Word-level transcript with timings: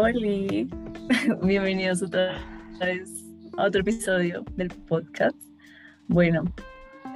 Hola, 0.00 0.12
bienvenidos 1.42 2.02
otra 2.02 2.38
vez 2.78 3.24
a 3.56 3.66
otro 3.66 3.80
episodio 3.80 4.44
del 4.54 4.68
podcast. 4.68 5.36
Bueno, 6.06 6.44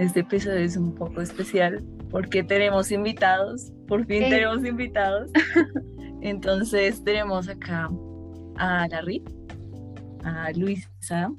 este 0.00 0.20
episodio 0.20 0.58
es 0.58 0.76
un 0.76 0.92
poco 0.92 1.20
especial 1.20 1.80
porque 2.10 2.42
tenemos 2.42 2.90
invitados, 2.90 3.70
por 3.86 4.04
fin 4.06 4.22
tenemos 4.22 4.64
invitados. 4.64 5.30
Entonces 6.22 7.04
tenemos 7.04 7.48
acá 7.48 7.88
a 8.56 8.88
Larry, 8.88 9.22
a 10.24 10.50
Luisa, 10.50 11.30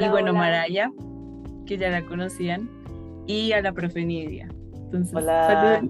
y 0.00 0.08
bueno, 0.08 0.32
Maraya, 0.32 0.90
que 1.66 1.76
ya 1.76 1.90
la 1.90 2.06
conocían, 2.06 2.70
y 3.26 3.52
a 3.52 3.60
la 3.60 3.72
profe 3.74 4.02
Nidia. 4.02 4.48
Entonces, 4.72 5.14
hola. 5.14 5.82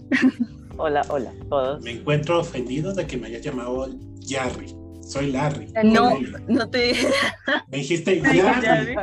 Hola, 0.79 1.03
hola, 1.11 1.33
todos. 1.49 1.85
Me 1.85 1.93
encuentro 1.93 2.41
ofendido 2.41 2.93
de 2.93 3.07
que 3.07 3.17
me 3.17 3.29
haya 3.29 3.39
llamado 3.39 3.89
Yarry. 4.27 4.75
Soy 5.03 5.33
Larry. 5.33 5.73
No, 5.85 6.19
no 6.49 6.71
te. 6.71 6.95
Me 7.71 7.79
dijiste 7.79 8.21
Yarry. 8.21 8.95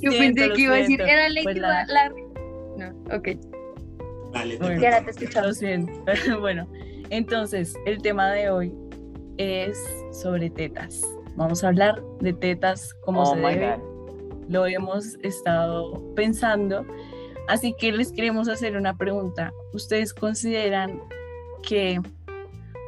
Yo 0.00 0.10
pensé 0.10 0.50
que 0.50 0.62
iba 0.62 0.74
a 0.74 0.78
decir, 0.78 1.00
era 1.00 1.28
pues 1.42 1.56
Larry. 1.56 2.24
No, 2.78 2.88
ok. 3.14 3.28
Vale, 4.32 4.56
te 4.56 4.64
bueno, 4.64 4.84
ahora 4.84 5.04
te 5.04 5.10
escuchamos 5.10 5.60
bien. 5.60 5.90
bueno, 6.40 6.66
entonces, 7.10 7.74
el 7.84 8.00
tema 8.00 8.32
de 8.32 8.50
hoy 8.50 8.72
es 9.36 9.78
sobre 10.12 10.48
tetas. 10.48 11.02
Vamos 11.36 11.64
a 11.64 11.68
hablar 11.68 12.02
de 12.20 12.32
tetas 12.32 12.94
como 13.04 13.22
oh 13.22 13.34
se 13.34 13.40
debe. 13.40 13.78
Lo 14.48 14.66
hemos 14.66 15.16
estado 15.22 16.02
pensando. 16.14 16.86
Así 17.48 17.74
que 17.78 17.92
les 17.92 18.12
queremos 18.12 18.48
hacer 18.48 18.76
una 18.76 18.96
pregunta. 18.96 19.52
¿Ustedes 19.74 20.14
consideran 20.14 21.00
que 21.62 22.00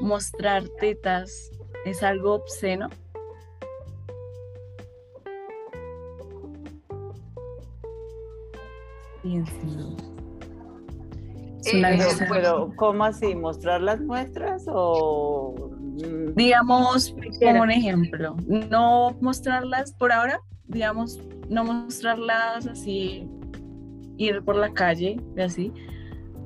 mostrar 0.01 0.69
tetas 0.81 1.51
es 1.85 2.03
algo 2.03 2.35
obsceno? 2.35 2.89
Eh, 11.73 11.83
pero, 12.29 12.73
¿cómo 12.77 13.05
así? 13.05 13.35
¿Mostrar 13.35 13.81
las 13.81 14.01
muestras 14.01 14.65
o...? 14.69 15.71
Mm? 15.81 16.35
Digamos, 16.35 17.15
como 17.41 17.63
un 17.63 17.71
ejemplo, 17.71 18.37
no 18.47 19.17
mostrarlas 19.21 19.93
por 19.93 20.13
ahora, 20.13 20.41
digamos, 20.67 21.21
no 21.49 21.65
mostrarlas 21.65 22.67
así, 22.67 23.29
ir 24.17 24.43
por 24.43 24.57
la 24.57 24.73
calle, 24.73 25.17
así, 25.39 25.73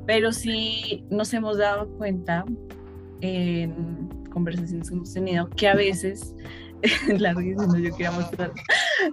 pero 0.07 0.33
sí 0.33 1.05
nos 1.11 1.33
hemos 1.33 1.59
dado 1.59 1.89
cuenta 1.97 2.45
en 3.21 4.08
conversaciones 4.39 4.89
que 4.89 4.95
hemos 4.95 5.13
tenido 5.13 5.51
que 5.51 5.69
a 5.69 5.75
veces, 5.75 6.35
la 7.19 7.33
no 7.35 7.77
yo 7.77 7.91
quería 7.91 8.13
mostrar, 8.13 8.53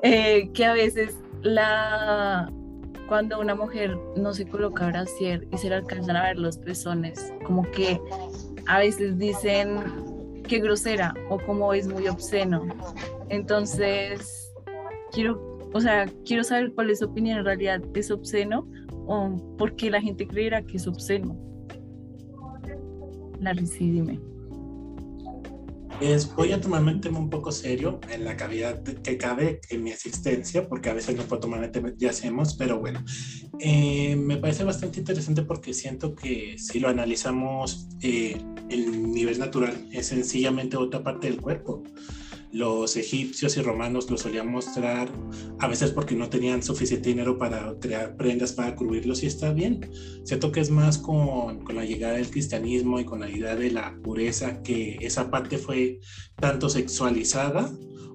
eh, 0.03 0.51
que 0.53 0.65
a 0.65 0.73
veces 0.73 1.17
la 1.41 2.51
cuando 3.07 3.39
una 3.39 3.53
mujer 3.53 3.97
no 4.15 4.33
se 4.33 4.47
coloca 4.47 4.87
brasier 4.87 5.47
y 5.51 5.57
se 5.57 5.69
le 5.69 5.75
alcanzan 5.75 6.15
a 6.15 6.23
ver 6.23 6.37
los 6.39 6.57
pezones, 6.57 7.33
como 7.45 7.63
que 7.71 7.99
a 8.67 8.79
veces 8.79 9.17
dicen 9.17 10.41
que 10.47 10.59
grosera 10.59 11.13
o 11.29 11.37
como 11.39 11.73
es 11.73 11.87
muy 11.87 12.07
obsceno. 12.07 12.65
Entonces, 13.29 14.51
quiero, 15.11 15.59
o 15.71 15.81
sea, 15.81 16.07
quiero 16.25 16.43
saber 16.43 16.73
cuál 16.73 16.89
es 16.89 16.99
su 16.99 17.05
opinión 17.05 17.39
en 17.39 17.45
realidad, 17.45 17.81
¿es 17.93 18.09
obsceno 18.09 18.67
o 19.07 19.55
por 19.57 19.75
qué 19.75 19.91
la 19.91 20.01
gente 20.01 20.27
creerá 20.27 20.63
que 20.63 20.77
es 20.77 20.87
obsceno? 20.87 21.37
La 23.39 23.53
dime 23.53 24.19
voy 26.35 26.51
a 26.51 26.61
tomarme 26.61 26.93
un 26.93 27.01
tema 27.01 27.19
un 27.19 27.29
poco 27.29 27.51
serio 27.51 27.99
en 28.09 28.23
la 28.23 28.35
cavidad 28.35 28.81
que 28.83 29.17
cabe 29.17 29.61
en 29.69 29.83
mi 29.83 29.91
existencia, 29.91 30.67
porque 30.67 30.89
a 30.89 30.93
veces 30.93 31.15
no 31.15 31.23
puedo 31.23 31.41
tomar 31.41 31.63
el 31.63 31.71
tema, 31.71 31.91
ya 31.97 32.09
hacemos, 32.09 32.55
pero 32.55 32.79
bueno, 32.79 33.03
eh, 33.59 34.15
me 34.15 34.37
parece 34.37 34.63
bastante 34.63 34.99
interesante 34.99 35.43
porque 35.43 35.73
siento 35.73 36.15
que 36.15 36.57
si 36.57 36.79
lo 36.79 36.89
analizamos, 36.89 37.87
eh, 38.01 38.37
el 38.69 39.11
nivel 39.11 39.39
natural 39.39 39.87
es 39.91 40.07
sencillamente 40.07 40.77
otra 40.77 41.03
parte 41.03 41.27
del 41.29 41.41
cuerpo 41.41 41.83
los 42.55 42.95
egipcios 42.95 43.57
y 43.57 43.61
romanos 43.61 44.09
lo 44.09 44.17
solían 44.17 44.49
mostrar, 44.49 45.11
a 45.59 45.67
veces 45.67 45.91
porque 45.91 46.15
no 46.15 46.29
tenían 46.29 46.63
suficiente 46.63 47.09
dinero 47.09 47.37
para 47.37 47.77
crear 47.81 48.15
prendas 48.15 48.53
para 48.53 48.77
cubrirlos 48.77 49.23
y 49.23 49.25
está 49.25 49.51
bien. 49.51 49.91
Siento 50.23 50.53
que 50.53 50.61
es 50.61 50.69
más 50.69 50.97
con, 50.97 51.65
con, 51.65 51.75
la 51.75 51.83
llegada 51.83 52.13
del 52.13 52.29
cristianismo 52.29 52.97
y 53.01 53.03
con 53.03 53.19
la 53.19 53.29
idea 53.29 53.57
de 53.57 53.71
la 53.71 53.97
pureza 54.01 54.63
que 54.63 54.97
esa 55.01 55.29
parte 55.29 55.57
fue 55.57 55.99
tanto 56.37 56.69
sexualizada 56.69 57.69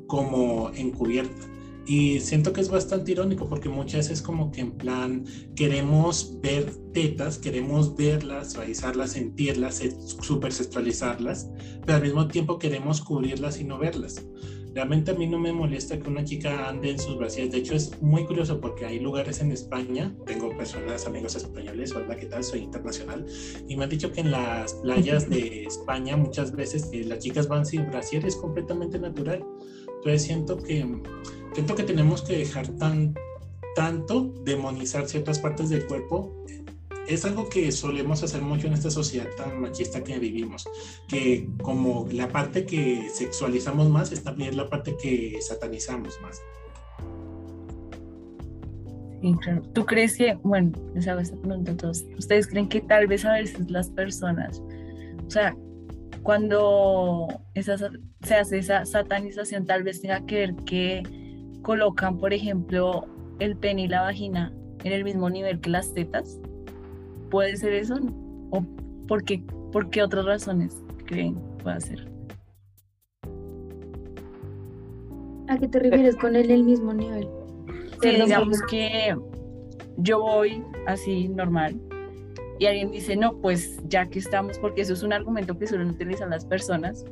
como 0.07 0.71
encubierta. 0.75 1.47
Y 1.91 2.21
siento 2.21 2.53
que 2.53 2.61
es 2.61 2.71
bastante 2.71 3.11
irónico 3.11 3.49
porque 3.49 3.69
muchas 3.69 4.07
veces 4.07 4.23
como 4.23 4.53
que 4.53 4.61
en 4.61 4.71
plan 4.71 5.25
queremos 5.57 6.39
ver 6.41 6.73
tetas, 6.93 7.37
queremos 7.37 7.97
verlas, 7.97 8.55
realizarlas, 8.55 9.11
sentirlas, 9.11 9.83
super 10.23 10.53
sexualizarlas, 10.53 11.51
pero 11.85 11.97
al 11.97 12.05
mismo 12.05 12.29
tiempo 12.29 12.61
queremos 12.61 13.01
cubrirlas 13.01 13.59
y 13.59 13.65
no 13.65 13.77
verlas. 13.77 14.25
Realmente 14.73 15.11
a 15.11 15.15
mí 15.15 15.27
no 15.27 15.41
me 15.41 15.53
molesta 15.53 15.99
que 15.99 16.09
una 16.09 16.23
chica 16.23 16.69
ande 16.69 16.91
en 16.91 16.99
sus 17.01 17.19
vacías. 17.19 17.51
De 17.51 17.59
hecho, 17.59 17.75
es 17.75 18.01
muy 18.01 18.25
curioso 18.25 18.61
porque 18.61 18.87
hay 18.87 19.01
lugares 19.01 19.41
en 19.41 19.51
España, 19.51 20.15
tengo 20.27 20.57
personas, 20.57 21.09
amigos 21.09 21.35
españoles, 21.35 21.93
¿verdad? 21.93 22.17
¿Qué 22.17 22.27
tal? 22.27 22.45
Soy 22.45 22.61
internacional. 22.61 23.27
Y 23.67 23.75
me 23.75 23.83
han 23.83 23.91
dicho 23.91 24.13
que 24.13 24.21
en 24.21 24.31
las 24.31 24.75
playas 24.75 25.29
de 25.29 25.65
España 25.67 26.17
muchas 26.17 26.53
veces 26.53 26.89
eh, 26.93 27.03
las 27.03 27.19
chicas 27.19 27.49
van 27.49 27.67
sin 27.67 27.85
brasier, 27.91 28.25
es 28.25 28.37
completamente 28.37 28.97
natural. 28.97 29.45
Entonces 29.97 30.23
siento 30.23 30.57
que 30.57 30.87
siento 31.55 31.75
que 31.75 31.83
tenemos 31.83 32.23
que 32.23 32.39
dejar 32.39 32.69
tan, 32.69 33.15
tanto 33.75 34.33
demonizar 34.45 35.09
ciertas 35.09 35.39
partes 35.39 35.69
del 35.71 35.87
cuerpo. 35.87 36.45
Es 37.07 37.25
algo 37.25 37.49
que 37.49 37.73
solemos 37.73 38.23
hacer 38.23 38.41
mucho 38.41 38.69
en 38.69 38.75
esta 38.75 38.91
sociedad 38.91 39.27
tan 39.37 39.61
machista 39.61 40.05
que 40.05 40.19
vivimos, 40.19 40.69
que 41.09 41.49
como 41.63 42.07
la 42.13 42.29
parte 42.29 42.65
que 42.65 43.09
sexualizamos 43.13 43.89
más 43.89 44.13
es 44.13 44.23
también 44.23 44.57
la 44.57 44.69
parte 44.69 44.97
que 44.97 45.39
satanizamos 45.41 46.21
más. 46.23 46.41
¿Tú 49.75 49.85
crees 49.85 50.17
que, 50.17 50.35
bueno, 50.43 50.73
les 50.95 51.07
hago 51.09 51.21
esta 51.21 51.37
pregunta 51.37 51.73
a 51.73 51.77
todos, 51.77 52.07
¿ustedes 52.17 52.47
creen 52.47 52.69
que 52.69 52.81
tal 52.81 53.07
vez 53.07 53.25
a 53.25 53.33
veces 53.33 53.71
las 53.71 53.91
personas, 53.91 54.63
o 55.27 55.31
sea, 55.31 55.55
cuando 56.23 57.29
esa, 57.55 57.77
se 58.23 58.35
hace 58.35 58.59
esa 58.59 58.87
satanización, 58.87 59.67
tal 59.67 59.83
vez 59.83 60.01
tenga 60.01 60.25
que 60.25 60.35
ver 60.37 60.55
que 60.65 61.03
colocan, 61.63 62.19
por 62.19 62.33
ejemplo, 62.33 63.07
el 63.39 63.57
pene 63.57 63.83
y 63.83 63.89
la 63.89 64.03
vagina 64.03 64.53
en 64.85 64.93
el 64.93 65.05
mismo 65.05 65.29
nivel 65.31 65.61
que 65.61 65.71
las 65.71 65.93
tetas? 65.93 66.39
¿Puede 67.31 67.57
ser 67.57 67.73
eso? 67.75 67.97
¿O 68.51 68.65
por 69.07 69.25
qué, 69.25 69.43
por 69.73 69.91
qué 69.91 70.03
otras 70.03 70.25
razones 70.25 70.83
creen 71.07 71.37
puede 71.63 71.81
ser? 71.81 72.11
¿A 75.49 75.59
qué 75.59 75.67
te 75.67 75.81
refieres 75.81 76.17
con 76.17 76.37
él 76.37 76.51
el 76.51 76.65
mismo 76.65 76.93
nivel? 76.95 77.29
Sí, 78.01 78.11
digamos 78.11 78.63
que 78.71 79.17
yo 79.99 80.21
voy 80.21 80.63
así 80.87 81.29
normal 81.29 81.81
y 82.61 82.67
alguien 82.67 82.91
dice, 82.91 83.17
no, 83.17 83.37
pues 83.39 83.79
ya 83.89 84.07
que 84.09 84.19
estamos, 84.19 84.59
porque 84.59 84.83
eso 84.83 84.93
es 84.93 85.03
un 85.03 85.13
argumento 85.13 85.59
que 85.59 85.67
suelen 85.67 85.89
utilizar 85.89 86.29
las 86.29 86.45
personas, 86.45 87.05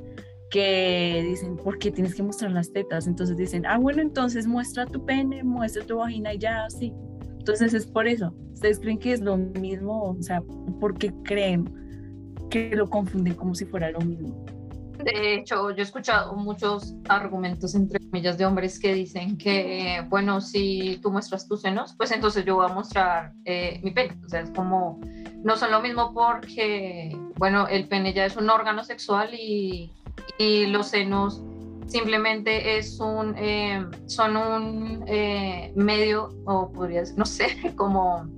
que 0.51 1.25
dicen, 1.29 1.57
¿por 1.57 1.79
qué 1.79 1.91
tienes 1.91 2.15
que 2.15 2.23
mostrar 2.23 2.51
las 2.53 2.73
tetas? 2.73 3.07
Entonces 3.07 3.37
dicen, 3.37 3.67
ah, 3.67 3.79
bueno, 3.79 4.03
entonces 4.03 4.47
muestra 4.47 4.87
tu 4.87 5.05
pene, 5.05 5.43
muestra 5.45 5.85
tu 5.85 5.99
vagina 5.99 6.35
y 6.35 6.39
ya, 6.39 6.65
así. 6.65 6.93
Entonces 7.39 7.75
es 7.75 7.87
por 7.87 8.07
eso. 8.07 8.35
¿Ustedes 8.55 8.81
creen 8.81 8.99
que 8.99 9.13
es 9.13 9.21
lo 9.21 9.37
mismo? 9.37 10.17
O 10.19 10.23
sea, 10.23 10.43
¿por 10.81 10.99
qué 10.99 11.13
creen 11.25 11.65
que 12.51 12.71
lo 12.75 12.89
confunden 12.89 13.35
como 13.35 13.55
si 13.55 13.65
fuera 13.67 13.91
lo 13.91 14.01
mismo? 14.01 14.45
De 15.05 15.35
hecho, 15.35 15.71
yo 15.71 15.77
he 15.77 15.83
escuchado 15.83 16.35
muchos 16.35 16.97
argumentos, 17.09 17.75
entre 17.77 18.01
comillas, 18.01 18.37
de 18.37 18.45
hombres 18.45 18.81
que 18.81 18.93
dicen 18.95 19.39
que, 19.39 20.05
bueno, 20.09 20.41
si 20.41 20.99
tú 21.01 21.13
muestras 21.13 21.47
tus 21.47 21.61
senos, 21.63 21.95
pues 21.97 22.11
entonces 22.11 22.45
yo 22.45 22.57
voy 22.57 22.67
a 22.69 22.75
mostrar 22.75 23.33
eh, 23.45 23.81
mi 23.85 23.93
pene. 23.93 24.19
O 24.27 24.29
sea, 24.29 24.41
es 24.41 24.51
como, 24.51 25.01
no 25.45 25.57
son 25.57 25.71
lo 25.71 25.81
mismo 25.81 26.13
porque, 26.13 27.17
bueno, 27.37 27.69
el 27.69 27.87
pene 27.87 28.13
ya 28.13 28.25
es 28.25 28.37
un 28.37 28.51
órgano 28.51 28.83
sexual 28.83 29.31
y 29.35 29.93
y 30.37 30.67
los 30.67 30.89
senos 30.89 31.43
simplemente 31.87 32.79
es 32.79 33.01
un, 33.01 33.35
eh, 33.37 33.85
son 34.07 34.37
un 34.37 35.05
eh, 35.07 35.73
medio, 35.75 36.31
o 36.45 36.71
podría 36.71 37.05
ser, 37.05 37.19
no 37.19 37.25
sé, 37.25 37.47
como, 37.77 38.29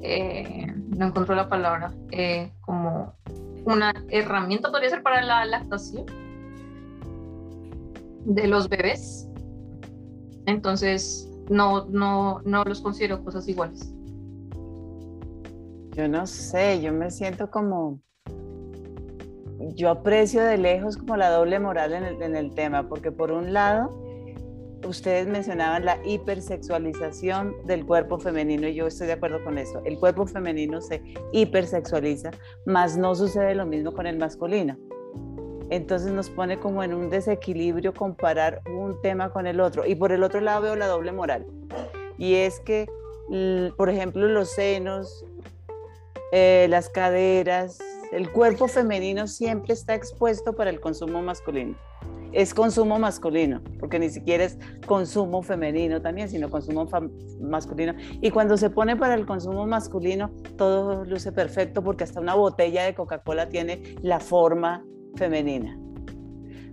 eh, 0.00 0.72
no 0.88 1.06
encontró 1.06 1.34
la 1.34 1.48
palabra, 1.48 1.92
como 2.60 3.12
una 3.64 3.92
herramienta, 4.08 4.70
podría 4.70 4.90
ser 4.90 5.02
para 5.02 5.22
la 5.22 5.44
lactación 5.44 6.06
de 8.24 8.46
los 8.46 8.68
bebés. 8.68 9.28
Entonces, 10.46 11.30
no, 11.50 11.86
no, 11.86 12.40
no 12.44 12.64
los 12.64 12.80
considero 12.80 13.22
cosas 13.22 13.48
iguales. 13.48 13.92
Yo 15.92 16.08
no 16.08 16.26
sé, 16.26 16.80
yo 16.80 16.92
me 16.92 17.10
siento 17.10 17.50
como 17.50 18.00
yo 19.74 19.90
aprecio 19.90 20.42
de 20.42 20.58
lejos 20.58 20.96
como 20.96 21.16
la 21.16 21.30
doble 21.30 21.58
moral 21.58 21.92
en 21.92 22.04
el, 22.04 22.22
en 22.22 22.36
el 22.36 22.54
tema, 22.54 22.88
porque 22.88 23.10
por 23.10 23.32
un 23.32 23.52
lado, 23.52 23.90
ustedes 24.86 25.26
mencionaban 25.26 25.84
la 25.84 25.98
hipersexualización 26.04 27.54
del 27.66 27.84
cuerpo 27.84 28.18
femenino 28.18 28.68
y 28.68 28.74
yo 28.74 28.86
estoy 28.86 29.08
de 29.08 29.14
acuerdo 29.14 29.42
con 29.42 29.58
eso. 29.58 29.82
El 29.84 29.98
cuerpo 29.98 30.26
femenino 30.26 30.80
se 30.80 31.02
hipersexualiza, 31.32 32.30
mas 32.66 32.96
no 32.96 33.14
sucede 33.14 33.54
lo 33.54 33.66
mismo 33.66 33.92
con 33.92 34.06
el 34.06 34.18
masculino. 34.18 34.76
Entonces 35.70 36.12
nos 36.12 36.30
pone 36.30 36.58
como 36.58 36.82
en 36.82 36.94
un 36.94 37.10
desequilibrio 37.10 37.92
comparar 37.92 38.62
un 38.70 39.00
tema 39.02 39.30
con 39.30 39.46
el 39.46 39.60
otro. 39.60 39.84
Y 39.84 39.94
por 39.94 40.12
el 40.12 40.22
otro 40.22 40.40
lado 40.40 40.62
veo 40.62 40.76
la 40.76 40.86
doble 40.86 41.12
moral. 41.12 41.46
Y 42.16 42.34
es 42.34 42.60
que, 42.60 42.86
por 43.76 43.90
ejemplo, 43.90 44.26
los 44.28 44.50
senos, 44.50 45.26
eh, 46.32 46.66
las 46.70 46.88
caderas, 46.88 47.78
el 48.12 48.30
cuerpo 48.30 48.68
femenino 48.68 49.26
siempre 49.26 49.74
está 49.74 49.94
expuesto 49.94 50.54
para 50.54 50.70
el 50.70 50.80
consumo 50.80 51.22
masculino 51.22 51.76
es 52.32 52.52
consumo 52.54 52.98
masculino, 52.98 53.62
porque 53.78 53.98
ni 53.98 54.10
siquiera 54.10 54.44
es 54.44 54.58
consumo 54.86 55.42
femenino 55.42 56.00
también, 56.00 56.28
sino 56.28 56.50
consumo 56.50 56.86
masculino. 57.40 57.94
Y 58.20 58.30
cuando 58.30 58.56
se 58.56 58.70
pone 58.70 58.96
para 58.96 59.14
el 59.14 59.26
consumo 59.26 59.66
masculino, 59.66 60.30
todo 60.56 61.04
luce 61.04 61.32
perfecto 61.32 61.82
porque 61.82 62.04
hasta 62.04 62.20
una 62.20 62.34
botella 62.34 62.84
de 62.84 62.94
Coca-Cola 62.94 63.48
tiene 63.48 63.96
la 64.02 64.20
forma 64.20 64.84
femenina. 65.16 65.78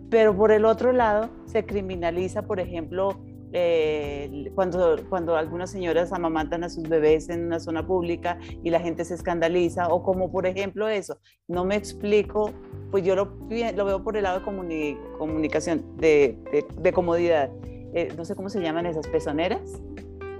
Pero 0.10 0.36
por 0.36 0.52
el 0.52 0.66
otro 0.66 0.92
lado, 0.92 1.30
se 1.46 1.66
criminaliza, 1.66 2.44
por 2.44 2.60
ejemplo, 2.60 3.20
eh, 3.54 4.52
cuando, 4.56 4.98
cuando 5.10 5.36
algunas 5.36 5.72
señoras 5.72 6.12
amamantan 6.12 6.64
a 6.64 6.70
sus 6.70 6.88
bebés 6.88 7.30
en 7.30 7.46
una 7.46 7.60
zona 7.60 7.86
pública 7.86 8.38
y 8.64 8.70
la 8.70 8.80
gente 8.80 9.06
se 9.06 9.14
escandaliza, 9.14 9.88
o 9.88 10.04
como 10.04 10.32
por 10.32 10.46
ejemplo 10.46 10.88
eso, 10.88 11.20
no 11.48 11.66
me 11.66 11.76
explico, 11.76 12.52
pues 12.92 13.04
yo 13.04 13.16
lo, 13.16 13.38
lo 13.50 13.86
veo 13.86 14.04
por 14.04 14.18
el 14.18 14.24
lado 14.24 14.40
de 14.40 14.98
comunicación, 15.18 15.86
de, 15.98 16.38
de, 16.82 16.94
comodidad. 16.94 17.50
Eh, 17.94 18.14
no 18.18 18.26
sé 18.26 18.36
cómo 18.36 18.50
se 18.50 18.62
llaman 18.62 18.86
esas 18.86 19.08
pezoneras. 19.08 19.82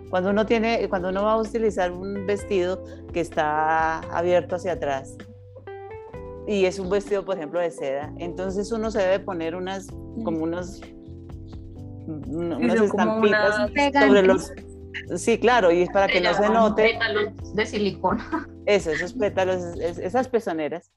Cuando 0.10 0.30
uno, 0.30 0.46
tiene, 0.46 0.88
cuando 0.90 1.10
uno 1.10 1.24
va 1.24 1.34
a 1.34 1.38
utilizar 1.38 1.92
un 1.92 2.26
vestido 2.26 2.84
que 3.12 3.22
está 3.22 4.00
abierto 4.16 4.56
hacia 4.56 4.74
atrás 4.74 5.18
y 6.48 6.66
es 6.66 6.80
un 6.80 6.90
vestido, 6.90 7.26
por 7.26 7.38
ejemplo, 7.38 7.60
de 7.60 7.72
seda, 7.72 8.14
entonces 8.18 8.72
uno 8.72 8.92
se 8.92 9.00
debe 9.00 9.20
poner 9.20 9.56
unas, 9.56 9.88
como 10.24 10.44
unos 10.44 10.82
unas 12.08 12.82
estampitas 12.82 13.56
sobre 14.08 14.24
los... 14.24 14.52
Sí, 15.16 15.38
claro, 15.38 15.72
y 15.72 15.82
es 15.82 15.90
para 15.90 16.08
que 16.08 16.22
no 16.22 16.34
se 16.34 16.50
note. 16.50 16.84
Pétalos 16.84 17.54
de 17.54 17.66
silicona. 17.66 18.48
Eso, 18.66 18.92
esos 18.92 19.14
pétalos, 19.14 19.62
esas 19.78 20.28
pezoneras, 20.30 20.92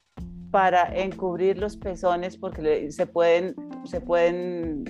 para 0.51 0.95
encubrir 0.95 1.59
los 1.59 1.77
pezones 1.77 2.37
porque 2.37 2.91
se 2.91 3.05
pueden, 3.05 3.55
se 3.83 4.01
pueden 4.01 4.83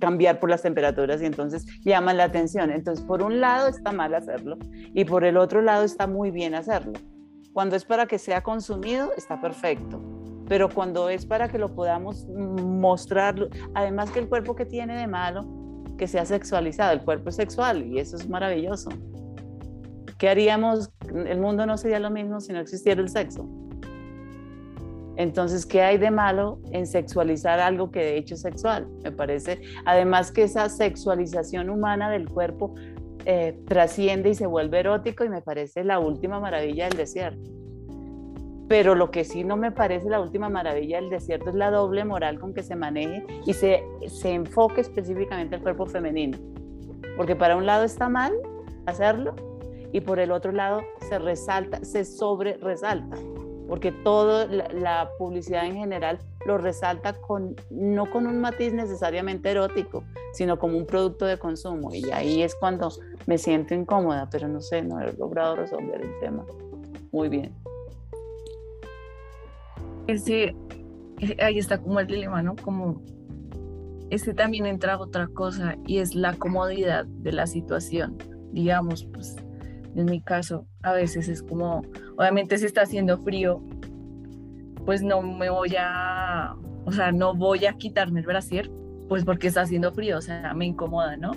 cambiar 0.00 0.38
por 0.38 0.50
las 0.50 0.62
temperaturas 0.62 1.22
y 1.22 1.26
entonces 1.26 1.64
llaman 1.82 2.16
la 2.18 2.24
atención. 2.24 2.70
Entonces, 2.70 3.04
por 3.04 3.22
un 3.22 3.40
lado 3.40 3.68
está 3.68 3.92
mal 3.92 4.14
hacerlo 4.14 4.58
y 4.70 5.04
por 5.04 5.24
el 5.24 5.36
otro 5.36 5.62
lado 5.62 5.84
está 5.84 6.06
muy 6.06 6.30
bien 6.30 6.54
hacerlo. 6.54 6.92
Cuando 7.52 7.76
es 7.76 7.84
para 7.84 8.06
que 8.06 8.18
sea 8.18 8.42
consumido, 8.42 9.12
está 9.16 9.40
perfecto. 9.40 10.02
Pero 10.46 10.68
cuando 10.68 11.08
es 11.08 11.26
para 11.26 11.48
que 11.48 11.58
lo 11.58 11.74
podamos 11.74 12.26
mostrar, 12.28 13.34
además 13.74 14.10
que 14.10 14.18
el 14.18 14.28
cuerpo 14.28 14.54
que 14.54 14.64
tiene 14.64 14.96
de 14.96 15.06
malo, 15.06 15.42
que 15.98 16.08
sea 16.08 16.24
sexualizado, 16.24 16.92
el 16.92 17.02
cuerpo 17.02 17.28
es 17.28 17.36
sexual 17.36 17.84
y 17.84 17.98
eso 17.98 18.16
es 18.16 18.28
maravilloso. 18.28 18.88
¿Qué 20.18 20.28
haríamos? 20.30 20.90
El 21.12 21.38
mundo 21.38 21.66
no 21.66 21.76
sería 21.76 22.00
lo 22.00 22.10
mismo 22.10 22.40
si 22.40 22.52
no 22.52 22.60
existiera 22.60 23.00
el 23.00 23.08
sexo. 23.10 23.46
Entonces, 25.16 25.66
¿qué 25.66 25.82
hay 25.82 25.98
de 25.98 26.10
malo 26.10 26.60
en 26.70 26.86
sexualizar 26.86 27.58
algo 27.58 27.90
que 27.90 27.98
de 27.98 28.16
hecho 28.16 28.34
es 28.34 28.40
sexual? 28.40 28.88
Me 29.02 29.10
parece, 29.10 29.60
además 29.84 30.30
que 30.30 30.44
esa 30.44 30.68
sexualización 30.68 31.70
humana 31.70 32.08
del 32.08 32.28
cuerpo 32.28 32.74
eh, 33.24 33.58
trasciende 33.66 34.30
y 34.30 34.34
se 34.34 34.46
vuelve 34.46 34.78
erótico 34.78 35.24
y 35.24 35.28
me 35.28 35.42
parece 35.42 35.82
la 35.82 35.98
última 35.98 36.38
maravilla 36.38 36.88
del 36.88 36.96
desierto. 36.96 37.50
Pero 38.68 38.94
lo 38.94 39.10
que 39.10 39.24
sí 39.24 39.44
no 39.44 39.56
me 39.56 39.72
parece 39.72 40.10
la 40.10 40.20
última 40.20 40.50
maravilla 40.50 41.00
del 41.00 41.08
desierto 41.08 41.48
es 41.48 41.56
la 41.56 41.70
doble 41.70 42.04
moral 42.04 42.38
con 42.38 42.52
que 42.52 42.62
se 42.62 42.76
maneje 42.76 43.24
y 43.46 43.54
se, 43.54 43.82
se 44.06 44.30
enfoque 44.32 44.82
específicamente 44.82 45.56
al 45.56 45.62
cuerpo 45.62 45.86
femenino. 45.86 46.36
Porque 47.16 47.34
para 47.34 47.56
un 47.56 47.64
lado 47.64 47.84
está 47.84 48.10
mal 48.10 48.34
hacerlo 48.84 49.34
y 49.92 50.02
por 50.02 50.18
el 50.18 50.30
otro 50.30 50.52
lado 50.52 50.82
se 51.08 51.18
resalta, 51.18 51.82
se 51.82 52.04
sobre 52.04 52.58
resalta. 52.58 53.16
Porque 53.66 53.90
toda 53.90 54.46
la, 54.46 55.10
publicidad 55.18 55.66
en 55.66 55.74
general 55.74 56.18
lo 56.46 56.58
resalta 56.58 57.14
con, 57.14 57.56
no 57.70 58.10
con 58.10 58.26
un 58.26 58.40
matiz 58.40 58.72
necesariamente 58.72 59.50
erótico, 59.50 60.04
sino 60.32 60.58
como 60.58 60.76
un 60.76 60.86
producto 60.86 61.24
de 61.26 61.38
consumo. 61.38 61.92
Y 61.94 62.10
ahí 62.10 62.42
es 62.42 62.54
cuando 62.54 62.90
me 63.26 63.36
siento 63.36 63.74
incómoda, 63.74 64.28
pero 64.30 64.48
no 64.48 64.60
sé, 64.60 64.82
no 64.82 65.00
he 65.00 65.12
logrado 65.14 65.56
resolver 65.56 66.00
el 66.00 66.18
tema 66.20 66.44
muy 67.12 67.28
bien 67.28 67.54
ese, 70.08 70.56
ahí 71.40 71.58
está 71.58 71.78
como 71.78 72.00
el 72.00 72.06
dilema, 72.06 72.42
¿no? 72.42 72.56
Como 72.56 73.02
ese 74.10 74.34
también 74.34 74.66
entra 74.66 74.98
otra 74.98 75.28
cosa 75.28 75.76
y 75.86 75.98
es 75.98 76.14
la 76.14 76.34
comodidad 76.34 77.04
de 77.04 77.32
la 77.32 77.46
situación. 77.46 78.16
Digamos, 78.52 79.04
pues 79.12 79.36
en 79.94 80.06
mi 80.06 80.20
caso, 80.20 80.66
a 80.82 80.92
veces 80.92 81.28
es 81.28 81.42
como, 81.42 81.82
obviamente 82.16 82.56
si 82.56 82.66
está 82.66 82.82
haciendo 82.82 83.18
frío, 83.18 83.62
pues 84.86 85.02
no 85.02 85.20
me 85.20 85.50
voy 85.50 85.74
a, 85.78 86.56
o 86.84 86.92
sea, 86.92 87.12
no 87.12 87.34
voy 87.34 87.66
a 87.66 87.74
quitarme 87.74 88.20
el 88.20 88.26
brasier, 88.26 88.70
pues 89.08 89.24
porque 89.24 89.48
está 89.48 89.62
haciendo 89.62 89.92
frío, 89.92 90.16
o 90.18 90.22
sea, 90.22 90.54
me 90.54 90.66
incomoda, 90.66 91.16
¿no? 91.16 91.32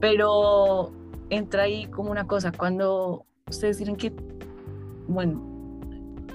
Pero 0.00 0.92
entra 1.30 1.64
ahí 1.64 1.86
como 1.86 2.10
una 2.10 2.26
cosa, 2.26 2.50
cuando 2.50 3.26
ustedes 3.48 3.78
dicen 3.78 3.96
que, 3.96 4.12
bueno, 5.06 5.53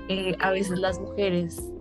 eh, 0.10 0.36
a 0.40 0.52
veces 0.52 0.80
las 0.80 1.00
mujeres 1.00 1.72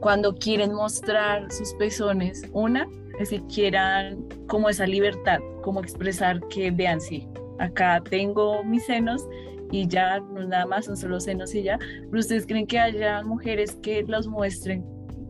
cuando 0.00 0.34
quieren 0.34 0.72
mostrar 0.74 1.50
sus 1.52 1.74
pezones, 1.74 2.42
una, 2.52 2.88
es 3.18 3.30
que 3.30 3.42
quieran 3.46 4.24
como 4.46 4.68
esa 4.68 4.86
libertad, 4.86 5.38
como 5.62 5.80
expresar 5.80 6.40
que 6.48 6.70
vean, 6.70 7.00
sí, 7.00 7.28
acá 7.58 8.02
tengo 8.08 8.62
mis 8.64 8.84
senos 8.86 9.26
y 9.70 9.86
ya 9.86 10.20
no 10.20 10.46
nada 10.46 10.66
más 10.66 10.86
son 10.86 10.96
solo 10.96 11.20
senos 11.20 11.54
y 11.54 11.62
ya, 11.62 11.78
pero 11.78 12.20
ustedes 12.20 12.46
creen 12.46 12.66
que 12.66 12.78
haya 12.78 13.22
mujeres 13.22 13.76
que 13.82 14.02
los 14.04 14.26
muestren 14.28 14.84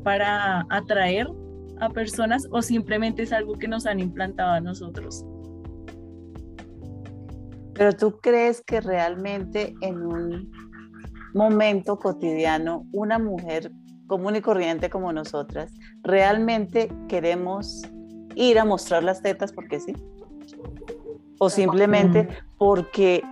para 0.04 0.66
atraer 0.70 1.28
a 1.80 1.88
personas 1.90 2.46
o 2.50 2.62
simplemente 2.62 3.22
es 3.22 3.32
algo 3.32 3.54
que 3.54 3.68
nos 3.68 3.86
han 3.86 4.00
implantado 4.00 4.52
a 4.52 4.60
nosotros? 4.60 5.24
Pero 7.74 7.92
tú 7.92 8.18
crees 8.22 8.62
que 8.62 8.80
realmente 8.80 9.74
en 9.82 9.98
un 9.98 10.65
momento 11.34 11.98
cotidiano 11.98 12.86
una 12.92 13.18
mujer 13.18 13.72
común 14.06 14.36
y 14.36 14.40
corriente 14.40 14.88
como 14.90 15.12
nosotras 15.12 15.72
realmente 16.02 16.90
queremos 17.08 17.82
ir 18.34 18.58
a 18.58 18.64
mostrar 18.64 19.02
las 19.02 19.22
tetas 19.22 19.52
porque 19.52 19.80
sí? 19.80 19.94
¿O 21.38 21.50
simplemente 21.50 22.28
porque, 22.56 23.22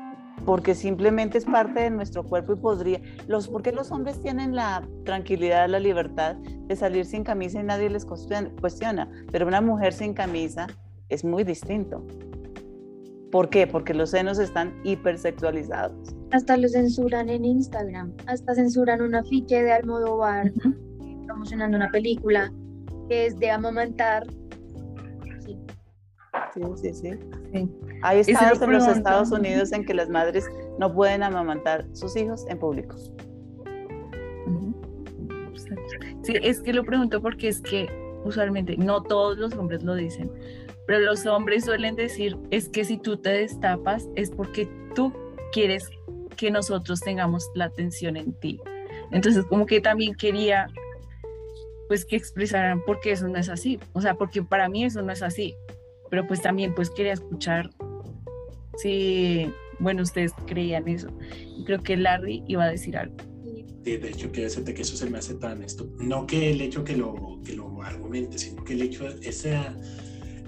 porque 0.44 0.74
simplemente 0.74 1.38
es 1.38 1.44
parte 1.44 1.80
de 1.80 1.90
nuestro 1.90 2.24
cuerpo 2.24 2.52
y 2.52 2.56
podría... 2.56 3.00
Los, 3.28 3.48
porque 3.48 3.72
los 3.72 3.90
hombres 3.92 4.20
tienen 4.20 4.54
la 4.54 4.86
tranquilidad, 5.04 5.68
la 5.68 5.78
libertad 5.78 6.36
de 6.36 6.76
salir 6.76 7.06
sin 7.06 7.24
camisa 7.24 7.60
y 7.60 7.64
nadie 7.64 7.88
les 7.88 8.04
cuestiona, 8.04 9.08
pero 9.30 9.46
una 9.46 9.60
mujer 9.60 9.92
sin 9.92 10.12
camisa 10.12 10.66
es 11.08 11.24
muy 11.24 11.44
distinto. 11.44 12.04
¿Por 13.34 13.48
qué? 13.48 13.66
Porque 13.66 13.92
los 13.94 14.10
senos 14.10 14.38
están 14.38 14.72
hipersexualizados. 14.84 16.14
Hasta 16.30 16.56
lo 16.56 16.68
censuran 16.68 17.28
en 17.28 17.44
Instagram, 17.44 18.12
hasta 18.26 18.54
censuran 18.54 19.02
un 19.02 19.16
afiche 19.16 19.60
de 19.60 19.72
Almodóvar 19.72 20.52
promocionando 21.26 21.76
una 21.76 21.90
película 21.90 22.52
que 23.08 23.26
es 23.26 23.36
de 23.40 23.50
amamantar. 23.50 24.24
Sí, 25.44 25.58
sí, 26.76 26.94
sí. 26.94 27.10
sí. 27.52 27.70
Hay 28.02 28.20
estados 28.20 28.62
en 28.62 28.70
los 28.70 28.86
Estados 28.86 29.32
Unidos 29.32 29.72
en 29.72 29.84
que 29.84 29.94
las 29.94 30.08
madres 30.08 30.48
no 30.78 30.94
pueden 30.94 31.24
amamantar 31.24 31.84
sus 31.92 32.16
hijos 32.16 32.46
en 32.48 32.60
público. 32.60 32.94
Sí, 36.22 36.34
es 36.40 36.60
que 36.60 36.72
lo 36.72 36.84
pregunto 36.84 37.20
porque 37.20 37.48
es 37.48 37.60
que 37.60 37.88
usualmente 38.24 38.76
no 38.76 39.02
todos 39.02 39.38
los 39.38 39.54
hombres 39.54 39.82
lo 39.82 39.96
dicen, 39.96 40.30
pero 40.86 41.00
los 41.00 41.24
hombres 41.26 41.64
suelen 41.64 41.96
decir, 41.96 42.36
es 42.50 42.68
que 42.68 42.84
si 42.84 42.98
tú 42.98 43.16
te 43.16 43.30
destapas 43.30 44.08
es 44.16 44.30
porque 44.30 44.68
tú 44.94 45.12
quieres 45.52 45.88
que 46.36 46.50
nosotros 46.50 47.00
tengamos 47.00 47.50
la 47.54 47.66
atención 47.66 48.16
en 48.16 48.32
ti. 48.34 48.60
Entonces, 49.10 49.44
como 49.46 49.66
que 49.66 49.80
también 49.80 50.14
quería, 50.14 50.66
pues, 51.88 52.04
que 52.04 52.16
expresaran 52.16 52.82
por 52.84 53.00
qué 53.00 53.12
eso 53.12 53.28
no 53.28 53.38
es 53.38 53.48
así. 53.48 53.78
O 53.92 54.00
sea, 54.00 54.14
porque 54.14 54.42
para 54.42 54.68
mí 54.68 54.84
eso 54.84 55.02
no 55.02 55.12
es 55.12 55.22
así. 55.22 55.54
Pero 56.10 56.26
pues 56.26 56.42
también, 56.42 56.74
pues, 56.74 56.90
quería 56.90 57.12
escuchar 57.12 57.70
si, 58.76 59.50
bueno, 59.78 60.02
ustedes 60.02 60.32
creían 60.46 60.88
eso. 60.88 61.08
Creo 61.64 61.82
que 61.82 61.96
Larry 61.96 62.42
iba 62.46 62.64
a 62.64 62.70
decir 62.70 62.96
algo. 62.96 63.16
de 63.84 63.94
hecho, 64.08 64.32
que 64.32 64.42
decirte 64.42 64.74
que 64.74 64.82
eso 64.82 64.96
se 64.96 65.08
me 65.08 65.18
hace 65.18 65.34
tan 65.34 65.62
esto. 65.62 65.88
No 65.98 66.26
que 66.26 66.50
el 66.50 66.60
hecho 66.60 66.84
que 66.84 66.96
lo, 66.96 67.40
que 67.44 67.54
lo 67.54 67.82
argumente, 67.82 68.38
sino 68.38 68.64
que 68.64 68.72
el 68.72 68.82
hecho, 68.82 69.06
esa, 69.22 69.76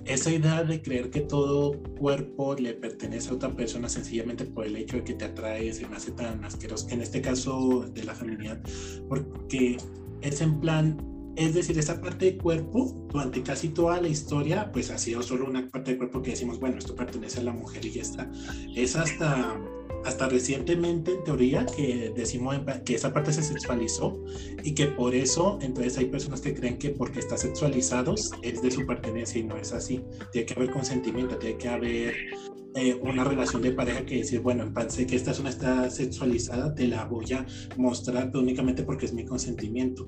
esa 0.07 0.31
idea 0.31 0.63
de 0.63 0.81
creer 0.81 1.11
que 1.11 1.21
todo 1.21 1.81
cuerpo 1.99 2.55
le 2.55 2.75
pertenece 2.75 3.31
a 3.31 3.35
otra 3.35 3.51
persona 3.51 3.89
sencillamente 3.89 4.45
por 4.45 4.65
el 4.65 4.77
hecho 4.77 4.97
de 4.97 5.05
que 5.05 5.15
te 5.15 5.25
atrae, 5.25 5.73
se 5.73 5.87
me 5.89 5.97
hace 5.97 6.13
tan 6.13 6.45
asqueroso. 6.45 6.89
En 6.91 7.03
este 7.03 7.21
caso 7.21 7.87
de 7.93 8.05
la 8.05 8.15
feminidad, 8.15 8.61
porque 9.09 9.77
es 10.21 10.41
en 10.41 10.61
plan, 10.61 10.97
es 11.37 11.55
decir, 11.55 11.79
esa 11.79 12.01
parte 12.01 12.27
de 12.27 12.39
cuerpo, 12.39 13.09
durante 13.11 13.43
casi 13.43 13.69
toda 13.69 14.01
la 14.01 14.09
historia, 14.09 14.71
pues 14.73 14.91
ha 14.91 14.99
sido 14.99 15.23
solo 15.23 15.47
una 15.47 15.69
parte 15.69 15.93
de 15.93 15.99
cuerpo 15.99 16.23
que 16.23 16.31
decimos, 16.31 16.61
bueno, 16.61 16.79
esto 16.79 16.95
pertenece 16.95 17.41
a 17.41 17.45
la 17.45 17.53
mujer 17.53 17.85
y 17.85 17.91
ya 17.91 18.03
está. 18.03 18.31
Es 18.75 18.95
hasta 18.95 19.61
hasta 20.07 20.29
recientemente 20.29 21.13
en 21.13 21.25
teoría 21.25 21.67
que 21.67 22.13
decimos 22.15 22.57
que 22.85 22.95
esa 22.95 23.13
parte 23.13 23.33
se 23.33 23.43
sexualizó 23.43 24.17
y 24.63 24.73
que 24.73 24.87
por 24.87 25.15
eso 25.15 25.59
entonces 25.61 25.99
hay 25.99 26.07
personas 26.07 26.41
que 26.41 26.55
creen 26.55 26.79
que 26.79 26.91
porque 26.91 27.19
está 27.19 27.37
sexualizados 27.37 28.31
es 28.43 28.63
de 28.63 28.71
su 28.71 28.87
pertenencia 28.87 29.41
y 29.41 29.45
no 29.45 29.57
es 29.57 29.73
así. 29.73 30.05
Tiene 30.31 30.47
que 30.47 30.55
haber 30.55 30.71
consentimiento, 30.71 31.37
tiene 31.37 31.59
que 31.59 31.69
haber 31.69 32.15
eh, 32.77 32.95
una 33.03 33.25
relación 33.25 33.63
de 33.63 33.73
pareja 33.73 34.05
que 34.05 34.19
decir, 34.19 34.41
bueno, 34.41 34.63
en 34.63 34.75
pensé 34.75 35.07
que 35.07 35.17
esta 35.17 35.33
zona 35.33 35.49
está 35.49 35.89
sexualizada, 35.89 36.75
te 36.75 36.87
la 36.87 37.07
voy 37.07 37.33
a 37.33 37.47
mostrar 37.79 38.31
únicamente 38.37 38.83
porque 38.83 39.07
es 39.07 39.15
mi 39.15 39.25
consentimiento. 39.25 40.07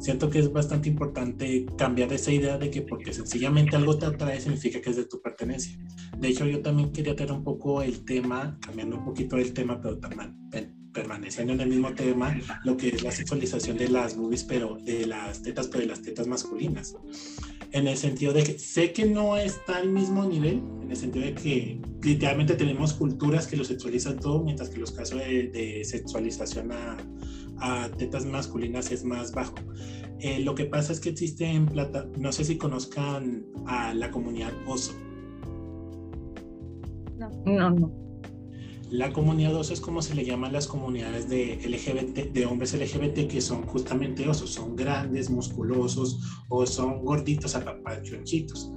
Siento 0.00 0.28
que 0.28 0.40
es 0.40 0.52
bastante 0.52 0.90
importante 0.90 1.64
cambiar 1.78 2.12
esa 2.12 2.30
idea 2.30 2.58
de 2.58 2.70
que 2.70 2.82
porque 2.82 3.14
sencillamente 3.14 3.76
algo 3.76 3.96
te 3.96 4.04
atrae 4.04 4.38
significa 4.38 4.82
que 4.82 4.90
es 4.90 4.96
de 4.96 5.06
tu 5.06 5.22
pertenencia. 5.22 5.78
De 6.18 6.28
hecho, 6.28 6.44
yo 6.44 6.60
también 6.60 6.92
quería 6.92 7.16
tener 7.16 7.32
un 7.32 7.42
poco 7.42 7.80
el 7.80 8.04
tema, 8.04 8.58
cambiando 8.60 8.98
un 8.98 9.04
poquito 9.06 9.38
el 9.38 9.54
tema, 9.54 9.80
pero 9.80 9.98
también 9.98 10.36
permaneciendo 10.94 11.52
en 11.52 11.60
el 11.60 11.68
mismo 11.68 11.92
tema, 11.92 12.34
lo 12.64 12.76
que 12.76 12.88
es 12.88 13.02
la 13.02 13.10
sexualización 13.10 13.76
de 13.76 13.88
las 13.88 14.16
boobies, 14.16 14.44
pero 14.44 14.76
de 14.76 15.06
las 15.06 15.42
tetas, 15.42 15.66
pero 15.66 15.80
de 15.80 15.88
las 15.88 16.00
tetas 16.00 16.26
masculinas. 16.26 16.96
En 17.74 17.88
el 17.88 17.96
sentido 17.96 18.32
de 18.32 18.44
que 18.44 18.56
sé 18.56 18.92
que 18.92 19.04
no 19.04 19.36
está 19.36 19.78
al 19.78 19.90
mismo 19.90 20.24
nivel, 20.24 20.62
en 20.80 20.90
el 20.90 20.96
sentido 20.96 21.24
de 21.24 21.34
que 21.34 21.80
literalmente 22.02 22.54
tenemos 22.54 22.92
culturas 22.92 23.48
que 23.48 23.56
lo 23.56 23.64
sexualizan 23.64 24.16
todo, 24.20 24.44
mientras 24.44 24.70
que 24.70 24.78
los 24.78 24.92
casos 24.92 25.18
de, 25.18 25.82
sexualización 25.84 26.70
a, 26.70 26.96
a, 27.58 27.90
tetas 27.90 28.26
masculinas 28.26 28.92
es 28.92 29.02
más 29.02 29.32
bajo. 29.32 29.56
Eh, 30.20 30.38
lo 30.38 30.54
que 30.54 30.66
pasa 30.66 30.92
es 30.92 31.00
que 31.00 31.08
existe 31.08 31.46
en 31.46 31.66
plata, 31.66 32.06
no 32.16 32.30
sé 32.30 32.44
si 32.44 32.56
conozcan 32.56 33.44
a 33.66 33.92
la 33.92 34.08
comunidad 34.12 34.52
OSO. 34.68 34.94
No, 37.18 37.30
no, 37.44 37.70
no. 37.70 38.03
La 38.94 39.12
comunidad 39.12 39.56
oso 39.56 39.72
es 39.72 39.80
como 39.80 40.02
se 40.02 40.14
le 40.14 40.24
llaman 40.24 40.52
las 40.52 40.68
comunidades 40.68 41.28
de 41.28 41.56
LGBT, 41.56 42.32
de 42.32 42.46
hombres 42.46 42.74
LGBT 42.74 43.26
que 43.26 43.40
son 43.40 43.66
justamente 43.66 44.28
osos, 44.28 44.50
son 44.50 44.76
grandes, 44.76 45.30
musculosos 45.30 46.20
o 46.48 46.64
son 46.64 47.04
gorditos, 47.04 47.56
apapachonchitos. 47.56 48.70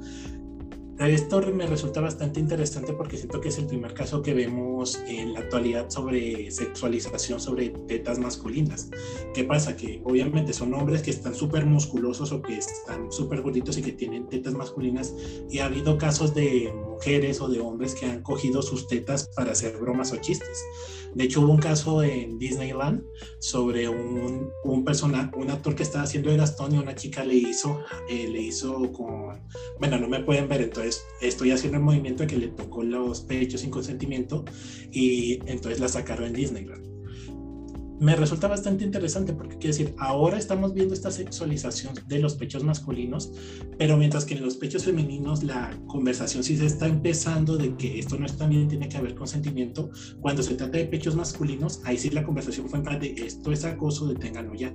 Esto 0.98 1.40
me 1.54 1.68
resulta 1.68 2.02
bastante 2.02 2.40
interesante 2.40 2.94
porque 2.94 3.16
siento 3.16 3.40
que 3.40 3.50
es 3.50 3.60
el 3.60 3.68
primer 3.68 3.94
caso 3.94 4.24
que 4.24 4.34
vemos 4.34 5.00
en 5.08 5.34
la 5.34 5.42
actualidad 5.42 5.88
sobre 5.92 6.50
sexualización 6.50 7.40
sobre 7.40 7.70
tetas 7.70 8.18
masculinas. 8.18 8.90
¿Qué 9.36 9.44
pasa? 9.44 9.78
Que 9.78 10.02
obviamente 10.04 10.52
son 10.52 10.74
hombres 10.74 11.04
que 11.04 11.12
están 11.12 11.36
súper 11.36 11.68
musculosos 11.68 12.32
o 12.32 12.42
que 12.42 12.58
están 12.58 13.12
súper 13.12 13.44
gorditos 13.44 13.78
y 13.78 13.84
que 13.84 13.92
tienen 13.92 14.28
tetas 14.28 14.56
masculinas 14.56 15.14
y 15.52 15.60
ha 15.60 15.66
habido 15.66 16.00
casos 16.00 16.34
de 16.34 16.74
mujeres 16.98 17.40
o 17.42 17.48
de 17.48 17.60
hombres 17.60 17.94
que 17.94 18.08
han 18.08 18.24
cogido 18.24 18.62
sus 18.62 18.88
tetas 18.88 19.30
para 19.36 19.52
hacer 19.52 19.78
bromas 19.78 20.12
o 20.12 20.18
chistes. 20.18 20.64
De 21.14 21.24
hecho, 21.24 21.42
hubo 21.42 21.52
un 21.52 21.60
caso 21.60 22.02
en 22.04 22.38
Disneyland 22.40 23.04
sobre 23.40 23.88
un, 23.88 24.84
persona, 24.84 25.32
un 25.36 25.50
actor 25.52 25.76
que 25.76 25.84
estaba 25.84 26.04
haciendo 26.04 26.32
de 26.32 26.38
Gastón 26.38 26.74
y 26.74 26.78
una 26.78 26.96
chica 26.96 27.24
le 27.24 27.36
hizo, 27.36 27.80
eh, 28.10 28.28
le 28.28 28.42
hizo 28.42 28.92
con, 28.94 29.48
bueno, 29.80 30.00
no 30.00 30.08
me 30.08 30.22
pueden 30.22 30.48
ver, 30.48 30.62
entonces 30.62 31.06
estoy 31.22 31.52
haciendo 31.52 31.78
el 31.78 31.84
movimiento 31.84 32.24
de 32.24 32.28
que 32.28 32.38
le 32.38 32.48
tocó 32.48 32.84
los 32.84 33.22
pechos 33.22 33.62
sin 33.62 33.70
consentimiento 33.70 34.44
y 34.92 35.40
entonces 35.46 35.80
la 35.80 35.88
sacaron 35.88 36.26
en 36.28 36.34
Disneyland 36.34 36.87
me 38.00 38.16
resulta 38.16 38.48
bastante 38.48 38.84
interesante 38.84 39.34
porque 39.34 39.58
quiere 39.58 39.76
decir, 39.76 39.96
ahora 39.98 40.38
estamos 40.38 40.74
viendo 40.74 40.94
esta 40.94 41.10
sexualización 41.10 41.96
de 42.08 42.20
los 42.20 42.36
pechos 42.36 42.64
masculinos, 42.64 43.32
pero 43.78 43.98
mientras 43.98 44.26
que 44.26 44.36
en 44.36 44.44
los 44.44 44.56
pechos 44.56 44.86
femeninos 44.86 45.44
la 45.44 45.72
conversación 45.88 46.44
sí 46.44 46.58
se 46.58 46.68
está 46.68 46.88
empezando 46.88 47.58
de 47.58 47.76
que 47.76 47.98
esto 47.98 48.18
no 48.18 48.26
es 48.26 48.38
también 48.38 48.68
tiene 48.68 48.88
que 48.88 48.98
haber 48.98 49.16
consentimiento, 49.16 49.90
cuando 50.22 50.44
se 50.44 50.56
trata 50.56 50.78
de 50.78 50.86
pechos 50.86 51.16
masculinos, 51.16 51.82
ahí 51.86 51.98
sí 51.98 52.10
la 52.12 52.24
conversación 52.24 52.70
fue 52.70 52.80
en 52.80 52.86
plan 52.86 53.00
de 53.00 53.14
esto 53.14 53.52
es 53.52 53.66
acoso, 53.66 54.08
deténganlo 54.08 54.54
ya. 54.54 54.74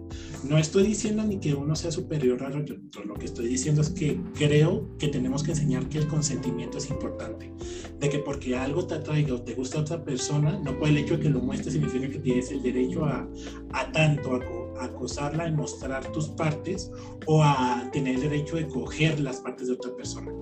No 0.48 0.58
estoy 0.58 0.84
diciendo 0.84 1.22
ni 1.22 1.38
que 1.38 1.54
uno 1.54 1.76
sea 1.76 1.92
superior 1.92 2.42
al 2.42 2.62
otro, 2.62 2.76
lo 3.04 3.14
que 3.14 3.26
estoy 3.26 3.46
diciendo 3.46 3.82
es 3.82 3.90
que 3.90 4.20
creo 4.34 4.96
que 4.98 5.08
tenemos 5.08 5.42
que 5.42 5.52
enseñar 5.52 5.88
que 5.88 5.98
el 5.98 6.08
consentimiento 6.08 6.78
es 6.78 6.90
importante, 6.90 7.52
de 8.00 8.08
que 8.08 8.18
porque 8.18 8.56
algo 8.56 8.86
te 8.86 8.94
atraiga 8.94 9.34
o 9.34 9.42
te 9.42 9.54
gusta 9.54 9.78
a 9.78 9.82
otra 9.82 10.04
persona, 10.04 10.58
no 10.58 10.76
por 10.78 10.88
el 10.88 10.98
hecho 10.98 11.16
de 11.16 11.24
que 11.24 11.30
lo 11.30 11.40
muestres 11.40 11.74
significa 11.74 12.08
que 12.08 12.18
tienes 12.18 12.50
el 12.50 12.62
derecho 12.62 13.04
a 13.04 13.11
a, 13.12 13.92
tanto 13.92 14.34
a, 14.34 14.84
acosarla 14.84 15.46
y 15.48 15.52
mostrar 15.52 16.04
tus 16.12 16.28
partes 16.30 16.90
o 17.26 17.42
a 17.42 17.88
tener 17.92 18.16
el 18.16 18.22
derecho 18.22 18.56
de 18.56 18.66
coger 18.66 19.20
las 19.20 19.40
partes 19.40 19.68
de 19.68 19.74
otra 19.74 19.94
persona. 19.94 20.32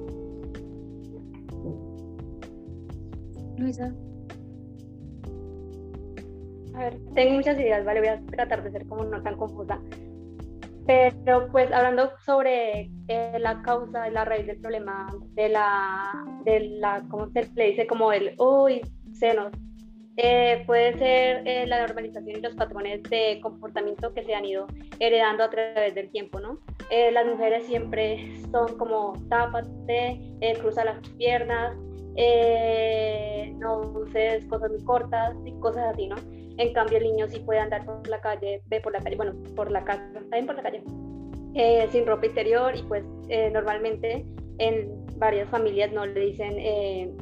Luisa. 3.59 3.95
A 6.75 6.85
ver, 6.85 6.99
tengo 7.15 7.35
muchas 7.35 7.59
ideas, 7.59 7.85
¿vale? 7.85 8.00
Voy 8.00 8.09
a 8.09 8.21
tratar 8.27 8.62
de 8.62 8.71
ser 8.71 8.87
como 8.87 9.05
no 9.05 9.23
tan 9.23 9.37
confusa. 9.37 9.79
Pero 10.87 11.49
pues 11.53 11.71
hablando 11.73 12.11
sobre 12.25 12.91
eh, 13.09 13.39
la 13.39 13.62
causa 13.62 14.09
la 14.09 14.25
raíz 14.25 14.47
del 14.47 14.61
problema 14.61 15.15
de 15.35 15.50
la, 15.50 16.11
de 16.45 16.61
la, 16.79 17.05
¿cómo 17.11 17.31
se 17.31 17.49
le 17.55 17.71
dice? 17.71 17.87
Como 17.87 18.12
el, 18.12 18.35
uy, 18.39 18.81
senos, 19.12 19.53
eh, 20.17 20.64
puede 20.67 20.99
ser 20.99 21.47
eh, 21.47 21.67
la 21.67 21.87
normalización 21.87 22.37
y 22.37 22.40
los 22.40 22.55
patrones 22.55 23.02
de 23.05 23.38
comportamiento 23.43 24.12
que 24.12 24.25
se 24.25 24.35
han 24.35 24.45
ido 24.45 24.67
heredando 24.99 25.45
a 25.45 25.50
través 25.50 25.95
del 25.95 26.11
tiempo, 26.11 26.40
¿no? 26.40 26.59
Eh, 26.90 27.12
las 27.12 27.26
mujeres 27.26 27.64
siempre 27.67 28.37
son 28.50 28.76
como 28.76 29.14
tápate, 29.29 30.21
cruza 30.61 30.85
las 30.85 30.99
piernas, 31.17 31.76
no 33.59 33.81
uses 33.95 34.45
cosas 34.47 34.71
muy 34.71 34.85
cortas 34.85 35.35
y 35.47 35.52
cosas 35.61 35.95
así, 35.95 36.09
¿no? 36.09 36.17
En 36.59 36.73
cambio 36.75 36.99
el 36.99 37.05
niño 37.05 37.29
sí 37.29 37.38
puede 37.40 37.61
andar 37.61 37.85
por 37.87 38.07
la 38.09 38.21
calle, 38.21 38.62
ve 38.67 38.81
por 38.81 38.93
la 38.93 39.00
calle, 39.00 39.17
bueno, 39.17 39.33
por 39.55 39.71
la 39.71 39.85
casa, 39.85 40.02
también 40.12 40.47
por 40.47 40.57
la 40.57 40.62
calle, 40.62 40.83
sin 41.90 42.05
ropa 42.05 42.26
interior 42.26 42.76
y 42.76 42.83
pues 42.83 43.05
normalmente 43.52 44.26
en 44.59 45.07
varias 45.17 45.49
familias 45.49 45.93
no 45.93 46.05
le 46.05 46.21
dicen 46.21 47.17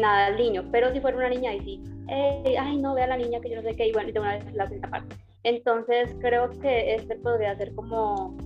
nada 0.00 0.26
al 0.26 0.36
niño, 0.36 0.64
pero 0.72 0.90
si 0.92 1.00
fuera 1.00 1.18
una 1.18 1.28
niña 1.28 1.50
ahí 1.50 1.60
sí 1.60 1.82
ay, 2.08 2.78
no, 2.78 2.94
ve 2.94 3.02
a 3.02 3.06
la 3.06 3.16
niña 3.16 3.40
que 3.40 3.50
yo 3.50 3.56
no 3.56 3.62
sé 3.62 3.74
qué, 3.76 3.88
y 3.88 3.92
bueno, 3.92 4.08
y 4.08 4.12
de 4.12 4.20
una 4.20 4.34
vez 4.36 4.54
la 4.54 4.64
hacen 4.64 4.80
parte. 4.80 5.16
Entonces, 5.42 6.14
creo 6.20 6.50
que 6.60 6.94
este 6.94 7.16
podría 7.16 7.56
ser 7.56 7.74
como 7.74 8.36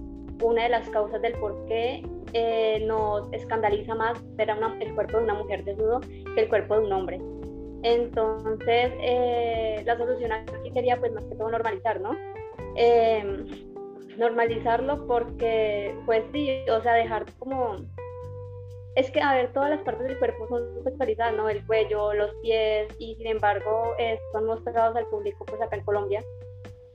una 0.43 0.65
de 0.65 0.69
las 0.71 0.89
causas 0.91 1.21
del 1.23 1.35
por 1.35 1.67
qué 1.67 2.03
eh, 2.33 2.85
nos 2.87 3.31
escandaliza 3.33 3.95
más 3.95 4.19
ver 4.37 4.51
a 4.51 4.77
el 4.81 4.95
cuerpo 4.95 5.19
de 5.19 5.25
una 5.25 5.35
mujer 5.35 5.65
desnudo 5.65 6.01
que 6.01 6.41
el 6.43 6.49
cuerpo 6.49 6.79
de 6.79 6.87
un 6.87 6.93
hombre. 6.93 7.21
Entonces, 7.83 8.93
eh, 9.01 9.83
la 9.85 9.97
solución 9.97 10.33
aquí 10.33 10.71
sería, 10.73 10.99
pues, 10.99 11.13
más 11.13 11.25
que 11.25 11.35
todo 11.35 11.51
normalizar, 11.51 12.01
¿no? 12.01 12.15
Em, 12.77 13.47
normalizarlo 14.19 15.07
porque, 15.07 15.95
pues 16.05 16.25
sí, 16.33 16.51
o 16.71 16.83
sea, 16.83 16.95
dejar 16.95 17.25
como 17.39 17.77
es 18.97 19.11
que, 19.11 19.21
a 19.21 19.35
ver, 19.35 19.53
todas 19.53 19.71
las 19.71 19.81
partes 19.81 20.07
del 20.07 20.19
cuerpo 20.19 20.49
son 20.49 20.83
sexualizadas, 20.85 21.37
¿no? 21.37 21.49
El 21.49 21.65
cuello, 21.67 22.13
los 22.13 22.35
pies, 22.43 22.89
y 22.99 23.15
sin 23.17 23.29
embargo 23.29 23.95
eh, 23.99 24.19
son 24.33 24.47
mostrados 24.47 24.97
al 24.97 25.07
público, 25.07 25.45
pues 25.47 25.61
acá 25.63 25.77
en 25.77 25.85
Colombia, 25.85 26.25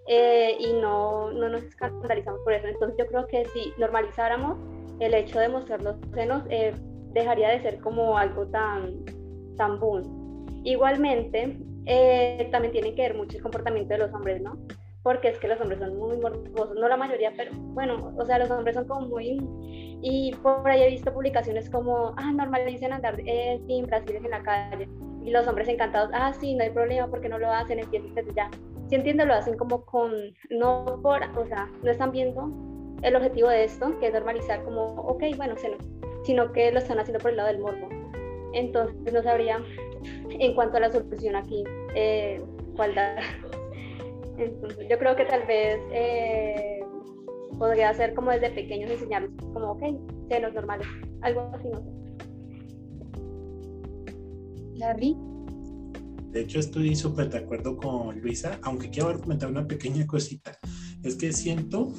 eh, 0.07 0.57
y 0.59 0.73
no, 0.73 1.31
no 1.31 1.49
nos 1.49 1.63
escandalizamos 1.63 2.41
por 2.41 2.53
eso. 2.53 2.67
Entonces 2.67 2.97
yo 2.97 3.07
creo 3.07 3.27
que 3.27 3.45
si 3.45 3.73
normalizáramos 3.77 4.57
el 4.99 5.13
hecho 5.13 5.39
de 5.39 5.49
mostrar 5.49 5.81
los 5.81 5.95
senos, 6.13 6.43
eh, 6.49 6.73
dejaría 7.13 7.49
de 7.49 7.61
ser 7.61 7.79
como 7.79 8.17
algo 8.17 8.45
tan, 8.47 9.05
tan 9.55 9.79
boom. 9.79 10.63
Igualmente, 10.63 11.57
también 12.51 12.71
tiene 12.71 12.95
que 12.95 13.03
ver 13.03 13.13
mucho 13.13 13.37
el 13.37 13.43
comportamiento 13.43 13.93
de 13.93 13.99
los 13.99 14.13
hombres, 14.13 14.41
¿no? 14.41 14.57
Porque 15.05 15.27
es 15.27 15.37
que 15.37 15.47
los 15.47 15.61
hombres 15.61 15.77
son 15.77 15.99
muy 15.99 16.17
morbosos, 16.17 16.75
no 16.75 16.87
la 16.87 16.97
mayoría, 16.97 17.31
pero 17.37 17.51
bueno, 17.53 18.11
o 18.17 18.25
sea, 18.25 18.39
los 18.39 18.49
hombres 18.49 18.75
son 18.75 18.87
como 18.87 19.05
muy... 19.05 19.39
Y 20.01 20.33
por 20.41 20.67
ahí 20.67 20.81
he 20.81 20.89
visto 20.89 21.13
publicaciones 21.13 21.69
como, 21.69 22.15
ah, 22.17 22.31
normalicen 22.31 22.91
andar 22.91 23.15
eh, 23.23 23.61
sin 23.67 23.85
brasiles 23.85 24.25
en 24.25 24.31
la 24.31 24.41
calle. 24.41 24.89
Y 25.23 25.29
los 25.29 25.47
hombres 25.47 25.67
encantados, 25.67 26.09
ah, 26.11 26.33
sí, 26.33 26.55
no 26.55 26.63
hay 26.63 26.71
problema 26.71 27.07
porque 27.07 27.29
no 27.29 27.37
lo 27.37 27.51
hacen, 27.51 27.77
empiezan 27.77 28.15
desde 28.15 28.33
ya. 28.33 28.49
Si 28.89 28.95
entiendo, 28.95 29.27
lo 29.27 29.35
hacen 29.35 29.55
como 29.57 29.85
con, 29.85 30.11
no 30.49 30.99
por, 31.03 31.21
o 31.37 31.45
sea, 31.45 31.69
no 31.83 31.91
están 31.91 32.11
viendo 32.11 32.49
el 33.03 33.15
objetivo 33.15 33.49
de 33.49 33.65
esto, 33.65 33.99
que 33.99 34.07
es 34.07 34.13
normalizar 34.13 34.63
como, 34.63 34.85
ok, 35.01 35.23
bueno, 35.37 35.53
sino 36.23 36.51
que 36.51 36.71
lo 36.71 36.79
están 36.79 36.97
haciendo 36.97 37.21
por 37.21 37.29
el 37.29 37.37
lado 37.37 37.49
del 37.49 37.59
morbo. 37.59 37.89
Entonces, 38.53 39.13
no 39.13 39.21
sabría, 39.21 39.63
en 40.31 40.55
cuanto 40.55 40.77
a 40.77 40.79
la 40.79 40.91
solución 40.91 41.35
aquí, 41.35 41.63
eh, 41.93 42.43
cuál 42.75 42.95
dar. 42.95 43.17
Entonces, 44.37 44.87
yo 44.89 44.97
creo 44.97 45.15
que 45.15 45.25
tal 45.25 45.45
vez 45.47 45.79
eh, 45.91 46.79
podría 47.57 47.93
ser 47.93 48.13
como 48.13 48.31
desde 48.31 48.49
pequeños 48.51 48.91
enseñarles 48.91 49.31
como, 49.53 49.71
ok, 49.71 49.83
senos 50.29 50.53
normales, 50.53 50.87
algo 51.21 51.49
así, 51.53 51.69
no 51.69 51.79
sé. 51.79 51.95
Larry. 54.75 55.15
De 56.31 56.41
hecho, 56.41 56.59
estoy 56.59 56.95
súper 56.95 57.29
de 57.29 57.37
acuerdo 57.37 57.77
con 57.77 58.19
Luisa, 58.19 58.59
aunque 58.63 58.89
quiero 58.89 59.17
comentar 59.21 59.49
una 59.49 59.65
pequeña 59.65 60.05
cosita. 60.05 60.57
Es 61.01 61.15
que 61.15 61.31
siento 61.31 61.93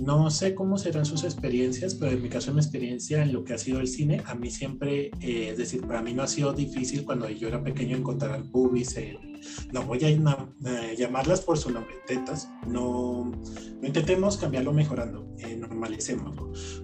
no 0.00 0.30
sé 0.30 0.54
cómo 0.54 0.78
serán 0.78 1.04
sus 1.04 1.24
experiencias, 1.24 1.94
pero 1.94 2.12
en 2.12 2.22
mi 2.22 2.28
caso, 2.28 2.50
en 2.50 2.56
mi 2.56 2.62
experiencia 2.62 3.22
en 3.22 3.32
lo 3.32 3.44
que 3.44 3.54
ha 3.54 3.58
sido 3.58 3.80
el 3.80 3.88
cine, 3.88 4.22
a 4.26 4.34
mí 4.34 4.50
siempre, 4.50 5.10
eh, 5.20 5.50
es 5.50 5.58
decir, 5.58 5.82
para 5.82 6.02
mí 6.02 6.14
no 6.14 6.22
ha 6.22 6.26
sido 6.26 6.52
difícil 6.52 7.04
cuando 7.04 7.28
yo 7.28 7.48
era 7.48 7.62
pequeño 7.62 7.96
encontrar 7.96 8.42
boobies, 8.44 8.96
no 9.72 9.82
voy 9.82 10.04
a 10.04 10.08
eh, 10.08 10.96
llamarlas 10.96 11.40
por 11.40 11.58
su 11.58 11.70
nombre, 11.70 11.94
tetas, 12.06 12.48
no, 12.66 13.30
no 13.30 13.86
intentemos 13.86 14.36
cambiarlo 14.36 14.72
mejorando, 14.72 15.28
eh. 15.38 15.54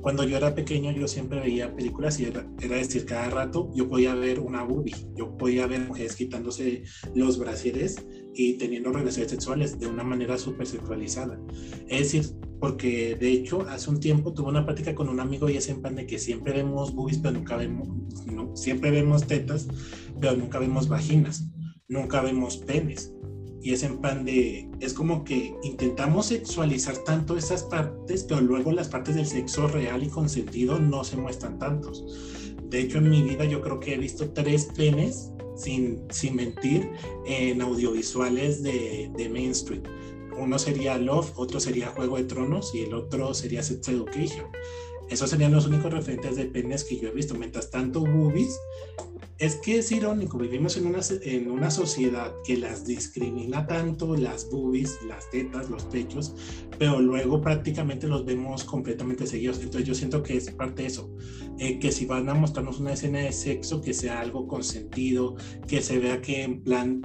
Cuando 0.00 0.25
yo 0.25 0.37
era 0.37 0.55
pequeño 0.55 0.93
yo 0.93 1.09
siempre 1.09 1.40
veía 1.40 1.75
películas 1.75 2.21
y 2.21 2.26
era, 2.26 2.47
era, 2.61 2.76
decir, 2.76 3.07
cada 3.07 3.31
rato 3.31 3.71
yo 3.75 3.88
podía 3.88 4.14
ver 4.14 4.40
una 4.40 4.62
boobie, 4.62 4.95
yo 5.17 5.37
podía 5.37 5.67
ver 5.67 5.81
mujeres 5.87 6.17
quitándose 6.17 6.83
los 7.14 7.38
brasieres 7.38 8.05
y 8.35 8.55
teniendo 8.55 8.93
relaciones 8.93 9.31
sexuales 9.31 9.79
de 9.79 9.87
una 9.87 10.05
manera 10.05 10.38
súper 10.38 10.67
sexualizada. 10.67 11.40
Es 11.88 12.12
decir, 12.12 12.35
porque 12.61 13.17
de 13.17 13.33
hecho 13.33 13.67
hace 13.69 13.90
un 13.90 13.99
tiempo 13.99 14.35
tuve 14.35 14.50
una 14.50 14.67
práctica 14.67 14.95
con 14.95 15.09
un 15.09 15.19
amigo 15.19 15.49
y 15.49 15.57
es 15.57 15.69
en 15.71 15.81
plan 15.81 15.97
de 15.97 16.07
que 16.07 16.19
siempre 16.19 16.52
vemos 16.52 16.95
boobies, 16.95 17.19
pero 17.19 17.33
nunca 17.33 17.57
vemos, 17.57 17.88
no, 18.26 18.55
siempre 18.55 18.90
vemos 18.90 19.26
tetas, 19.26 19.67
pero 20.21 20.37
nunca 20.37 20.59
vemos 20.59 20.87
vaginas, 20.87 21.49
nunca 21.88 22.21
vemos 22.21 22.59
penes. 22.59 23.14
Y 23.62 23.73
es 23.73 23.83
en 23.83 23.99
plan 23.99 24.25
de, 24.25 24.71
es 24.81 24.95
como 24.95 25.25
que 25.25 25.55
intentamos 25.62 26.26
sexualizar 26.26 26.97
tanto 27.05 27.37
esas 27.37 27.64
partes, 27.64 28.25
pero 28.25 28.40
luego 28.40 28.73
las 28.73 28.88
partes 28.88 29.17
del 29.17 29.26
sexo 29.26 29.69
real 29.69 30.02
y 30.02 30.09
consentido 30.09 30.79
no 30.79 31.05
se 31.05 31.17
muestran 31.17 31.59
tantos. 31.59 32.05
De 32.69 32.81
hecho, 32.81 32.99
en 32.99 33.11
mi 33.11 33.23
vida 33.23 33.45
yo 33.45 33.61
creo 33.61 33.81
que 33.81 33.95
he 33.95 33.99
visto 33.99 34.31
tres 34.31 34.67
penes, 34.76 35.33
sin, 35.57 36.00
sin 36.11 36.37
mentir, 36.37 36.90
en 37.26 37.61
audiovisuales 37.61 38.62
de, 38.62 39.11
de 39.14 39.29
mainstream 39.29 39.83
uno 40.40 40.59
sería 40.59 40.99
Love, 40.99 41.32
otro 41.37 41.61
sería 41.61 41.88
Juego 41.88 42.16
de 42.16 42.25
Tronos 42.25 42.75
y 42.75 42.80
el 42.80 42.94
otro 42.94 43.35
sería 43.35 43.62
Sex 43.62 43.88
Education. 43.88 44.47
Esos 45.09 45.30
serían 45.30 45.52
los 45.52 45.66
únicos 45.66 45.92
referentes 45.92 46.37
de 46.37 46.47
penes 46.47 46.85
que 46.85 46.97
yo 46.99 47.09
he 47.09 47.12
visto. 47.12 47.35
Mientras 47.35 47.70
tanto, 47.70 48.00
boobies, 48.00 48.56
es 49.40 49.56
que 49.56 49.78
es 49.78 49.90
irónico, 49.90 50.37
vivimos 50.37 50.76
en 50.76 50.87
una, 50.87 51.00
en 51.23 51.50
una 51.50 51.70
sociedad 51.70 52.35
que 52.44 52.59
las 52.59 52.87
discrimina 52.87 53.66
tanto, 53.66 54.14
las 54.14 54.50
boobies, 54.50 54.99
las 55.09 55.30
tetas, 55.30 55.70
los 55.70 55.85
pechos, 55.85 56.35
pero 56.78 57.00
luego 57.00 57.40
prácticamente 57.40 58.06
los 58.06 58.26
vemos 58.26 58.64
completamente 58.64 59.26
seguidos. 59.26 59.59
Entonces 59.61 59.88
yo 59.88 59.94
siento 59.94 60.23
que 60.23 60.37
es 60.37 60.50
parte 60.50 60.82
de 60.82 60.88
eso, 60.88 61.11
eh, 61.59 61.78
que 61.78 61.90
si 61.90 62.04
van 62.04 62.28
a 62.28 62.35
mostrarnos 62.35 62.80
una 62.80 62.92
escena 62.92 63.20
de 63.20 63.32
sexo, 63.32 63.80
que 63.80 63.94
sea 63.94 64.20
algo 64.20 64.47
consentido, 64.47 65.37
que 65.66 65.80
se 65.80 65.99
vea 65.99 66.20
que 66.20 66.42
en 66.42 66.62
plan 66.62 67.00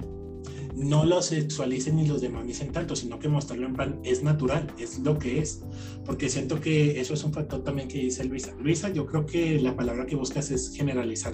no 0.76 1.06
los 1.06 1.26
sexualicen 1.26 1.96
ni 1.96 2.06
los 2.06 2.20
demonicen 2.20 2.70
tanto, 2.70 2.94
sino 2.94 3.18
que 3.18 3.28
mostrarlo 3.28 3.66
en 3.66 3.74
plan 3.74 4.00
es 4.04 4.22
natural, 4.22 4.72
es 4.78 4.98
lo 4.98 5.18
que 5.18 5.38
es. 5.38 5.62
Porque 6.04 6.28
siento 6.28 6.60
que 6.60 7.00
eso 7.00 7.14
es 7.14 7.24
un 7.24 7.32
factor 7.32 7.64
también 7.64 7.88
que 7.88 7.98
dice 7.98 8.24
Luisa. 8.24 8.54
Luisa, 8.60 8.90
yo 8.90 9.06
creo 9.06 9.24
que 9.24 9.58
la 9.58 9.74
palabra 9.74 10.04
que 10.06 10.16
buscas 10.16 10.50
es 10.50 10.72
generalizar. 10.74 11.32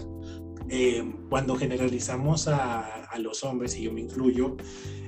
Eh, 0.69 1.05
cuando 1.29 1.57
generalizamos 1.57 2.47
a, 2.47 3.09
los 3.19 3.45
hombres, 3.45 3.77
y 3.77 3.83
yo 3.83 3.93
me 3.93 4.01
incluyo, 4.01 4.57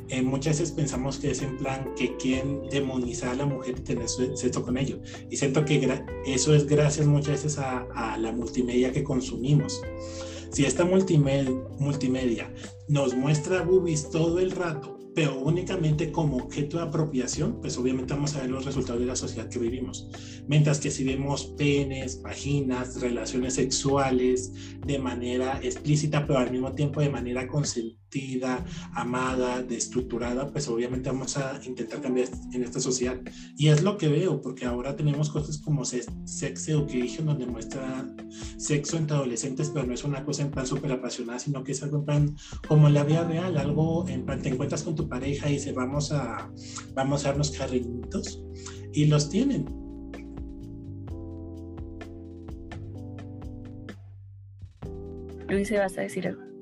eh, 0.08 0.20
muchas 0.20 0.58
veces 0.58 0.74
pensamos 0.74 1.18
que 1.18 1.30
es 1.30 1.40
en 1.40 1.56
plan 1.56 1.94
que 1.96 2.16
quieren 2.16 2.68
demonizar 2.70 3.30
a 3.30 3.34
la 3.34 3.46
mujer 3.46 3.76
y 3.78 3.80
tener 3.80 4.08
sexo 4.08 4.62
con 4.62 4.76
ellos. 4.76 4.98
Y 5.30 5.36
siento 5.36 5.64
que 5.64 6.02
eso 6.26 6.54
es 6.54 6.66
gracias 6.66 7.06
muchas 7.06 7.44
veces 7.44 7.58
a, 7.58 8.18
la 8.18 8.32
multimedia 8.32 8.92
que 8.92 9.04
consumimos. 9.04 9.80
Si 10.50 10.64
esta 10.66 10.84
multimedia 10.84 12.52
nos 12.88 13.14
muestra 13.14 13.62
boobies 13.62 14.10
todo 14.10 14.38
el 14.38 14.50
rato, 14.50 14.98
pero 15.14 15.38
únicamente 15.38 16.10
como 16.10 16.38
objeto 16.38 16.78
de 16.78 16.84
apropiación, 16.84 17.60
pues 17.60 17.78
obviamente 17.78 18.14
vamos 18.14 18.34
a 18.34 18.40
ver 18.40 18.50
los 18.50 18.64
resultados 18.64 19.00
de 19.00 19.06
la 19.06 19.16
sociedad 19.16 19.48
que 19.48 19.58
vivimos. 19.58 20.08
Mientras 20.48 20.80
que 20.80 20.90
si 20.90 21.04
vemos 21.04 21.46
penes, 21.56 22.20
vaginas, 22.20 23.00
relaciones 23.00 23.54
sexuales 23.54 24.52
de 24.86 24.98
manera 24.98 25.60
explícita, 25.62 26.26
pero 26.26 26.40
al 26.40 26.50
mismo 26.50 26.72
tiempo 26.72 27.00
de 27.00 27.10
manera 27.10 27.46
consentida, 28.14 28.64
amada, 28.92 29.62
destructurada, 29.62 30.50
pues 30.50 30.68
obviamente 30.68 31.10
vamos 31.10 31.36
a 31.36 31.60
intentar 31.64 32.00
cambiar 32.00 32.28
en 32.52 32.62
esta 32.62 32.80
sociedad. 32.80 33.16
Y 33.56 33.68
es 33.68 33.82
lo 33.82 33.96
que 33.96 34.08
veo, 34.08 34.40
porque 34.40 34.64
ahora 34.64 34.96
tenemos 34.96 35.30
cosas 35.30 35.58
como 35.58 35.84
Sex 35.84 36.68
Education, 36.68 37.26
donde 37.26 37.46
muestra 37.46 38.06
sexo 38.56 38.96
entre 38.96 39.16
adolescentes, 39.16 39.70
pero 39.72 39.86
no 39.86 39.94
es 39.94 40.04
una 40.04 40.24
cosa 40.24 40.42
en 40.42 40.50
plan 40.50 40.66
súper 40.66 40.92
apasionada, 40.92 41.38
sino 41.38 41.64
que 41.64 41.72
es 41.72 41.82
algo 41.82 41.98
en 41.98 42.04
plan 42.04 42.36
como 42.68 42.88
en 42.88 42.94
la 42.94 43.04
vida 43.04 43.24
real, 43.24 43.56
algo 43.56 44.08
en 44.08 44.24
plan 44.24 44.40
te 44.40 44.50
encuentras 44.50 44.82
con 44.82 44.94
tu 44.94 45.08
pareja 45.08 45.48
y 45.48 45.54
dices, 45.54 45.74
vamos 45.74 46.12
a, 46.12 46.50
vamos 46.94 47.24
a 47.24 47.28
darnos 47.28 47.50
cariñitos, 47.50 48.42
y 48.92 49.06
los 49.06 49.28
tienen. 49.28 49.66
Luis, 55.48 55.70
¿vas 55.70 55.98
a 55.98 56.00
decir 56.00 56.26
algo? 56.26 56.53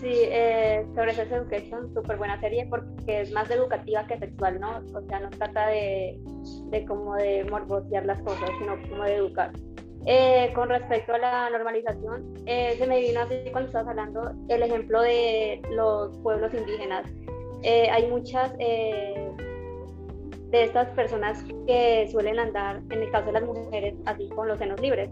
Sí, 0.00 0.14
eh, 0.14 0.86
sobre 0.94 1.12
Sex 1.12 1.30
Education, 1.30 1.92
súper 1.92 2.16
buena 2.16 2.40
serie 2.40 2.66
porque 2.70 3.20
es 3.20 3.30
más 3.32 3.50
educativa 3.50 4.06
que 4.06 4.18
sexual, 4.18 4.58
¿no? 4.58 4.78
O 4.94 5.02
sea, 5.02 5.20
no 5.20 5.28
trata 5.28 5.66
de, 5.66 6.18
de 6.70 6.84
como 6.86 7.16
de 7.16 7.44
morbosear 7.50 8.06
las 8.06 8.18
cosas, 8.22 8.48
sino 8.58 8.80
como 8.88 9.04
de 9.04 9.16
educar. 9.16 9.52
Eh, 10.06 10.50
con 10.54 10.70
respecto 10.70 11.12
a 11.12 11.18
la 11.18 11.50
normalización, 11.50 12.32
eh, 12.46 12.76
se 12.78 12.86
me 12.86 13.00
vino 13.00 13.20
así 13.20 13.36
cuando 13.52 13.68
estabas 13.68 13.88
hablando 13.88 14.32
el 14.48 14.62
ejemplo 14.62 15.02
de 15.02 15.60
los 15.70 16.16
pueblos 16.18 16.54
indígenas. 16.54 17.04
Eh, 17.62 17.90
hay 17.90 18.06
muchas 18.06 18.56
de 18.56 19.34
estas 20.50 20.88
personas 20.96 21.44
que 21.66 22.08
suelen 22.10 22.38
andar, 22.38 22.80
en 22.90 23.02
el 23.02 23.10
caso 23.10 23.26
de 23.26 23.32
las 23.32 23.42
mujeres, 23.42 23.94
así 24.06 24.30
con 24.30 24.48
los 24.48 24.58
senos 24.58 24.80
libres 24.80 25.10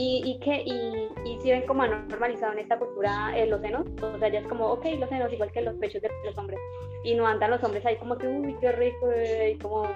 y, 0.00 0.22
y 0.24 0.38
que 0.38 0.62
y, 0.62 1.08
y, 1.28 1.40
si 1.40 1.50
ven 1.50 1.66
como 1.66 1.84
normalizado 1.84 2.52
en 2.52 2.60
esta 2.60 2.78
cultura 2.78 3.36
eh, 3.36 3.46
los 3.46 3.60
senos, 3.60 3.84
o 4.00 4.18
sea, 4.20 4.28
ya 4.28 4.38
es 4.38 4.46
como, 4.46 4.68
ok, 4.68 4.84
los 4.96 5.08
senos 5.08 5.32
igual 5.32 5.50
que 5.50 5.60
los 5.60 5.74
pechos 5.74 6.00
de 6.00 6.08
los 6.24 6.38
hombres, 6.38 6.60
y 7.02 7.16
no 7.16 7.26
andan 7.26 7.50
los 7.50 7.64
hombres 7.64 7.84
ahí 7.84 7.96
como 7.96 8.16
que, 8.16 8.28
uy, 8.28 8.54
qué 8.60 8.70
rico, 8.70 9.10
eh, 9.10 9.54
y 9.56 9.58
como, 9.58 9.88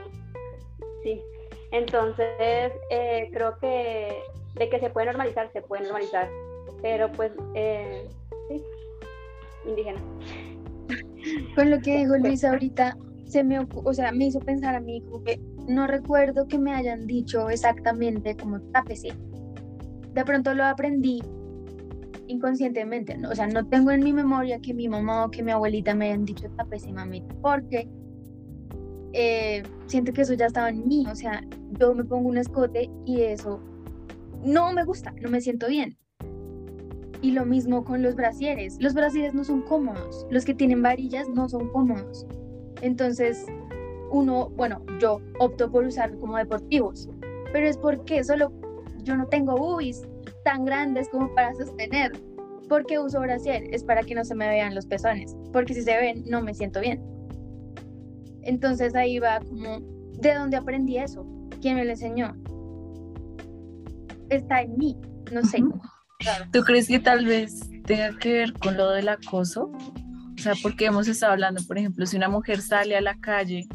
sí. 1.05 1.23
Entonces, 1.71 2.73
eh, 2.91 3.31
creo 3.33 3.57
que 3.59 4.25
de 4.57 4.69
que 4.69 4.81
se 4.81 4.91
puede 4.91 5.07
normalizar, 5.07 5.53
se 5.53 5.63
puede 5.63 5.85
normalizar, 5.85 6.29
pero 6.83 7.11
pues, 7.13 7.31
sí, 8.49 8.61
indígena. 9.65 10.01
Con 11.55 11.71
lo 11.71 11.79
que 11.79 11.99
dijo 11.99 12.17
Luis 12.17 12.43
ahorita, 12.45 12.97
se 13.27 13.45
me, 13.45 13.65
o 13.73 13.95
sea, 13.95 14.11
me 14.11 14.27
hizo 14.27 14.41
pensar 14.41 14.75
a 14.75 14.81
mí 14.81 15.01
como 15.03 15.23
que 15.23 15.39
no 15.69 15.87
recuerdo 15.87 16.49
que 16.49 16.59
me 16.59 16.75
hayan 16.75 17.07
dicho 17.07 17.49
exactamente 17.49 18.37
como 18.37 18.61
tápese 18.73 19.13
de 20.15 20.25
pronto 20.25 20.55
lo 20.55 20.65
aprendí 20.65 21.23
inconscientemente, 22.27 23.17
¿no? 23.17 23.31
o 23.31 23.35
sea, 23.35 23.47
no 23.47 23.67
tengo 23.67 23.91
en 23.91 24.03
mi 24.03 24.13
memoria 24.13 24.61
que 24.61 24.75
mi 24.75 24.89
mamá 24.89 25.25
o 25.25 25.31
que 25.31 25.43
mi 25.43 25.51
abuelita 25.51 25.95
me 25.95 26.07
hayan 26.07 26.25
dicho 26.25 26.47
esta 26.47 26.65
pesimamente, 26.65 27.35
porque 27.43 27.89
eh, 29.13 29.63
siento 29.87 30.13
que 30.13 30.23
eso 30.23 30.35
ya 30.35 30.47
estaba 30.47 30.71
en 30.71 30.87
mí, 30.87 31.07
o 31.11 31.15
sea, 31.15 31.43
yo 31.79 31.95
me 31.95 32.05
pongo 32.05 32.29
un 32.29 32.39
escote 32.39 32.91
y 33.05 33.23
eso 33.23 33.61
no 34.45 34.73
me 34.73 34.85
gusta, 34.85 35.13
no 35.21 35.31
me 35.31 35.41
siento 35.41 35.69
bien. 35.69 35.97
Y 37.21 37.31
lo 37.33 37.45
mismo 37.45 37.85
con 37.85 38.03
los 38.03 38.17
brasieres, 38.17 38.79
los 38.81 38.95
brasieres 38.95 39.35
no 39.35 39.45
son 39.45 39.63
cómodos, 39.63 40.27
los 40.31 40.45
que 40.45 40.55
tienen 40.55 40.83
varillas 40.83 41.29
no 41.29 41.49
son 41.49 41.69
cómodos. 41.69 42.27
Entonces, 42.81 43.47
uno, 44.11 44.51
bueno, 44.57 44.85
yo 45.01 45.21
opto 45.39 45.71
por 45.71 45.85
usar 45.85 46.17
como 46.19 46.37
deportivos, 46.37 47.09
pero 47.53 47.69
es 47.69 47.77
porque 47.77 48.25
solo 48.25 48.53
yo 49.03 49.17
no 49.17 49.27
tengo 49.27 49.57
boobies 49.57 50.03
tan 50.45 50.65
grandes 50.65 51.09
como 51.09 51.35
para 51.35 51.55
sostener. 51.55 52.13
porque 52.69 52.99
uso 52.99 53.21
brasier? 53.21 53.65
Es 53.75 53.85
para 53.85 54.03
que 54.03 54.15
no 54.15 54.25
se 54.25 54.35
me 54.35 54.49
vean 54.49 54.75
los 54.75 54.87
pezones, 54.87 55.37
porque 55.53 55.75
si 55.75 55.83
se 55.83 55.95
ven 55.97 56.25
no 56.27 56.41
me 56.41 56.55
siento 56.55 56.81
bien. 56.81 57.03
Entonces 58.43 58.95
ahí 58.95 59.19
va 59.19 59.41
como, 59.41 59.81
¿de 60.21 60.35
dónde 60.35 60.57
aprendí 60.57 60.97
eso? 60.97 61.27
¿Quién 61.61 61.77
me 61.77 61.85
lo 61.85 61.91
enseñó? 61.91 62.35
Está 64.31 64.63
en 64.63 64.79
mí, 64.79 64.97
no 65.31 65.45
sé. 65.45 65.59
¿Tú 66.53 66.63
crees 66.63 66.89
que 66.89 66.99
tal 66.99 67.27
vez 67.27 67.69
tenga 67.85 68.17
que 68.19 68.33
ver 68.33 68.53
con 68.55 68.77
lo 68.77 68.91
del 68.91 69.09
acoso? 69.09 69.71
O 70.35 70.39
sea, 70.39 70.55
porque 70.63 70.87
hemos 70.87 71.09
estado 71.09 71.33
hablando, 71.33 71.61
por 71.67 71.77
ejemplo, 71.77 72.07
si 72.07 72.17
una 72.17 72.29
mujer 72.29 72.63
sale 72.63 72.97
a 72.97 73.01
la 73.01 73.19
calle 73.21 73.67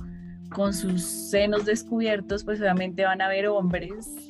con 0.50 0.74
sus 0.74 1.04
senos 1.04 1.66
descubiertos, 1.66 2.44
pues 2.44 2.60
obviamente 2.60 3.06
van 3.06 3.22
a 3.22 3.28
ver 3.28 3.48
hombres 3.48 4.27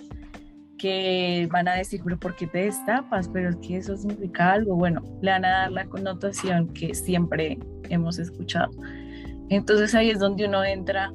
que 0.78 1.48
van 1.52 1.68
a 1.68 1.74
decir, 1.74 2.02
pero 2.04 2.18
¿por 2.18 2.36
qué 2.36 2.48
te 2.48 2.60
destapas? 2.60 3.30
Pero 3.30 3.50
es 3.50 3.56
que 3.58 3.78
eso 3.78 3.96
significa 3.98 4.54
algo. 4.54 4.76
Bueno, 4.76 5.02
le 5.22 5.32
van 5.32 5.46
a 5.46 5.50
dar 5.50 5.72
la 5.72 5.86
connotación 5.86 6.74
que 6.74 6.94
siempre 6.94 7.58
hemos 7.90 8.20
escuchado. 8.20 8.72
Entonces 9.50 9.96
ahí 9.96 10.10
es 10.10 10.20
donde 10.20 10.46
uno 10.46 10.64
entra, 10.64 11.12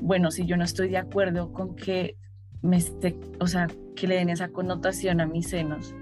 bueno, 0.00 0.30
si 0.30 0.46
yo 0.46 0.56
no 0.56 0.64
estoy 0.64 0.88
de 0.88 0.98
acuerdo 0.98 1.52
con 1.52 1.74
que 1.74 2.16
me 2.62 2.76
esté, 2.76 3.18
o 3.40 3.46
sea, 3.46 3.66
que 3.96 4.06
le 4.06 4.16
den 4.16 4.30
esa 4.30 4.48
connotación 4.48 5.20
a 5.20 5.26
mis 5.26 5.48
senos, 5.48 5.94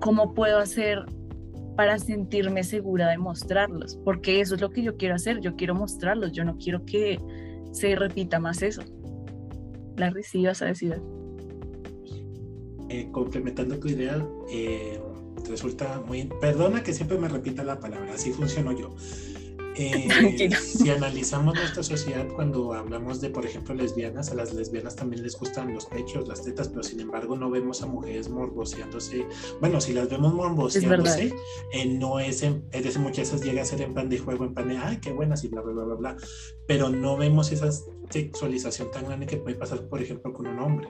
¿cómo 0.00 0.34
puedo 0.34 0.58
hacer 0.58 1.04
para 1.76 1.98
sentirme 1.98 2.64
segura 2.64 3.08
de 3.08 3.18
mostrarlos? 3.18 3.98
Porque 4.04 4.40
eso 4.40 4.56
es 4.56 4.60
lo 4.60 4.70
que 4.70 4.82
yo 4.82 4.96
quiero 4.96 5.14
hacer, 5.14 5.40
yo 5.40 5.54
quiero 5.54 5.74
mostrarlos, 5.74 6.32
yo 6.32 6.44
no 6.44 6.56
quiero 6.58 6.84
que 6.84 7.20
se 7.70 7.94
repita 7.94 8.40
más 8.40 8.62
eso. 8.62 8.82
La 9.96 10.10
recibas 10.10 10.62
a 10.62 10.66
decir. 10.66 11.00
Eh, 12.88 13.08
complementando 13.12 13.78
tu 13.78 13.88
idea, 13.88 14.26
eh, 14.50 15.00
resulta 15.48 16.02
muy... 16.06 16.30
Perdona 16.40 16.82
que 16.82 16.94
siempre 16.94 17.18
me 17.18 17.28
repita 17.28 17.62
la 17.62 17.78
palabra, 17.78 18.14
así 18.14 18.32
funciono 18.32 18.72
yo. 18.72 18.94
Eh, 19.80 20.50
si 20.60 20.90
analizamos 20.90 21.54
nuestra 21.54 21.84
sociedad 21.84 22.26
cuando 22.34 22.72
hablamos 22.72 23.20
de, 23.20 23.30
por 23.30 23.46
ejemplo, 23.46 23.74
lesbianas, 23.74 24.30
a 24.30 24.34
las 24.34 24.52
lesbianas 24.52 24.96
también 24.96 25.22
les 25.22 25.38
gustan 25.38 25.72
los 25.72 25.86
pechos, 25.86 26.26
las 26.26 26.42
tetas, 26.42 26.68
pero 26.68 26.82
sin 26.82 26.98
embargo 26.98 27.36
no 27.36 27.48
vemos 27.48 27.80
a 27.82 27.86
mujeres 27.86 28.28
morboseándose. 28.28 29.26
Bueno, 29.60 29.80
si 29.80 29.92
las 29.92 30.10
vemos 30.10 30.34
morboseándose, 30.34 31.32
eh, 31.72 31.86
no 31.86 32.18
es, 32.18 32.42
en, 32.42 32.64
es 32.72 32.98
muchas 32.98 33.30
veces 33.30 33.46
llega 33.46 33.62
a 33.62 33.64
ser 33.64 33.82
en 33.82 33.94
plan 33.94 34.08
de 34.08 34.18
juego, 34.18 34.44
en 34.44 34.54
plan 34.54 34.68
de, 34.68 34.78
ay, 34.78 34.98
qué 35.00 35.12
buenas 35.12 35.44
y 35.44 35.48
bla, 35.48 35.60
bla, 35.60 35.72
bla, 35.72 35.84
bla, 35.84 35.94
bla, 35.94 36.16
pero 36.66 36.88
no 36.88 37.16
vemos 37.16 37.52
esa 37.52 37.70
sexualización 38.10 38.90
tan 38.90 39.06
grande 39.06 39.26
que 39.26 39.36
puede 39.36 39.56
pasar, 39.56 39.86
por 39.88 40.00
ejemplo, 40.02 40.32
con 40.32 40.46
un 40.46 40.58
hombre. 40.58 40.88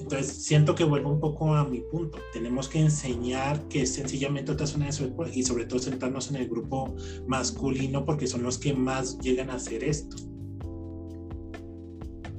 Entonces, 0.00 0.44
siento 0.44 0.74
que 0.74 0.84
vuelvo 0.84 1.10
un 1.10 1.20
poco 1.20 1.54
a 1.54 1.64
mi 1.64 1.80
punto. 1.80 2.18
Tenemos 2.32 2.68
que 2.68 2.80
enseñar 2.80 3.60
que 3.68 3.82
es 3.82 3.94
sencillamente 3.94 4.52
otra 4.52 4.66
zona 4.66 4.86
de 4.86 4.92
su 4.92 5.12
y 5.32 5.42
sobre 5.42 5.66
todo 5.66 5.78
sentarnos 5.78 6.30
en 6.30 6.36
el 6.36 6.48
grupo 6.48 6.94
masculino 7.26 8.04
porque 8.04 8.26
son 8.26 8.42
los 8.42 8.58
que 8.58 8.74
más 8.74 9.18
llegan 9.20 9.50
a 9.50 9.54
hacer 9.54 9.84
esto. 9.84 10.16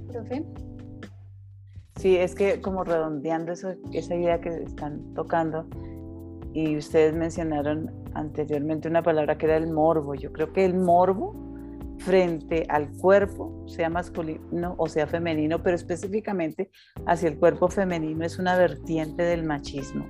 Profe. 0.08 0.46
Sí, 2.00 2.18
es 2.18 2.36
que 2.36 2.60
como 2.62 2.84
redondeando 2.84 3.54
eso, 3.54 3.74
esa 3.94 4.16
idea 4.16 4.42
que 4.42 4.50
están 4.50 5.14
tocando, 5.14 5.66
y 6.54 6.78
ustedes 6.78 7.16
mencionaron 7.16 7.92
anteriormente 8.14 8.88
una 8.88 9.02
palabra 9.02 9.38
que 9.38 9.48
era 9.48 9.58
el 9.58 9.72
morbo. 9.72 10.14
Yo 10.16 10.32
creo 10.32 10.54
que 10.54 10.66
el 10.66 10.76
morbo 10.76 11.53
frente 12.06 12.66
al 12.70 12.90
cuerpo, 12.92 13.66
sea 13.68 13.90
masculino 13.90 14.76
o 14.78 14.88
sea 14.88 15.08
femenino, 15.08 15.64
pero 15.64 15.76
específicamente 15.76 16.70
hacia 17.06 17.30
el 17.30 17.38
cuerpo 17.38 17.70
femenino 17.70 18.26
es 18.26 18.40
una 18.40 18.58
vertiente 18.58 19.24
del 19.24 19.44
machismo 19.44 20.06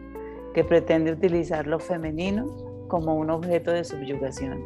que 0.54 0.64
pretende 0.64 1.12
utilizar 1.12 1.68
lo 1.68 1.80
femenino 1.80 2.46
como 2.88 3.16
un 3.16 3.30
objeto 3.30 3.72
de 3.72 3.84
subyugación. 3.84 4.64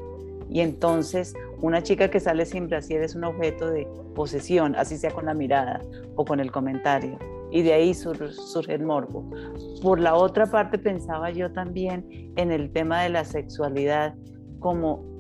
Y 0.50 0.62
entonces 0.62 1.34
una 1.62 1.84
chica 1.84 2.10
que 2.10 2.20
sale 2.20 2.46
sin 2.46 2.68
brasier 2.68 3.02
es 3.02 3.16
un 3.16 3.26
objeto 3.26 3.70
de 3.70 3.88
posesión, 4.16 4.76
así 4.76 4.98
sea 4.98 5.12
con 5.12 5.26
la 5.26 5.34
mirada 5.34 5.82
o 6.16 6.24
con 6.24 6.40
el 6.40 6.52
comentario. 6.52 7.18
Y 7.52 7.62
de 7.62 7.74
ahí 7.74 7.94
surge 7.94 8.74
el 8.74 8.84
morbo. 8.84 9.30
Por 9.82 10.00
la 10.00 10.16
otra 10.16 10.46
parte 10.48 10.78
pensaba 10.78 11.30
yo 11.32 11.52
también 11.52 12.34
en 12.36 12.52
el 12.52 12.72
tema 12.72 13.04
de 13.04 13.10
la 13.10 13.24
sexualidad 13.24 14.16
como 14.60 15.17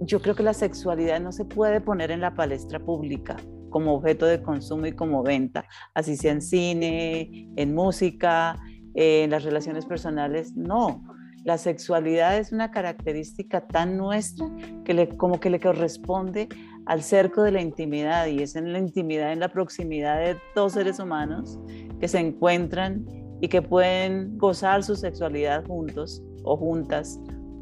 yo 0.00 0.20
creo 0.20 0.34
que 0.34 0.42
la 0.42 0.54
sexualidad 0.54 1.20
no 1.20 1.32
se 1.32 1.44
puede 1.44 1.80
poner 1.80 2.10
en 2.10 2.20
la 2.20 2.34
palestra 2.34 2.78
pública 2.78 3.36
como 3.70 3.94
objeto 3.94 4.26
de 4.26 4.42
consumo 4.42 4.86
y 4.86 4.92
como 4.92 5.22
venta, 5.22 5.66
así 5.94 6.16
sea 6.16 6.32
en 6.32 6.42
cine, 6.42 7.48
en 7.56 7.74
música, 7.74 8.56
en 8.94 9.30
las 9.30 9.44
relaciones 9.44 9.84
personales, 9.84 10.54
no. 10.56 11.02
La 11.44 11.58
sexualidad 11.58 12.38
es 12.38 12.52
una 12.52 12.70
característica 12.70 13.66
tan 13.66 13.96
nuestra 13.96 14.48
que 14.84 14.94
le, 14.94 15.08
como 15.16 15.38
que 15.38 15.50
le 15.50 15.60
corresponde 15.60 16.48
al 16.86 17.02
cerco 17.02 17.42
de 17.42 17.52
la 17.52 17.60
intimidad 17.60 18.26
y 18.26 18.42
es 18.42 18.56
en 18.56 18.72
la 18.72 18.78
intimidad, 18.78 19.32
en 19.32 19.40
la 19.40 19.48
proximidad 19.48 20.18
de 20.18 20.36
dos 20.54 20.72
seres 20.72 20.98
humanos 20.98 21.58
que 22.00 22.08
se 22.08 22.18
encuentran 22.18 23.04
y 23.40 23.48
que 23.48 23.60
pueden 23.62 24.38
gozar 24.38 24.82
su 24.82 24.96
sexualidad 24.96 25.64
juntos 25.66 26.22
o 26.44 26.56
juntas 26.56 27.20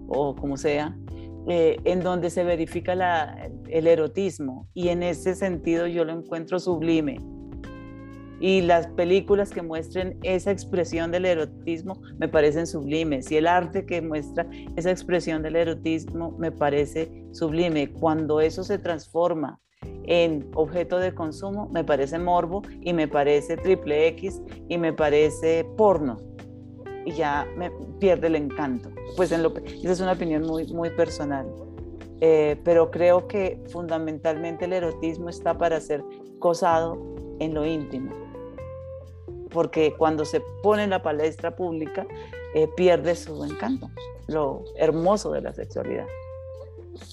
o 0.09 0.35
como 0.35 0.57
sea, 0.57 0.97
eh, 1.47 1.77
en 1.85 2.01
donde 2.01 2.31
se 2.31 2.43
verifica 2.43 2.95
el 3.69 3.87
erotismo 3.87 4.67
y 4.73 4.89
en 4.89 5.03
ese 5.03 5.35
sentido 5.35 5.87
yo 5.87 6.05
lo 6.05 6.13
encuentro 6.13 6.59
sublime. 6.59 7.19
Y 8.41 8.63
las 8.63 8.87
películas 8.89 9.51
que 9.51 9.63
muestren 9.63 10.19
esa 10.23 10.51
expresión 10.51 11.11
del 11.11 11.27
erotismo 11.27 12.01
me 12.19 12.29
parecen 12.29 12.67
sublimes 12.67 13.31
y 13.31 13.37
el 13.37 13.47
arte 13.47 13.87
que 13.87 14.03
muestra 14.03 14.47
esa 14.77 14.91
expresión 14.91 15.43
del 15.43 15.57
erotismo 15.57 16.33
me 16.39 16.51
parece 16.51 17.11
sublime. 17.33 17.93
Cuando 17.93 18.41
eso 18.41 18.65
se 18.65 18.79
transforma 18.79 19.61
en 20.07 20.49
objeto 20.55 20.99
de 20.99 21.15
consumo, 21.15 21.69
me 21.69 21.85
parece 21.85 22.19
morbo 22.19 22.63
y 22.81 22.93
me 22.93 23.07
parece 23.07 23.57
triple 23.57 24.09
X 24.09 24.41
y 24.69 24.79
me 24.79 24.93
parece 24.93 25.67
porno 25.77 26.17
y 27.05 27.13
ya 27.13 27.47
me 27.57 27.71
pierde 27.99 28.29
el 28.29 28.37
encanto. 28.37 28.91
Pues 29.17 29.33
en 29.33 29.43
lo, 29.43 29.55
esa 29.57 29.93
es 29.93 30.01
una 30.01 30.13
opinión 30.13 30.47
muy, 30.47 30.67
muy 30.73 30.91
personal. 30.91 31.47
Eh, 32.21 32.57
pero 32.65 32.91
creo 32.91 33.27
que 33.29 33.63
fundamentalmente 33.71 34.65
el 34.65 34.73
erotismo 34.73 35.29
está 35.29 35.59
para 35.59 35.81
ser 35.81 36.03
gozado 36.39 36.99
en 37.39 37.55
lo 37.55 37.67
íntimo. 37.67 38.13
Porque 39.51 39.95
cuando 39.97 40.25
se 40.25 40.43
pone 40.63 40.85
en 40.85 40.91
la 40.91 41.03
palestra 41.03 41.55
pública, 41.55 42.07
eh, 42.55 42.69
pierde 42.77 43.15
su 43.15 43.45
encanto, 43.45 43.89
lo 44.27 44.65
hermoso 44.77 45.33
de 45.33 45.43
la 45.43 45.53
sexualidad. 45.53 46.07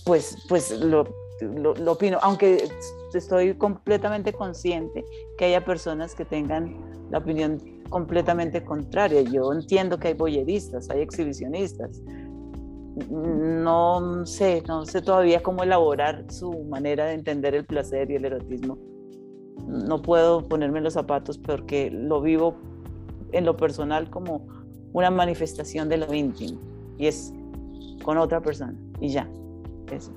Pues, 0.05 0.37
pues 0.47 0.71
lo, 0.71 1.07
lo, 1.41 1.73
lo 1.75 1.91
opino, 1.91 2.19
aunque 2.21 2.69
estoy 3.17 3.55
completamente 3.55 4.33
consciente 4.33 5.05
que 5.37 5.45
haya 5.45 5.63
personas 5.63 6.15
que 6.15 6.25
tengan 6.25 7.09
la 7.09 7.19
opinión 7.19 7.57
completamente 7.89 8.63
contraria. 8.63 9.21
Yo 9.21 9.51
entiendo 9.53 9.99
que 9.99 10.09
hay 10.09 10.13
boyeristas, 10.13 10.89
hay 10.89 11.01
exhibicionistas. 11.01 12.01
No 13.09 14.25
sé, 14.25 14.63
no 14.67 14.85
sé 14.85 15.01
todavía 15.01 15.41
cómo 15.41 15.63
elaborar 15.63 16.25
su 16.29 16.63
manera 16.65 17.05
de 17.05 17.13
entender 17.13 17.55
el 17.55 17.65
placer 17.65 18.09
y 18.11 18.15
el 18.15 18.25
erotismo. 18.25 18.77
No 19.67 20.01
puedo 20.01 20.47
ponerme 20.47 20.81
los 20.81 20.93
zapatos 20.93 21.37
porque 21.37 21.89
lo 21.91 22.21
vivo 22.21 22.55
en 23.31 23.45
lo 23.45 23.55
personal 23.55 24.09
como 24.09 24.47
una 24.93 25.09
manifestación 25.09 25.87
de 25.87 25.97
lo 25.97 26.13
íntimo 26.13 26.59
y 26.97 27.07
es 27.07 27.33
con 28.03 28.17
otra 28.17 28.41
persona 28.41 28.75
y 28.99 29.09
ya. 29.09 29.29
Eso. 29.91 30.11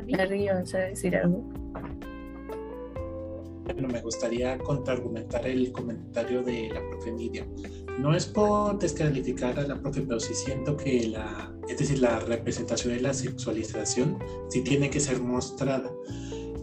¿Vas 0.00 0.74
a 0.74 0.78
decir 0.78 1.16
algo? 1.16 1.42
Bueno, 3.64 3.88
me 3.88 4.00
gustaría 4.00 4.58
contraargumentar 4.58 5.46
el 5.46 5.70
comentario 5.72 6.42
de 6.42 6.70
la 6.70 6.80
profe 6.90 7.12
Nidia. 7.12 7.46
No 7.98 8.14
es 8.14 8.26
por 8.26 8.78
descalificar 8.78 9.58
a 9.58 9.62
la 9.62 9.80
profe, 9.80 10.02
pero 10.02 10.18
sí 10.18 10.34
siento 10.34 10.76
que 10.76 11.08
la, 11.08 11.54
es 11.68 11.78
decir, 11.78 12.00
la 12.00 12.18
representación 12.20 12.94
de 12.94 13.00
la 13.02 13.14
sexualización 13.14 14.18
sí 14.48 14.62
tiene 14.62 14.90
que 14.90 15.00
ser 15.00 15.20
mostrada. 15.20 15.90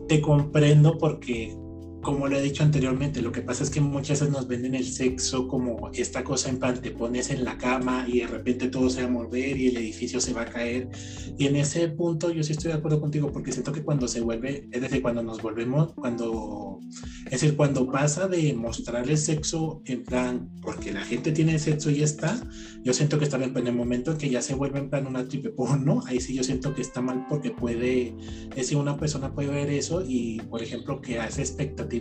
Te 0.08 0.22
comprendo 0.22 0.98
porque 0.98 1.56
como 2.02 2.28
lo 2.28 2.38
he 2.38 2.42
dicho 2.42 2.64
anteriormente, 2.64 3.22
lo 3.22 3.32
que 3.32 3.42
pasa 3.42 3.64
es 3.64 3.70
que 3.70 3.82
muchas 3.82 4.20
veces 4.20 4.34
nos 4.34 4.48
venden 4.48 4.76
el 4.76 4.86
sexo 4.86 5.48
como 5.48 5.90
esta 5.94 6.24
cosa 6.24 6.50
en 6.50 6.58
plan, 6.58 6.82
te 6.82 6.92
pones 6.92 7.30
en 7.30 7.44
la 7.44 7.58
cama 7.58 8.06
y 8.08 8.20
de 8.20 8.28
repente 8.28 8.70
todo 8.70 8.90
se 8.90 9.02
va 9.02 9.08
a 9.08 9.12
mover 9.12 9.58
y 9.58 9.68
el 9.68 9.78
edificio 9.78 10.22
se 10.22 10.34
va 10.34 10.44
a 10.44 10.46
caer. 10.46 10.90
Y 11.38 11.48
en 11.48 11.56
ese 11.58 11.90
punto 11.90 12.32
yo 12.32 12.44
sí 12.44 12.54
estoy 12.54 12.72
de 12.72 12.78
acuerdo 12.78 13.02
contigo 13.02 13.32
porque 13.32 13.52
siento 13.52 13.72
que 13.72 13.84
cuando 13.84 14.08
se 14.08 14.22
vuelve, 14.22 14.68
es 14.72 14.82
decir, 14.82 15.02
cuando 15.02 15.22
nos 15.24 15.42
volvemos, 15.42 15.94
cuando, 15.94 16.80
es 17.26 17.32
decir, 17.32 17.56
cuando 17.56 17.90
pasa 17.92 18.28
de 18.28 18.54
mostrar 18.54 19.10
el 19.10 19.18
sexo 19.18 19.82
en 19.86 20.04
plan, 20.04 20.50
porque 20.62 20.94
la 20.94 21.02
gente 21.02 21.32
tiene 21.32 21.60
sexo 21.60 21.92
y 21.92 22.02
está, 22.02 22.42
yo 22.84 22.94
siento 22.94 23.20
que 23.20 23.26
está 23.26 23.38
bien, 23.38 23.56
en 23.58 23.68
el 23.68 23.76
momento 23.76 24.12
en 24.12 24.18
que 24.18 24.30
ya 24.30 24.42
se 24.42 24.56
vuelve 24.56 24.80
en 24.80 24.90
plan 24.90 25.06
una 25.06 25.28
triple 25.28 25.52
porno, 25.52 26.02
ahí 26.08 26.22
sí 26.22 26.34
yo 26.34 26.44
siento 26.44 26.74
que 26.74 26.82
está 26.82 27.02
mal 27.02 27.26
porque 27.28 27.52
puede, 27.52 28.16
es 28.52 28.56
decir, 28.56 28.78
una 28.78 28.98
persona 28.98 29.34
puede 29.34 29.50
ver 29.50 29.70
eso 29.70 30.04
y, 30.08 30.42
por 30.50 30.64
ejemplo, 30.64 31.02
que 31.02 31.20
hace 31.20 31.42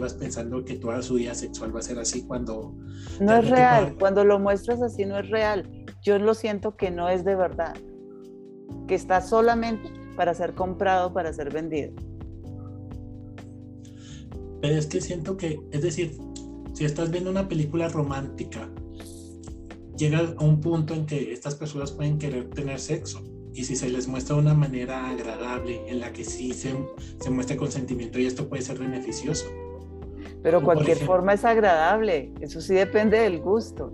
expectativa 0.07 0.29
pensando 0.29 0.65
que 0.65 0.75
toda 0.77 1.03
su 1.03 1.15
vida 1.15 1.35
sexual 1.35 1.75
va 1.75 1.81
a 1.81 1.83
ser 1.83 1.99
así 1.99 2.23
cuando... 2.23 2.75
No 3.21 3.37
es 3.37 3.49
real, 3.49 3.97
cuando 3.99 4.25
lo 4.25 4.39
muestras 4.39 4.83
así 4.83 5.05
no 5.05 5.19
es 5.19 5.29
real. 5.29 5.69
Yo 6.03 6.19
lo 6.19 6.35
siento 6.35 6.77
que 6.77 6.91
no 6.91 7.09
es 7.09 7.25
de 7.25 7.35
verdad, 7.35 7.75
que 8.87 8.95
está 8.95 9.21
solamente 9.21 9.91
para 10.17 10.35
ser 10.35 10.55
comprado, 10.55 11.13
para 11.13 11.33
ser 11.33 11.53
vendido. 11.53 11.93
Pero 14.61 14.75
es 14.75 14.87
que 14.87 15.01
siento 15.01 15.37
que, 15.37 15.61
es 15.71 15.83
decir, 15.83 16.17
si 16.75 16.85
estás 16.85 17.11
viendo 17.11 17.31
una 17.31 17.49
película 17.49 17.89
romántica, 17.89 18.69
llega 19.97 20.35
a 20.37 20.45
un 20.45 20.61
punto 20.61 20.95
en 20.95 21.07
que 21.07 21.33
estas 21.33 21.55
personas 21.55 21.93
pueden 21.93 22.19
querer 22.19 22.51
tener 22.51 22.79
sexo 22.79 23.23
y 23.55 23.65
si 23.65 23.75
se 23.75 23.89
les 23.89 24.07
muestra 24.07 24.37
de 24.37 24.43
una 24.43 24.55
manera 24.55 25.09
agradable 25.09 25.81
en 25.89 26.01
la 26.01 26.13
que 26.13 26.25
sí 26.25 26.53
se, 26.53 26.75
se 27.21 27.31
muestra 27.31 27.57
consentimiento 27.57 28.19
y 28.19 28.27
esto 28.27 28.49
puede 28.49 28.63
ser 28.63 28.79
beneficioso. 28.79 29.47
Pero 30.42 30.62
cualquier 30.62 30.98
forma 30.98 31.35
es 31.35 31.44
agradable, 31.44 32.33
eso 32.40 32.61
sí 32.61 32.74
depende 32.74 33.18
del 33.20 33.40
gusto. 33.40 33.92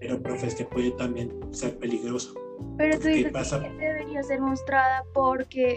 Pero, 0.00 0.22
profe, 0.22 0.46
es 0.46 0.54
que 0.54 0.64
puede 0.64 0.90
también 0.92 1.32
ser 1.50 1.76
peligroso. 1.78 2.34
Pero 2.76 2.98
tú 2.98 3.08
dices 3.08 3.32
que 3.32 3.70
debería 3.78 4.22
ser 4.22 4.40
mostrada 4.40 5.04
porque 5.12 5.76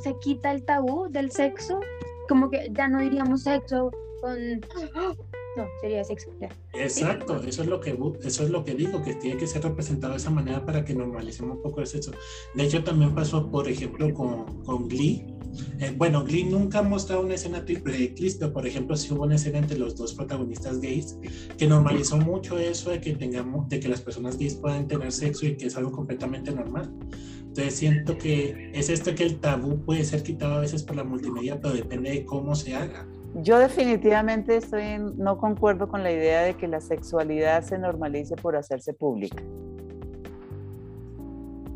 se 0.00 0.16
quita 0.20 0.52
el 0.52 0.64
tabú 0.64 1.08
del 1.10 1.30
sexo, 1.30 1.80
como 2.28 2.50
que 2.50 2.68
ya 2.72 2.88
no 2.88 3.00
diríamos 3.00 3.42
sexo 3.42 3.90
con 4.20 4.36
no, 5.58 5.68
sería 5.80 6.04
sexo. 6.04 6.30
Exacto, 6.72 7.42
eso 7.42 7.62
es 7.62 7.68
lo 7.68 7.80
que 7.80 7.98
eso 8.22 8.44
es 8.44 8.50
lo 8.50 8.64
que 8.64 8.74
digo, 8.74 9.02
que 9.02 9.14
tiene 9.14 9.36
que 9.36 9.46
ser 9.46 9.62
representado 9.62 10.12
de 10.12 10.18
esa 10.18 10.30
manera 10.30 10.64
para 10.64 10.84
que 10.84 10.94
normalicemos 10.94 11.56
un 11.56 11.62
poco 11.62 11.80
el 11.80 11.86
sexo. 11.88 12.12
De 12.54 12.64
hecho, 12.64 12.84
también 12.84 13.12
pasó, 13.14 13.50
por 13.50 13.68
ejemplo, 13.68 14.12
con, 14.14 14.62
con 14.62 14.88
Glee. 14.88 15.26
Eh, 15.80 15.92
bueno, 15.96 16.24
Glee 16.24 16.44
nunca 16.44 16.78
ha 16.78 16.82
mostrado 16.82 17.22
una 17.22 17.34
escena 17.34 17.64
triple 17.64 18.14
pero 18.38 18.52
por 18.52 18.66
ejemplo, 18.66 18.96
sí 18.96 19.12
hubo 19.12 19.24
una 19.24 19.34
escena 19.34 19.58
entre 19.58 19.78
los 19.78 19.96
dos 19.96 20.14
protagonistas 20.14 20.80
gays 20.80 21.16
que 21.56 21.66
normalizó 21.66 22.18
mucho 22.18 22.58
eso 22.58 22.90
de 22.90 23.00
que 23.00 23.14
tengamos, 23.14 23.68
de 23.68 23.80
que 23.80 23.88
las 23.88 24.00
personas 24.00 24.38
gays 24.38 24.54
puedan 24.54 24.86
tener 24.86 25.10
sexo 25.10 25.46
y 25.46 25.56
que 25.56 25.66
es 25.66 25.76
algo 25.76 25.90
completamente 25.90 26.52
normal. 26.52 26.92
Entonces 27.40 27.74
siento 27.74 28.16
que 28.18 28.70
es 28.72 28.88
esto 28.90 29.14
que 29.14 29.24
el 29.24 29.40
tabú 29.40 29.84
puede 29.84 30.04
ser 30.04 30.22
quitado 30.22 30.54
a 30.54 30.60
veces 30.60 30.84
por 30.84 30.94
la 30.94 31.02
multimedia, 31.02 31.60
pero 31.60 31.74
depende 31.74 32.10
de 32.10 32.24
cómo 32.24 32.54
se 32.54 32.76
haga. 32.76 33.08
Yo 33.34 33.58
definitivamente 33.58 34.56
estoy 34.56 34.98
no 35.16 35.38
concuerdo 35.38 35.88
con 35.88 36.02
la 36.02 36.10
idea 36.10 36.42
de 36.42 36.54
que 36.54 36.66
la 36.66 36.80
sexualidad 36.80 37.62
se 37.62 37.78
normalice 37.78 38.34
por 38.36 38.56
hacerse 38.56 38.92
pública. 38.94 39.42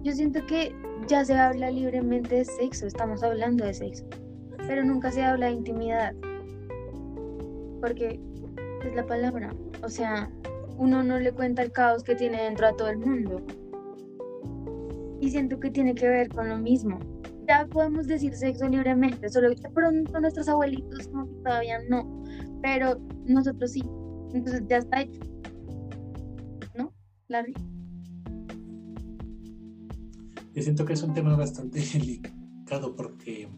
Yo 0.03 0.13
siento 0.13 0.45
que 0.47 0.75
ya 1.07 1.25
se 1.25 1.35
habla 1.35 1.71
libremente 1.71 2.37
de 2.37 2.45
sexo, 2.45 2.87
estamos 2.87 3.23
hablando 3.23 3.65
de 3.65 3.75
sexo, 3.75 4.05
pero 4.67 4.83
nunca 4.83 5.13
se 5.13 5.23
habla 5.23 5.47
de 5.47 5.53
intimidad. 5.53 6.15
Porque 7.81 8.19
es 8.85 8.95
la 8.97 9.07
palabra, 9.07 9.55
o 9.85 9.89
sea, 9.89 10.31
uno 10.79 11.03
no 11.03 11.19
le 11.19 11.33
cuenta 11.33 11.63
el 11.63 11.71
caos 11.71 12.03
que 12.03 12.15
tiene 12.15 12.43
dentro 12.43 12.67
a 12.67 12.77
todo 12.77 12.89
el 12.89 12.99
mundo. 12.99 13.41
Y 15.21 15.31
siento 15.31 15.61
que 15.61 15.71
tiene 15.71 15.95
que 15.95 16.09
ver 16.09 16.29
con 16.31 16.49
lo 16.49 16.57
mismo 16.57 16.99
ya 17.47 17.67
podemos 17.67 18.07
decir 18.07 18.35
sexo 18.35 18.69
libremente, 18.69 19.29
solo 19.29 19.51
que 19.51 19.69
pronto 19.71 20.21
nuestros 20.21 20.49
abuelitos 20.49 21.09
que 21.09 21.15
todavía 21.43 21.79
no, 21.89 22.25
pero 22.63 22.99
nosotros 23.27 23.73
sí. 23.73 23.83
Entonces 24.33 24.63
ya 24.69 24.79
está 24.79 25.03
hecho. 25.03 25.21
¿No? 26.77 26.93
Larry. 27.29 27.55
Yo 30.55 30.63
siento 30.63 30.85
que 30.85 30.93
es 30.93 31.03
un 31.03 31.15
tema 31.15 31.37
bastante 31.37 31.81
delicado 31.93 32.95
porque 32.95 33.49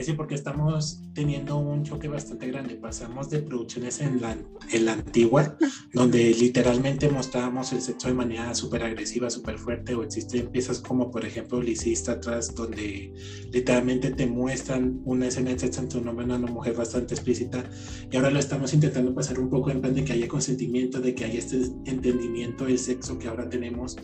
es 0.00 0.06
decir, 0.06 0.16
porque 0.16 0.34
estamos 0.34 1.02
teniendo 1.12 1.58
un 1.58 1.84
choque 1.84 2.08
bastante 2.08 2.46
grande. 2.46 2.74
Pasamos 2.76 3.28
de 3.28 3.42
producciones 3.42 4.00
en 4.00 4.22
la, 4.22 4.34
en 4.72 4.84
la 4.86 4.94
antigua, 4.94 5.58
donde 5.92 6.30
literalmente 6.30 7.10
mostrábamos 7.10 7.74
el 7.74 7.82
sexo 7.82 8.08
de 8.08 8.14
manera 8.14 8.54
súper 8.54 8.82
agresiva, 8.82 9.28
súper 9.28 9.58
fuerte, 9.58 9.94
o 9.94 10.02
existen 10.02 10.46
piezas 10.50 10.80
como, 10.80 11.10
por 11.10 11.26
ejemplo, 11.26 11.60
Licista 11.60 12.12
atrás, 12.12 12.54
donde 12.54 13.12
literalmente 13.52 14.10
te 14.12 14.26
muestran 14.26 15.02
una 15.04 15.26
escena 15.26 15.50
de 15.50 15.58
sexo 15.58 15.82
entre 15.82 16.00
un 16.00 16.08
hombre 16.08 16.24
y 16.24 16.30
una 16.30 16.50
mujer 16.50 16.74
bastante 16.74 17.12
explícita. 17.12 17.62
Y 18.10 18.16
ahora 18.16 18.30
lo 18.30 18.38
estamos 18.38 18.72
intentando 18.72 19.14
pasar 19.14 19.38
un 19.38 19.50
poco 19.50 19.70
en 19.70 19.82
plan 19.82 19.94
de 19.94 20.02
que 20.02 20.14
haya 20.14 20.28
consentimiento, 20.28 20.98
de 21.02 21.14
que 21.14 21.26
haya 21.26 21.38
este 21.38 21.58
entendimiento 21.84 22.64
del 22.64 22.78
sexo 22.78 23.18
que 23.18 23.28
ahora 23.28 23.50
tenemos 23.50 23.98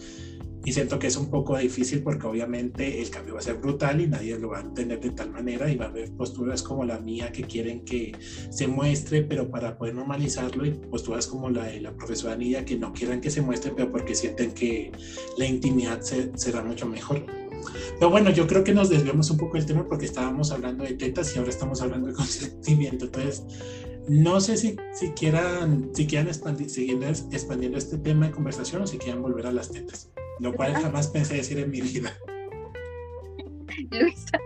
y 0.66 0.72
siento 0.72 0.98
que 0.98 1.06
es 1.06 1.16
un 1.16 1.30
poco 1.30 1.56
difícil 1.56 2.02
porque 2.02 2.26
obviamente 2.26 3.00
el 3.00 3.08
cambio 3.08 3.34
va 3.34 3.38
a 3.38 3.42
ser 3.42 3.54
brutal 3.54 4.00
y 4.00 4.08
nadie 4.08 4.36
lo 4.36 4.48
va 4.48 4.58
a 4.58 4.62
entender 4.62 4.98
de 4.98 5.10
tal 5.10 5.30
manera 5.30 5.70
y 5.70 5.76
va 5.76 5.84
a 5.84 5.88
haber 5.88 6.10
posturas 6.10 6.60
como 6.60 6.84
la 6.84 6.98
mía 6.98 7.30
que 7.30 7.44
quieren 7.44 7.84
que 7.84 8.16
se 8.50 8.66
muestre, 8.66 9.22
pero 9.22 9.48
para 9.48 9.78
poder 9.78 9.94
normalizarlo 9.94 10.66
y 10.66 10.72
posturas 10.72 11.28
como 11.28 11.50
la 11.50 11.66
de 11.66 11.80
la 11.80 11.96
profesora 11.96 12.34
Nidia 12.34 12.64
que 12.64 12.76
no 12.76 12.92
quieran 12.92 13.20
que 13.20 13.30
se 13.30 13.42
muestre, 13.42 13.74
pero 13.76 13.92
porque 13.92 14.16
sienten 14.16 14.50
que 14.54 14.90
la 15.38 15.46
intimidad 15.46 16.00
será 16.02 16.64
mucho 16.64 16.84
mejor. 16.86 17.24
Pero 18.00 18.10
bueno, 18.10 18.30
yo 18.30 18.48
creo 18.48 18.64
que 18.64 18.74
nos 18.74 18.88
desviamos 18.88 19.30
un 19.30 19.36
poco 19.36 19.58
del 19.58 19.66
tema 19.66 19.86
porque 19.86 20.06
estábamos 20.06 20.50
hablando 20.50 20.82
de 20.82 20.94
tetas 20.94 21.32
y 21.36 21.38
ahora 21.38 21.50
estamos 21.50 21.80
hablando 21.80 22.08
de 22.08 22.14
consentimiento. 22.14 23.04
Entonces, 23.04 23.44
no 24.08 24.40
sé 24.40 24.56
si, 24.56 24.74
si 24.92 25.10
quieran, 25.10 25.90
si 25.94 26.08
quieran 26.08 26.26
expandir, 26.26 26.66
expandiendo 27.30 27.78
este 27.78 27.98
tema 27.98 28.26
de 28.26 28.32
conversación 28.32 28.82
o 28.82 28.86
si 28.88 28.98
quieran 28.98 29.22
volver 29.22 29.46
a 29.46 29.52
las 29.52 29.70
tetas 29.70 30.10
lo 30.40 30.52
cual 30.54 30.74
jamás 30.74 31.08
pensé 31.08 31.36
decir 31.36 31.58
en 31.58 31.70
mi 31.70 31.80
vida. 31.80 32.12
Luisa. 33.90 34.38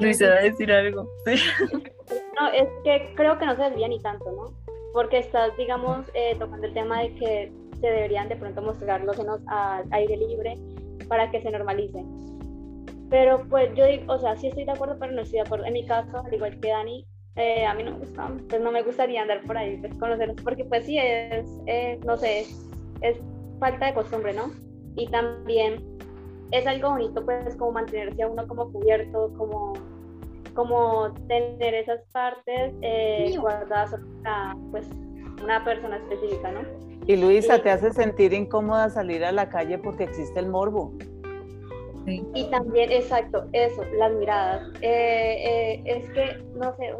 Luisa 0.00 0.28
va 0.28 0.36
a 0.36 0.42
decir 0.42 0.72
algo. 0.72 1.08
No, 2.40 2.48
es 2.52 2.68
que 2.84 3.12
creo 3.16 3.36
que 3.36 3.46
no 3.46 3.56
se 3.56 3.62
desvía 3.62 3.88
ni 3.88 4.00
tanto, 4.00 4.30
¿no? 4.30 4.54
Porque 4.92 5.18
estás, 5.18 5.54
digamos, 5.56 6.06
eh, 6.14 6.36
tocando 6.38 6.66
el 6.68 6.72
tema 6.72 7.02
de 7.02 7.14
que 7.16 7.52
se 7.80 7.86
deberían 7.86 8.28
de 8.28 8.36
pronto 8.36 8.62
mostrar 8.62 9.02
los 9.02 9.16
senos 9.16 9.40
al 9.48 9.84
aire 9.90 10.16
libre 10.16 10.56
para 11.08 11.30
que 11.30 11.42
se 11.42 11.50
normalice. 11.50 12.04
Pero 13.10 13.44
pues 13.48 13.74
yo 13.74 13.86
digo, 13.86 14.12
o 14.12 14.18
sea, 14.18 14.36
sí 14.36 14.48
estoy 14.48 14.64
de 14.64 14.72
acuerdo, 14.72 14.96
pero 14.98 15.12
no 15.12 15.22
estoy 15.22 15.40
de 15.40 15.46
acuerdo. 15.46 15.64
En 15.64 15.72
mi 15.72 15.84
caso, 15.84 16.18
al 16.24 16.32
igual 16.32 16.60
que 16.60 16.68
Dani, 16.68 17.06
eh, 17.38 17.64
a 17.64 17.72
mí 17.72 17.84
no 17.84 17.92
me 17.92 17.98
gusta, 17.98 18.32
pues 18.48 18.60
no 18.60 18.72
me 18.72 18.82
gustaría 18.82 19.22
andar 19.22 19.40
por 19.42 19.56
ahí, 19.56 19.76
pues 19.76 19.96
conocerlos, 19.96 20.42
porque 20.42 20.64
pues 20.64 20.84
sí 20.84 20.98
es, 20.98 21.46
eh, 21.66 22.00
no 22.04 22.16
sé, 22.16 22.40
es, 23.00 23.16
falta 23.60 23.86
de 23.86 23.94
costumbre, 23.94 24.32
¿no? 24.34 24.50
Y 24.96 25.08
también 25.08 25.80
es 26.50 26.66
algo 26.66 26.90
bonito, 26.90 27.24
pues 27.24 27.54
como 27.54 27.72
mantenerse 27.72 28.24
a 28.24 28.28
uno 28.28 28.44
como 28.48 28.72
cubierto, 28.72 29.32
como, 29.38 29.74
como 30.54 31.14
tener 31.28 31.74
esas 31.74 32.00
partes 32.12 32.74
eh, 32.82 33.32
guardadas 33.38 33.94
para 34.24 34.56
pues, 34.72 34.88
una 35.40 35.64
persona 35.64 35.96
específica, 35.98 36.50
¿no? 36.50 36.62
Y 37.06 37.16
Luisa, 37.16 37.62
¿te 37.62 37.70
hace 37.70 37.92
sentir 37.92 38.32
incómoda 38.32 38.90
salir 38.90 39.24
a 39.24 39.30
la 39.30 39.48
calle 39.48 39.78
porque 39.78 40.04
existe 40.04 40.40
el 40.40 40.48
morbo? 40.48 40.92
Y 42.06 42.50
también, 42.50 42.90
exacto, 42.90 43.46
eso, 43.52 43.84
las 43.96 44.12
miradas. 44.14 44.62
es 44.80 46.10
que, 46.10 46.42
no 46.54 46.74
sé, 46.76 46.94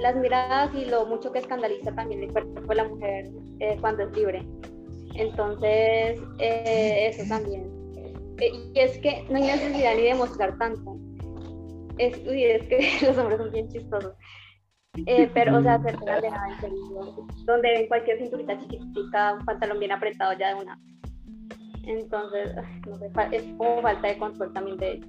las 0.00 0.16
miradas 0.16 0.74
y 0.74 0.84
lo 0.84 1.06
mucho 1.06 1.32
que 1.32 1.38
escandaliza 1.38 1.94
también 1.94 2.22
el 2.22 2.32
cuerpo 2.32 2.60
de 2.60 2.74
la 2.74 2.84
mujer 2.84 3.30
eh, 3.60 3.76
cuando 3.80 4.04
es 4.04 4.16
libre. 4.16 4.46
Entonces, 5.14 6.20
eh, 6.38 7.08
eso 7.08 7.22
también. 7.28 7.70
Eh, 8.38 8.52
y 8.74 8.78
es 8.78 8.98
que 8.98 9.24
no 9.30 9.36
hay 9.36 9.44
necesidad 9.44 9.96
ni 9.96 10.02
de 10.02 10.14
mostrar 10.14 10.56
tanto. 10.58 10.98
Es, 11.98 12.18
uy, 12.26 12.44
es 12.44 12.66
que 12.68 12.78
los 13.06 13.16
hombres 13.16 13.38
son 13.38 13.52
bien 13.52 13.68
chistosos. 13.68 14.14
pero, 15.34 15.58
o 15.58 15.62
sea, 15.62 15.74
hacer 15.74 15.96
una 16.02 16.20
de 16.20 16.30
nada 16.30 16.58
donde 17.44 17.68
ven 17.68 17.88
cualquier 17.88 18.18
cinturita 18.18 18.58
chiquitita, 18.58 19.34
un 19.34 19.44
pantalón 19.44 19.78
bien 19.78 19.92
apretado 19.92 20.32
ya 20.38 20.54
de 20.54 20.62
una. 20.62 20.78
Entonces, 21.86 22.54
no 22.86 22.98
sé, 22.98 23.10
es 23.32 23.44
como 23.56 23.80
falta 23.80 24.08
de 24.08 24.18
control 24.18 24.52
también 24.52 24.76
de 24.78 25.00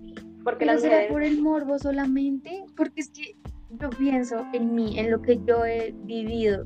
porque 0.47 0.65
las 0.65 0.79
será 0.79 1.05
por 1.09 1.23
el 1.23 1.41
morbo 1.41 1.77
solamente? 1.77 2.63
Porque 2.77 3.01
es 3.01 3.09
que 3.09 3.35
yo 3.69 3.89
pienso 3.89 4.45
en 4.53 4.73
mí, 4.73 4.97
en 4.99 5.11
lo 5.11 5.21
que 5.21 5.39
yo 5.45 5.65
he 5.65 5.93
vivido. 6.03 6.65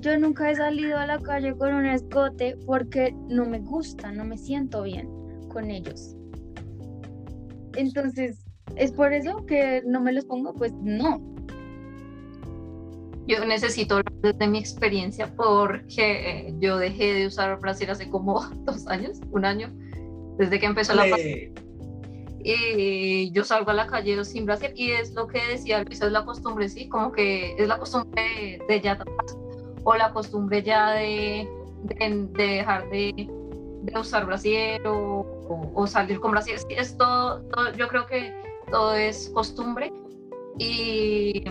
Yo 0.00 0.18
nunca 0.18 0.50
he 0.50 0.56
salido 0.56 0.98
a 0.98 1.06
la 1.06 1.18
calle 1.18 1.54
con 1.54 1.74
un 1.74 1.86
escote 1.86 2.56
porque 2.66 3.14
no 3.28 3.46
me 3.46 3.60
gusta, 3.60 4.12
no 4.12 4.24
me 4.24 4.36
siento 4.36 4.82
bien 4.82 5.08
con 5.48 5.70
ellos. 5.70 6.16
Entonces, 7.76 8.44
¿es 8.76 8.92
por 8.92 9.12
eso 9.12 9.44
que 9.46 9.82
no 9.86 10.00
me 10.00 10.12
los 10.12 10.24
pongo? 10.26 10.52
Pues 10.54 10.72
no. 10.74 11.20
Yo 13.26 13.44
necesito 13.46 14.00
desde 14.20 14.46
mi 14.46 14.58
experiencia 14.58 15.34
porque 15.34 16.54
yo 16.58 16.76
dejé 16.76 17.14
de 17.14 17.26
usar 17.26 17.58
brasier 17.58 17.90
hace 17.90 18.10
como 18.10 18.40
dos 18.64 18.86
años, 18.88 19.20
un 19.30 19.44
año, 19.46 19.72
desde 20.36 20.60
que 20.60 20.66
empezó 20.66 20.94
la 20.94 21.08
pandemia 21.08 21.63
y 22.44 23.32
yo 23.32 23.42
salgo 23.42 23.70
a 23.70 23.74
la 23.74 23.86
calle 23.86 24.22
sin 24.24 24.44
brasier 24.44 24.74
y 24.76 24.90
es 24.90 25.14
lo 25.14 25.26
que 25.26 25.44
decía 25.46 25.82
Luisa, 25.82 26.06
es 26.06 26.12
la 26.12 26.26
costumbre, 26.26 26.68
sí, 26.68 26.88
como 26.88 27.10
que 27.10 27.54
es 27.56 27.66
la 27.66 27.78
costumbre 27.78 28.60
de, 28.68 28.80
ya 28.82 28.98
o 29.82 29.94
la 29.94 30.12
costumbre 30.12 30.62
ya 30.62 30.90
de, 30.90 31.48
de, 31.84 32.28
dejar 32.34 32.90
de, 32.90 33.30
usar 33.98 34.26
brasier 34.26 34.82
o, 34.86 35.86
salir 35.86 36.20
con 36.20 36.32
brasier, 36.32 36.58
es 36.68 36.96
todo, 36.98 37.42
yo 37.76 37.88
creo 37.88 38.06
que 38.06 38.34
todo 38.70 38.94
es 38.94 39.30
costumbre 39.30 39.90
y, 40.58 41.44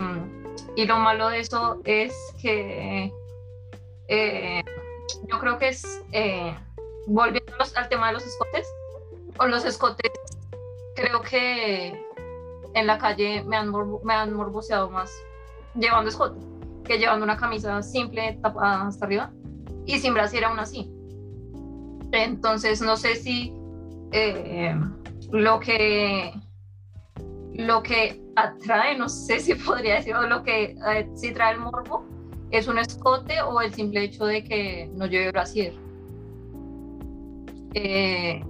y 0.75 0.85
lo 0.85 0.97
malo 0.97 1.29
de 1.29 1.39
eso 1.39 1.81
es 1.85 2.13
que 2.39 3.11
eh, 4.09 4.63
yo 5.27 5.39
creo 5.39 5.57
que 5.57 5.69
es, 5.69 6.03
eh, 6.11 6.55
volviendo 7.07 7.53
al 7.75 7.89
tema 7.89 8.07
de 8.07 8.13
los 8.13 8.25
escotes, 8.25 8.67
o 9.39 9.47
los 9.47 9.65
escotes 9.65 10.11
creo 10.95 11.21
que 11.21 12.05
en 12.73 12.87
la 12.87 12.97
calle 12.97 13.43
me 13.43 13.55
han, 13.55 13.71
me 14.03 14.13
han 14.13 14.33
morboseado 14.33 14.89
más 14.89 15.11
llevando 15.75 16.09
escote 16.09 16.53
que 16.83 16.97
llevando 16.97 17.23
una 17.23 17.37
camisa 17.37 17.81
simple 17.81 18.37
tapada 18.41 18.87
hasta 18.87 19.05
arriba 19.05 19.31
y 19.85 19.99
sin 19.99 20.13
brasier 20.13 20.45
aún 20.45 20.59
así. 20.59 20.91
Entonces 22.11 22.81
no 22.81 22.97
sé 22.97 23.15
si 23.15 23.53
eh, 24.11 24.75
lo 25.31 25.59
que 25.59 26.33
lo 27.55 27.83
que 27.83 28.21
atrae, 28.35 28.97
no 28.97 29.09
sé 29.09 29.39
si 29.39 29.55
podría 29.55 29.95
decir, 29.95 30.15
lo 30.15 30.43
que 30.43 30.75
eh, 30.87 31.09
si 31.15 31.31
trae 31.31 31.53
el 31.53 31.59
morbo 31.59 32.05
es 32.51 32.67
un 32.67 32.77
escote 32.77 33.41
o 33.41 33.61
el 33.61 33.73
simple 33.73 34.03
hecho 34.03 34.25
de 34.25 34.43
que 34.43 34.89
no 34.93 35.07
lleve 35.07 35.31
brasier. 35.31 35.73
Eh, 37.73 38.43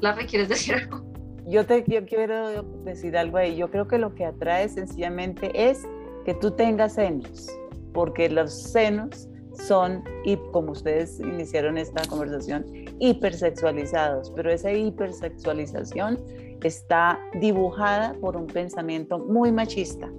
¿La 0.00 0.12
requieres 0.12 0.48
decir 0.48 0.74
algo? 0.74 1.11
Yo 1.46 1.66
te 1.66 1.84
yo 1.86 2.04
quiero 2.06 2.62
decir 2.84 3.16
algo 3.16 3.38
ahí. 3.38 3.56
Yo 3.56 3.70
creo 3.70 3.88
que 3.88 3.98
lo 3.98 4.14
que 4.14 4.24
atrae 4.24 4.68
sencillamente 4.68 5.50
es 5.54 5.82
que 6.24 6.34
tú 6.34 6.52
tengas 6.52 6.94
senos, 6.94 7.48
porque 7.92 8.28
los 8.28 8.52
senos 8.52 9.28
son, 9.54 10.02
y 10.24 10.36
como 10.52 10.72
ustedes 10.72 11.20
iniciaron 11.20 11.78
esta 11.78 12.02
conversación, 12.06 12.64
hipersexualizados, 13.00 14.30
pero 14.34 14.50
esa 14.50 14.72
hipersexualización 14.72 16.18
está 16.62 17.18
dibujada 17.40 18.14
por 18.20 18.36
un 18.36 18.46
pensamiento 18.46 19.18
muy 19.18 19.52
machista. 19.52 20.10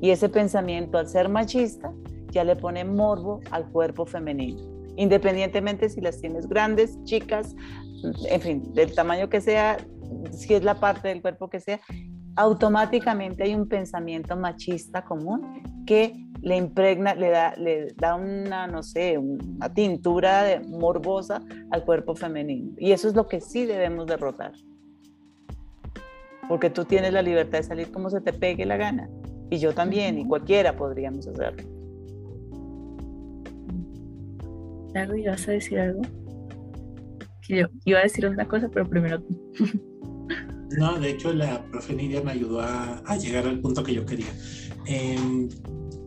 Y 0.00 0.10
ese 0.10 0.28
pensamiento, 0.28 0.98
al 0.98 1.08
ser 1.08 1.28
machista, 1.28 1.92
ya 2.30 2.44
le 2.44 2.54
pone 2.54 2.84
morbo 2.84 3.40
al 3.50 3.66
cuerpo 3.70 4.04
femenino, 4.04 4.62
independientemente 4.96 5.88
si 5.88 6.00
las 6.00 6.20
tienes 6.20 6.46
grandes, 6.48 7.02
chicas, 7.04 7.56
en 8.28 8.40
fin, 8.40 8.74
del 8.74 8.94
tamaño 8.94 9.30
que 9.30 9.40
sea, 9.40 9.78
si 10.32 10.54
es 10.54 10.64
la 10.64 10.74
parte 10.74 11.08
del 11.08 11.22
cuerpo 11.22 11.48
que 11.48 11.60
sea, 11.60 11.80
automáticamente 12.36 13.44
hay 13.44 13.54
un 13.54 13.68
pensamiento 13.68 14.36
machista 14.36 15.04
común 15.04 15.84
que 15.86 16.14
le 16.42 16.56
impregna, 16.56 17.14
le 17.14 17.30
da, 17.30 17.54
le 17.56 17.88
da 17.96 18.14
una, 18.14 18.66
no 18.66 18.82
sé, 18.82 19.18
una 19.18 19.72
tintura 19.72 20.42
de 20.44 20.60
morbosa 20.60 21.42
al 21.70 21.84
cuerpo 21.84 22.14
femenino. 22.14 22.72
Y 22.78 22.92
eso 22.92 23.08
es 23.08 23.14
lo 23.14 23.26
que 23.26 23.40
sí 23.40 23.64
debemos 23.64 24.06
derrotar. 24.06 24.52
Porque 26.48 26.70
tú 26.70 26.84
tienes 26.84 27.12
la 27.12 27.22
libertad 27.22 27.58
de 27.58 27.64
salir 27.64 27.90
como 27.90 28.10
se 28.10 28.20
te 28.20 28.32
pegue 28.32 28.66
la 28.66 28.76
gana. 28.76 29.08
Y 29.50 29.58
yo 29.58 29.72
también, 29.72 30.18
y 30.18 30.26
cualquiera 30.26 30.76
podríamos 30.76 31.26
hacerlo. 31.26 31.64
¿Algo 34.94 35.14
ibas 35.14 35.46
a 35.48 35.52
decir 35.52 35.78
algo? 35.78 36.02
yo 37.48 37.66
iba 37.84 38.00
a 38.00 38.02
decir 38.02 38.26
una 38.26 38.46
cosa, 38.46 38.68
pero 38.68 38.88
primero 38.88 39.22
No, 40.70 40.98
de 40.98 41.10
hecho 41.10 41.32
la 41.32 41.64
profe 41.70 41.94
Nidia 41.94 42.22
me 42.22 42.32
ayudó 42.32 42.60
a, 42.60 43.16
llegar 43.16 43.46
al 43.46 43.60
punto 43.60 43.82
que 43.82 43.94
yo 43.94 44.04
quería. 44.04 44.26
Eh, 44.86 45.48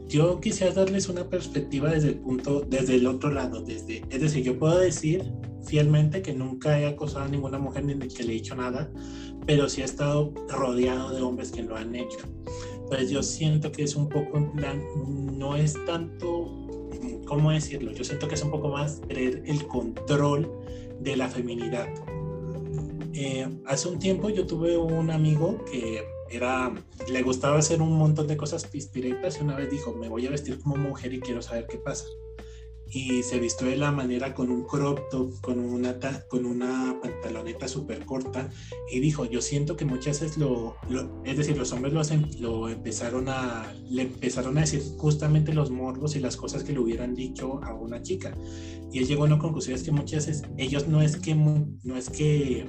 yo 0.07 0.41
quisiera 0.41 0.73
darles 0.73 1.07
una 1.07 1.29
perspectiva 1.29 1.91
desde 1.91 2.09
el 2.09 2.15
punto, 2.15 2.61
desde 2.61 2.95
el 2.95 3.05
otro 3.05 3.31
lado, 3.31 3.61
desde, 3.61 4.03
es 4.09 4.21
decir, 4.21 4.43
yo 4.43 4.57
puedo 4.57 4.79
decir 4.79 5.23
fielmente 5.65 6.23
que 6.23 6.33
nunca 6.33 6.79
he 6.79 6.87
acosado 6.87 7.25
a 7.25 7.27
ninguna 7.27 7.59
mujer 7.59 7.85
ni 7.85 7.95
que 8.07 8.23
le 8.23 8.31
he 8.31 8.35
dicho 8.35 8.55
nada, 8.55 8.91
pero 9.45 9.69
sí 9.69 9.81
he 9.81 9.85
estado 9.85 10.33
rodeado 10.49 11.13
de 11.13 11.21
hombres 11.21 11.51
que 11.51 11.61
lo 11.61 11.75
han 11.75 11.93
hecho. 11.95 12.17
Entonces 12.83 13.11
yo 13.11 13.21
siento 13.21 13.71
que 13.71 13.83
es 13.83 13.95
un 13.95 14.09
poco 14.09 14.39
no 14.39 15.55
es 15.55 15.75
tanto, 15.85 16.67
¿cómo 17.25 17.51
decirlo? 17.51 17.91
Yo 17.91 18.03
siento 18.03 18.27
que 18.27 18.33
es 18.33 18.43
un 18.43 18.49
poco 18.49 18.69
más 18.69 19.01
tener 19.01 19.43
el 19.45 19.67
control 19.67 20.51
de 20.99 21.15
la 21.15 21.29
feminidad. 21.29 21.87
Eh, 23.21 23.45
hace 23.65 23.89
un 23.89 23.99
tiempo 23.99 24.29
yo 24.29 24.47
tuve 24.47 24.77
un 24.77 25.11
amigo 25.11 25.65
que 25.69 26.05
era, 26.29 26.71
le 27.11 27.21
gustaba 27.21 27.57
hacer 27.57 27.81
un 27.81 27.91
montón 27.97 28.27
de 28.27 28.37
cosas 28.37 28.63
pispiretas 28.65 29.37
y 29.37 29.43
una 29.43 29.57
vez 29.57 29.69
dijo, 29.69 29.93
me 29.93 30.07
voy 30.07 30.25
a 30.25 30.29
vestir 30.29 30.57
como 30.61 30.77
mujer 30.77 31.13
y 31.13 31.19
quiero 31.19 31.41
saber 31.41 31.67
qué 31.67 31.77
pasa. 31.77 32.05
Y 32.91 33.23
se 33.23 33.39
vistió 33.39 33.67
de 33.67 33.77
la 33.77 33.91
manera 33.91 34.33
con 34.33 34.49
un 34.49 34.63
crop 34.63 35.09
top, 35.09 35.39
con 35.41 35.59
una, 35.59 35.97
con 36.27 36.45
una 36.45 36.99
pantaloneta 37.01 37.67
súper 37.67 38.05
corta 38.05 38.49
y 38.91 38.99
dijo, 38.99 39.25
yo 39.25 39.41
siento 39.41 39.75
que 39.75 39.85
muchas 39.85 40.21
veces 40.21 40.37
lo, 40.37 40.75
es 41.23 41.37
decir, 41.37 41.57
los 41.57 41.71
hombres 41.71 41.93
lo, 41.93 41.99
hacen, 41.99 42.29
lo 42.39 42.69
empezaron 42.69 43.29
a, 43.29 43.73
le 43.89 44.03
empezaron 44.03 44.57
a 44.57 44.61
decir 44.61 44.81
justamente 44.97 45.53
los 45.53 45.69
morbos 45.69 46.15
y 46.15 46.19
las 46.19 46.35
cosas 46.35 46.63
que 46.63 46.73
le 46.73 46.79
hubieran 46.79 47.13
dicho 47.13 47.59
a 47.63 47.73
una 47.73 48.01
chica. 48.01 48.35
Y 48.91 48.99
él 48.99 49.07
llegó 49.07 49.23
a 49.23 49.27
una 49.27 49.39
conclusión, 49.39 49.75
es 49.75 49.83
que 49.83 49.91
muchas 49.91 50.25
veces 50.25 50.43
ellos 50.57 50.87
no 50.87 51.01
es 51.01 51.17
que, 51.17 51.35
no 51.35 51.95
es 51.95 52.09
que 52.09 52.65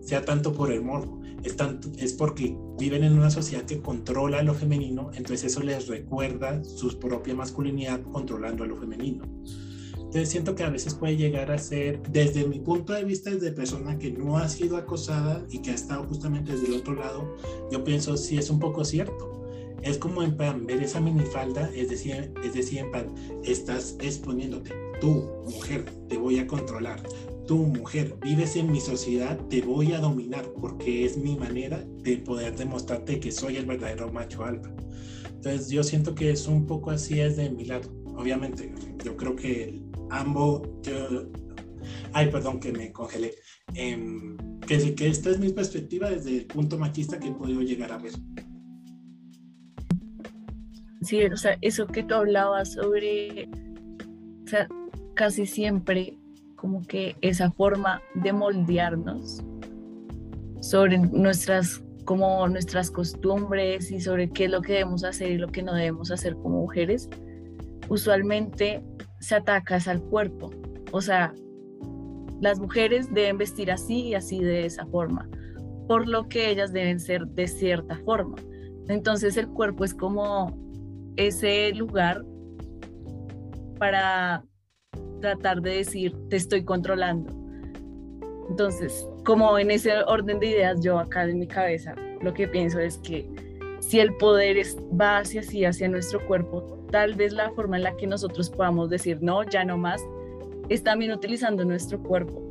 sea 0.00 0.24
tanto 0.24 0.52
por 0.52 0.72
el 0.72 0.82
morbo, 0.82 1.19
es, 1.42 2.12
porque 2.12 2.56
viven 2.78 3.04
en 3.04 3.18
una 3.18 3.30
sociedad 3.30 3.64
que 3.64 3.80
controla 3.80 4.42
lo 4.42 4.54
femenino, 4.54 5.10
entonces 5.14 5.52
eso 5.52 5.60
les 5.60 5.88
recuerda 5.88 6.62
su 6.64 6.98
propia 6.98 7.34
masculinidad 7.34 8.02
controlando 8.02 8.64
a 8.64 8.66
lo 8.66 8.76
femenino. 8.76 9.24
Entonces 9.96 10.28
siento 10.28 10.56
que 10.56 10.64
a 10.64 10.70
veces 10.70 10.94
puede 10.94 11.16
llegar 11.16 11.52
a 11.52 11.58
ser, 11.58 12.02
desde 12.10 12.44
mi 12.44 12.58
punto 12.58 12.92
de 12.92 13.04
vista, 13.04 13.30
desde 13.30 13.52
persona 13.52 13.96
que 13.96 14.10
no 14.10 14.38
ha 14.38 14.48
sido 14.48 14.76
acosada 14.76 15.46
y 15.50 15.60
que 15.60 15.70
ha 15.70 15.74
estado 15.74 16.02
justamente 16.04 16.52
desde 16.52 16.66
el 16.66 16.80
otro 16.80 16.94
lado, 16.96 17.36
yo 17.70 17.84
pienso 17.84 18.16
si 18.16 18.36
es 18.36 18.50
un 18.50 18.58
poco 18.58 18.84
cierto. 18.84 19.40
Es 19.82 19.98
como 19.98 20.22
en 20.22 20.36
plan, 20.36 20.66
ver 20.66 20.82
esa 20.82 21.00
minifalda, 21.00 21.70
es 21.74 21.88
decir, 21.88 22.32
es 22.44 22.54
decir, 22.54 22.80
en 22.80 22.90
plan, 22.90 23.06
estás 23.44 23.96
exponiéndote, 24.00 24.72
tú, 25.00 25.24
mujer, 25.44 25.84
te 26.08 26.18
voy 26.18 26.38
a 26.38 26.46
controlar, 26.46 27.00
tú 27.46 27.56
mujer 27.58 28.16
vives 28.22 28.56
en 28.56 28.70
mi 28.70 28.80
sociedad, 28.80 29.38
te 29.48 29.62
voy 29.62 29.92
a 29.92 29.98
dominar 29.98 30.50
porque 30.60 31.04
es 31.04 31.16
mi 31.16 31.36
manera 31.36 31.84
de 32.02 32.18
poder 32.18 32.56
demostrarte 32.56 33.20
que 33.20 33.32
soy 33.32 33.56
el 33.56 33.66
verdadero 33.66 34.12
macho 34.12 34.44
alfa. 34.44 34.70
Entonces 35.26 35.70
yo 35.70 35.82
siento 35.82 36.14
que 36.14 36.30
es 36.30 36.46
un 36.46 36.66
poco 36.66 36.90
así 36.90 37.20
es 37.20 37.36
de 37.36 37.50
mi 37.50 37.64
lado. 37.64 37.90
Obviamente, 38.16 38.72
yo 39.04 39.16
creo 39.16 39.34
que 39.34 39.82
ambos, 40.10 40.62
ay, 42.12 42.30
perdón 42.30 42.60
que 42.60 42.72
me 42.72 42.92
congelé, 42.92 43.34
eh, 43.74 44.36
que, 44.66 44.94
que 44.94 45.08
esta 45.08 45.30
es 45.30 45.38
mi 45.38 45.50
perspectiva 45.50 46.10
desde 46.10 46.38
el 46.38 46.46
punto 46.46 46.78
machista 46.78 47.18
que 47.18 47.28
he 47.28 47.32
podido 47.32 47.62
llegar 47.62 47.92
a 47.92 47.98
ver. 47.98 48.12
Sí, 51.02 51.24
o 51.24 51.36
sea, 51.36 51.56
eso 51.62 51.86
que 51.86 52.02
tú 52.02 52.14
hablabas 52.14 52.74
sobre, 52.74 53.48
o 54.44 54.46
sea, 54.46 54.68
casi 55.14 55.46
siempre 55.46 56.19
como 56.60 56.82
que 56.82 57.16
esa 57.22 57.50
forma 57.50 58.02
de 58.14 58.32
moldearnos 58.32 59.42
sobre 60.60 60.98
nuestras 60.98 61.82
como 62.04 62.48
nuestras 62.48 62.90
costumbres 62.90 63.90
y 63.92 64.00
sobre 64.00 64.30
qué 64.30 64.46
es 64.46 64.50
lo 64.50 64.62
que 64.62 64.72
debemos 64.72 65.04
hacer 65.04 65.30
y 65.30 65.38
lo 65.38 65.48
que 65.48 65.62
no 65.62 65.74
debemos 65.74 66.10
hacer 66.10 66.34
como 66.34 66.60
mujeres, 66.62 67.08
usualmente 67.88 68.82
se 69.20 69.36
ataca 69.36 69.78
al 69.86 70.02
cuerpo. 70.02 70.50
O 70.90 71.00
sea, 71.00 71.32
las 72.40 72.58
mujeres 72.58 73.12
deben 73.12 73.38
vestir 73.38 73.70
así 73.70 74.08
y 74.08 74.14
así 74.14 74.40
de 74.40 74.66
esa 74.66 74.86
forma, 74.86 75.28
por 75.86 76.08
lo 76.08 76.28
que 76.28 76.50
ellas 76.50 76.72
deben 76.72 76.98
ser 76.98 77.26
de 77.28 77.46
cierta 77.46 77.96
forma. 78.04 78.36
Entonces 78.88 79.36
el 79.36 79.46
cuerpo 79.48 79.84
es 79.84 79.94
como 79.94 80.58
ese 81.16 81.72
lugar 81.74 82.24
para 83.78 84.42
tratar 85.20 85.60
de 85.62 85.76
decir, 85.76 86.14
te 86.28 86.36
estoy 86.36 86.64
controlando. 86.64 87.32
Entonces, 88.48 89.06
como 89.24 89.58
en 89.58 89.70
ese 89.70 89.92
orden 90.06 90.40
de 90.40 90.46
ideas, 90.46 90.80
yo 90.80 90.98
acá 90.98 91.24
en 91.24 91.38
mi 91.38 91.46
cabeza 91.46 91.94
lo 92.20 92.34
que 92.34 92.48
pienso 92.48 92.80
es 92.80 92.98
que 92.98 93.28
si 93.80 94.00
el 94.00 94.14
poder 94.16 94.56
va 95.00 95.18
hacia 95.18 95.42
sí, 95.42 95.64
hacia 95.64 95.88
nuestro 95.88 96.24
cuerpo, 96.26 96.86
tal 96.90 97.14
vez 97.14 97.32
la 97.32 97.50
forma 97.50 97.76
en 97.76 97.84
la 97.84 97.96
que 97.96 98.06
nosotros 98.06 98.50
podamos 98.50 98.90
decir, 98.90 99.18
no, 99.20 99.42
ya 99.44 99.64
no 99.64 99.78
más, 99.78 100.02
es 100.68 100.82
también 100.82 101.12
utilizando 101.12 101.64
nuestro 101.64 102.02
cuerpo. 102.02 102.42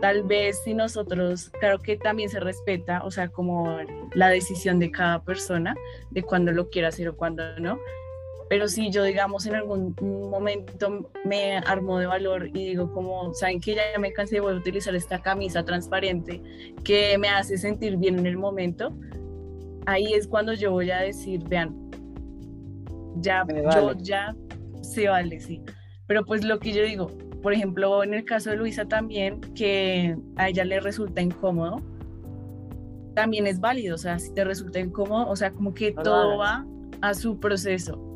Tal 0.00 0.22
vez 0.22 0.60
si 0.62 0.74
nosotros, 0.74 1.50
claro 1.60 1.80
que 1.80 1.96
también 1.96 2.28
se 2.28 2.38
respeta, 2.40 3.02
o 3.04 3.10
sea, 3.10 3.28
como 3.28 3.78
la 4.14 4.28
decisión 4.28 4.78
de 4.78 4.90
cada 4.90 5.22
persona, 5.22 5.74
de 6.10 6.22
cuándo 6.22 6.52
lo 6.52 6.70
quiera 6.70 6.88
hacer 6.88 7.08
o 7.08 7.16
cuándo 7.16 7.42
no, 7.58 7.78
pero 8.48 8.66
si 8.68 8.90
yo, 8.90 9.04
digamos, 9.04 9.46
en 9.46 9.56
algún 9.56 9.94
momento 10.30 11.10
me 11.24 11.58
armo 11.58 11.98
de 11.98 12.06
valor 12.06 12.48
y 12.48 12.68
digo 12.68 12.90
como, 12.92 13.34
¿saben 13.34 13.60
que 13.60 13.74
ya 13.74 13.82
me 13.98 14.12
cansé 14.12 14.36
de 14.36 14.40
utilizar 14.40 14.94
esta 14.94 15.20
camisa 15.20 15.64
transparente 15.64 16.42
que 16.82 17.18
me 17.18 17.28
hace 17.28 17.58
sentir 17.58 17.98
bien 17.98 18.18
en 18.18 18.26
el 18.26 18.38
momento? 18.38 18.96
Ahí 19.86 20.14
es 20.14 20.26
cuando 20.26 20.54
yo 20.54 20.72
voy 20.72 20.90
a 20.90 21.00
decir, 21.00 21.42
vean, 21.46 21.90
ya, 23.16 23.44
yo 23.74 23.92
ya 23.98 24.34
se 24.82 25.08
vale, 25.08 25.40
sí. 25.40 25.62
Pero 26.06 26.24
pues 26.24 26.42
lo 26.42 26.58
que 26.58 26.72
yo 26.72 26.82
digo, 26.82 27.08
por 27.42 27.52
ejemplo, 27.52 28.02
en 28.02 28.14
el 28.14 28.24
caso 28.24 28.48
de 28.48 28.56
Luisa 28.56 28.86
también, 28.86 29.40
que 29.54 30.16
a 30.36 30.48
ella 30.48 30.64
le 30.64 30.80
resulta 30.80 31.20
incómodo, 31.20 31.82
también 33.14 33.46
es 33.46 33.60
válido, 33.60 33.96
o 33.96 33.98
sea, 33.98 34.18
si 34.18 34.32
te 34.32 34.44
resulta 34.44 34.78
incómodo, 34.78 35.28
o 35.28 35.36
sea, 35.36 35.50
como 35.50 35.74
que 35.74 35.92
todo 35.92 36.38
va 36.38 36.64
a 37.02 37.14
su 37.14 37.38
proceso 37.38 38.07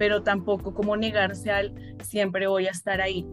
pero 0.00 0.22
tampoco 0.22 0.72
como 0.72 0.96
negarse 0.96 1.50
al 1.50 1.74
siempre 2.02 2.46
voy 2.46 2.66
a 2.66 2.70
estar 2.70 3.02
ahí. 3.02 3.28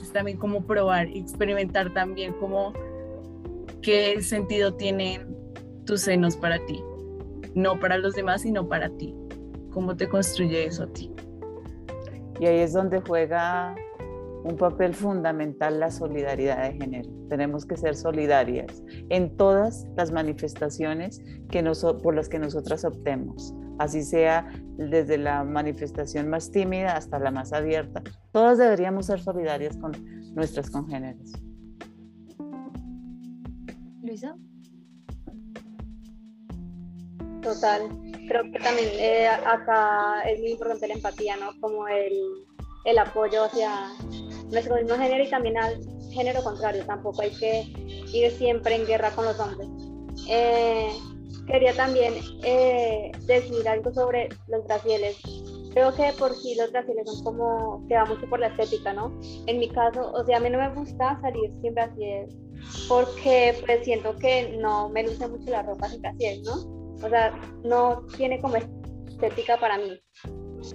Es 0.00 0.12
también 0.12 0.38
como 0.38 0.64
probar, 0.64 1.08
experimentar 1.08 1.92
también 1.94 2.32
como 2.34 2.72
qué 3.82 4.22
sentido 4.22 4.72
tienen 4.72 5.36
tus 5.84 6.02
senos 6.02 6.36
para 6.36 6.64
ti, 6.64 6.80
no 7.56 7.80
para 7.80 7.98
los 7.98 8.14
demás, 8.14 8.42
sino 8.42 8.68
para 8.68 8.88
ti. 8.90 9.16
¿Cómo 9.72 9.96
te 9.96 10.08
construye 10.08 10.66
eso 10.66 10.84
a 10.84 10.92
ti? 10.92 11.10
Y 12.38 12.46
ahí 12.46 12.60
es 12.60 12.72
donde 12.72 13.00
juega 13.00 13.74
un 14.44 14.56
papel 14.56 14.94
fundamental 14.94 15.80
la 15.80 15.90
solidaridad 15.90 16.70
de 16.70 16.78
género. 16.78 17.10
Tenemos 17.28 17.66
que 17.66 17.76
ser 17.76 17.96
solidarias 17.96 18.84
en 19.08 19.36
todas 19.36 19.88
las 19.96 20.12
manifestaciones 20.12 21.20
que 21.50 21.64
por 22.00 22.14
las 22.14 22.28
que 22.28 22.38
nosotras 22.38 22.84
optemos 22.84 23.52
así 23.78 24.02
sea 24.02 24.46
desde 24.76 25.18
la 25.18 25.44
manifestación 25.44 26.28
más 26.28 26.50
tímida 26.50 26.96
hasta 26.96 27.18
la 27.18 27.30
más 27.30 27.52
abierta. 27.52 28.02
Todas 28.32 28.58
deberíamos 28.58 29.06
ser 29.06 29.20
solidarias 29.20 29.76
con 29.76 29.92
nuestras 30.34 30.70
congéneres. 30.70 31.32
Luisa. 34.02 34.36
Total, 37.42 37.82
creo 38.28 38.42
que 38.50 38.58
también 38.58 38.88
eh, 38.94 39.28
acá 39.28 40.22
es 40.28 40.40
muy 40.40 40.50
importante 40.50 40.88
la 40.88 40.94
empatía, 40.94 41.36
¿no? 41.36 41.58
Como 41.60 41.86
el, 41.86 42.12
el 42.84 42.98
apoyo 42.98 43.44
hacia 43.44 43.92
nuestro 44.50 44.76
mismo 44.76 44.96
género 44.96 45.22
y 45.22 45.30
también 45.30 45.56
al 45.56 45.80
género 46.12 46.42
contrario, 46.42 46.84
tampoco 46.86 47.22
hay 47.22 47.30
que 47.30 47.62
ir 48.12 48.30
siempre 48.32 48.74
en 48.74 48.86
guerra 48.86 49.10
con 49.10 49.26
los 49.26 49.38
hombres. 49.38 49.68
Eh, 50.28 50.88
quería 51.46 51.72
también 51.74 52.14
eh, 52.44 53.12
decir 53.26 53.68
algo 53.68 53.92
sobre 53.92 54.28
los 54.48 54.64
brasiles. 54.66 55.16
Creo 55.72 55.94
que 55.94 56.12
por 56.18 56.34
sí 56.34 56.54
los 56.54 56.72
brasiles 56.72 57.06
son 57.06 57.24
como, 57.24 57.86
que 57.88 57.94
va 57.94 58.04
mucho 58.06 58.26
por 58.28 58.40
la 58.40 58.48
estética, 58.48 58.92
¿no? 58.92 59.18
En 59.46 59.58
mi 59.58 59.68
caso, 59.68 60.10
o 60.12 60.24
sea, 60.24 60.38
a 60.38 60.40
mí 60.40 60.50
no 60.50 60.58
me 60.58 60.74
gusta 60.74 61.18
salir 61.20 61.50
sin 61.60 61.74
brasiles 61.74 62.34
porque 62.88 63.54
pues 63.64 63.84
siento 63.84 64.16
que 64.16 64.56
no 64.58 64.88
me 64.88 65.02
luce 65.02 65.28
mucho 65.28 65.50
la 65.50 65.62
ropa 65.62 65.88
sin 65.88 66.00
brasiles, 66.00 66.42
¿no? 66.44 66.54
O 67.04 67.08
sea, 67.08 67.38
no 67.62 68.06
tiene 68.16 68.40
como 68.40 68.56
estética 68.56 69.58
para 69.58 69.76
mí. 69.76 70.00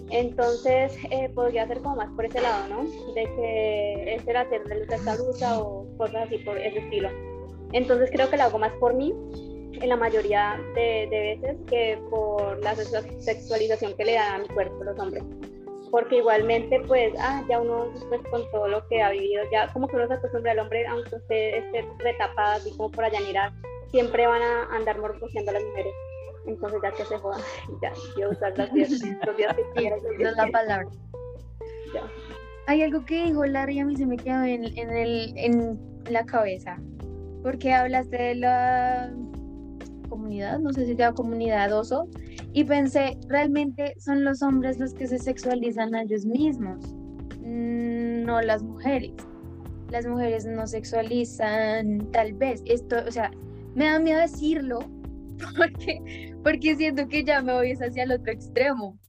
Entonces, 0.10 0.96
eh, 1.10 1.30
podría 1.34 1.68
ser 1.68 1.82
como 1.82 1.96
más 1.96 2.10
por 2.12 2.26
ese 2.26 2.40
lado, 2.40 2.68
¿no? 2.70 2.84
De 3.14 3.24
que 3.24 4.16
es 4.16 4.28
el 4.28 4.36
hacerle 4.36 4.80
luz 4.80 4.90
a 4.92 4.96
esta 4.96 5.16
blusa 5.16 5.60
o 5.60 5.98
cosas 5.98 6.28
así 6.28 6.38
por 6.40 6.58
ese 6.58 6.78
estilo. 6.78 7.10
Entonces, 7.74 8.10
creo 8.12 8.30
que 8.30 8.38
lo 8.38 8.44
hago 8.44 8.60
más 8.60 8.72
por 8.80 8.94
mí 8.94 9.14
en 9.74 9.90
la 9.90 9.96
mayoría 9.96 10.60
de, 10.76 11.08
veces 11.10 11.58
que 11.68 12.00
por 12.10 12.62
la 12.64 12.76
sexualización 12.76 13.96
que 13.96 14.06
le 14.06 14.14
dan 14.14 14.34
a 14.34 14.38
mi 14.40 14.48
cuerpo 14.50 14.84
los 14.84 14.98
hombres. 15.00 15.24
Porque 15.90 16.18
igualmente, 16.18 16.80
pues, 16.88 17.14
ah, 17.20 17.44
ya 17.50 17.60
uno 17.60 17.90
después 17.90 18.22
con 18.30 18.50
todo 18.52 18.68
lo 18.68 18.88
que 18.88 19.02
ha 19.02 19.10
vivido, 19.10 19.44
ya 19.52 19.68
como 19.74 19.88
que 19.88 19.98
uno 19.98 20.08
se 20.08 20.14
acostumbra 20.14 20.54
al 20.54 20.60
hombre, 20.60 20.86
aunque 20.88 21.16
usted 21.16 21.56
esté 21.58 21.86
retapada, 22.00 22.56
así 22.56 22.72
como 22.78 22.92
por 22.92 23.04
allá 23.04 23.20
mirar, 23.20 23.52
siempre 23.92 24.26
van 24.26 24.42
a 24.42 24.76
andar 24.76 24.98
morboseando 25.00 25.52
a 25.52 25.54
las 25.56 25.64
mujeres. 25.64 25.94
Entonces 26.48 26.80
ya 26.82 26.92
que 26.92 27.06
se 27.06 27.18
jodan, 27.18 27.42
ya, 27.82 27.92
yo 28.18 28.30
usar 28.30 28.58
las 28.58 28.74
días, 28.74 28.90
los 29.26 29.38
días 29.38 29.56
que 29.56 29.64
quiera. 29.76 29.98
es 29.98 30.38
la 30.38 30.48
palabra. 30.48 30.88
Ya. 31.94 32.04
Hay 32.68 32.84
algo 32.84 33.04
que 33.06 33.26
dijo 33.26 33.46
Larry 33.46 33.80
a 33.80 33.86
mí 33.86 33.98
se 33.98 34.06
me 34.06 34.16
quedó 34.16 34.44
en, 34.44 34.66
en, 34.78 34.92
el, 34.92 35.34
en 35.36 35.80
la 36.10 36.26
cabeza. 36.26 36.78
Porque 37.44 37.74
hablaste 37.74 38.16
de 38.16 38.36
la 38.36 39.12
comunidad, 40.12 40.60
no 40.60 40.74
sé 40.74 40.86
si 40.86 40.96
sea 40.96 41.14
comunidad 41.14 41.72
oso, 41.72 42.10
y 42.52 42.66
pensé, 42.66 43.18
realmente 43.30 43.96
son 43.98 44.26
los 44.26 44.42
hombres 44.42 44.78
los 44.78 44.94
que 44.94 45.08
se 45.08 45.18
sexualizan 45.18 45.96
a 45.96 46.02
ellos 46.04 46.26
mismos, 46.26 46.94
mm, 47.40 48.24
no 48.26 48.42
las 48.42 48.62
mujeres. 48.62 49.14
Las 49.90 50.06
mujeres 50.06 50.46
no 50.46 50.68
sexualizan, 50.68 52.12
tal 52.12 52.34
vez, 52.34 52.62
esto, 52.66 52.98
o 53.08 53.12
sea, 53.12 53.32
me 53.74 53.86
da 53.86 54.00
miedo 54.00 54.20
decirlo, 54.20 54.80
porque, 55.58 56.34
porque 56.44 56.76
siento 56.76 57.08
que 57.08 57.24
ya 57.24 57.42
me 57.42 57.54
voy 57.54 57.72
hacia 57.72 58.04
el 58.04 58.12
otro 58.12 58.34
extremo. 58.34 59.00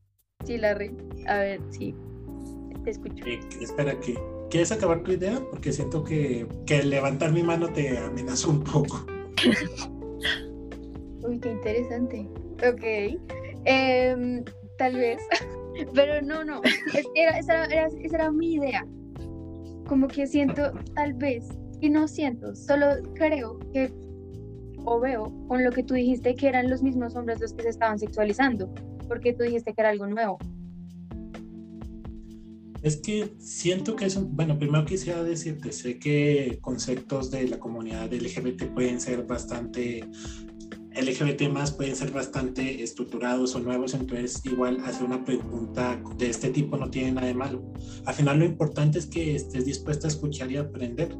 Sí, 0.44 0.56
Larry, 0.56 0.96
a 1.26 1.38
ver, 1.38 1.60
sí, 1.70 1.94
te 2.84 2.90
escucho. 2.90 3.24
Eh, 3.26 3.40
espera, 3.60 3.98
que 3.98 4.14
¿quieres 4.50 4.70
acabar 4.70 5.02
tu 5.02 5.12
idea? 5.12 5.40
Porque 5.50 5.72
siento 5.72 6.04
que, 6.04 6.46
que 6.64 6.82
levantar 6.84 7.32
mi 7.32 7.42
mano 7.42 7.72
te 7.72 7.98
amenazó 7.98 8.50
un 8.50 8.62
poco. 8.62 9.04
Uy, 11.22 11.38
qué 11.38 11.50
interesante. 11.50 12.28
Ok. 12.66 13.20
Em, 13.64 14.44
tal 14.78 14.94
vez. 14.94 15.20
Pero 15.94 16.22
no, 16.22 16.44
no. 16.44 16.60
Era, 17.14 17.38
esa, 17.38 17.64
era, 17.66 17.86
esa 17.86 18.16
era 18.16 18.30
mi 18.30 18.54
idea. 18.54 18.86
Como 19.86 20.08
que 20.08 20.26
siento, 20.26 20.72
tal 20.94 21.14
vez, 21.14 21.48
y 21.80 21.90
no 21.90 22.06
siento, 22.06 22.54
solo 22.54 22.86
creo 23.14 23.58
que, 23.72 23.92
o 24.84 25.00
veo 25.00 25.32
con 25.48 25.64
lo 25.64 25.72
que 25.72 25.82
tú 25.82 25.94
dijiste, 25.94 26.34
que 26.34 26.46
eran 26.48 26.70
los 26.70 26.82
mismos 26.82 27.16
hombres 27.16 27.40
los 27.40 27.52
que 27.52 27.64
se 27.64 27.70
estaban 27.70 27.98
sexualizando, 27.98 28.72
porque 29.08 29.32
tú 29.32 29.42
dijiste 29.42 29.74
que 29.74 29.82
era 29.82 29.90
algo 29.90 30.06
nuevo. 30.06 30.38
Es 32.82 32.96
que 32.96 33.34
siento 33.38 33.96
que 33.96 34.06
eso, 34.06 34.24
bueno, 34.24 34.58
primero 34.58 34.84
quisiera 34.84 35.22
decirte, 35.22 35.72
sé 35.72 35.98
que 35.98 36.58
conceptos 36.60 37.30
de 37.30 37.48
la 37.48 37.58
comunidad 37.58 38.12
LGBT 38.12 38.66
pueden 38.74 39.00
ser 39.00 39.24
bastante 39.24 40.04
LGBT 40.94 41.48
más 41.50 41.72
pueden 41.72 41.96
ser 41.96 42.10
bastante 42.10 42.82
estructurados 42.82 43.54
o 43.54 43.60
nuevos, 43.60 43.94
entonces 43.94 44.44
igual 44.44 44.78
hacer 44.84 45.04
una 45.04 45.24
pregunta 45.24 46.00
de 46.16 46.28
este 46.28 46.50
tipo 46.50 46.76
no 46.76 46.90
tiene 46.90 47.12
nada 47.12 47.26
de 47.26 47.34
malo. 47.34 47.62
Al 48.04 48.14
final 48.14 48.38
lo 48.38 48.44
importante 48.44 48.98
es 48.98 49.06
que 49.06 49.34
estés 49.34 49.64
dispuesta 49.64 50.06
a 50.06 50.10
escuchar 50.10 50.50
y 50.52 50.56
aprender. 50.56 51.16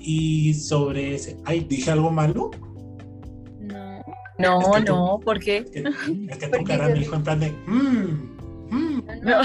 Y 0.00 0.54
sobre 0.54 1.14
ese, 1.14 1.36
ay, 1.44 1.66
¿dije 1.68 1.90
algo 1.90 2.10
malo? 2.10 2.50
No, 4.38 4.60
no, 4.60 4.80
no, 4.80 5.20
¿por 5.22 5.38
qué? 5.38 5.58
Es 5.58 6.38
que, 6.38 6.48
tu 6.48 6.64
cara 6.64 6.88
me 6.88 6.94
dijo 6.94 7.14
en 7.14 7.22
plan 7.22 7.40
de, 7.40 7.50
mmm, 7.66 8.30
mmm. 8.70 9.02
No. 9.22 9.40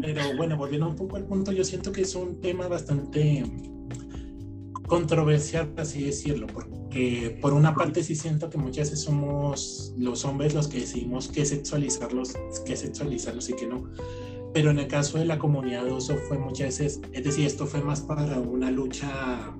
Pero 0.00 0.36
bueno, 0.36 0.56
volviendo 0.56 0.88
un 0.88 0.96
poco 0.96 1.16
al 1.16 1.24
punto, 1.24 1.52
yo 1.52 1.64
siento 1.64 1.92
que 1.92 2.02
es 2.02 2.14
un 2.14 2.40
tema 2.40 2.68
bastante 2.68 3.44
controversial, 4.86 5.72
así 5.76 6.04
decirlo, 6.04 6.46
porque 6.46 7.38
por 7.40 7.52
una 7.52 7.74
parte 7.74 8.02
sí 8.02 8.14
siento 8.14 8.48
que 8.50 8.58
muchas 8.58 8.90
veces 8.90 9.04
somos 9.04 9.94
los 9.96 10.24
hombres 10.24 10.54
los 10.54 10.68
que 10.68 10.80
decidimos 10.80 11.28
qué 11.28 11.44
sexualizarlos, 11.44 12.34
qué 12.64 12.76
sexualizarlos 12.76 13.48
y 13.50 13.54
qué 13.54 13.66
no. 13.66 13.90
Pero 14.52 14.70
en 14.70 14.78
el 14.78 14.88
caso 14.88 15.18
de 15.18 15.26
la 15.26 15.38
comunidad 15.38 15.90
oso 15.92 16.16
fue 16.28 16.38
muchas 16.38 16.78
veces, 16.78 17.00
es 17.12 17.24
decir, 17.24 17.46
esto 17.46 17.66
fue 17.66 17.82
más 17.82 18.00
para 18.00 18.38
una 18.38 18.70
lucha, 18.70 19.54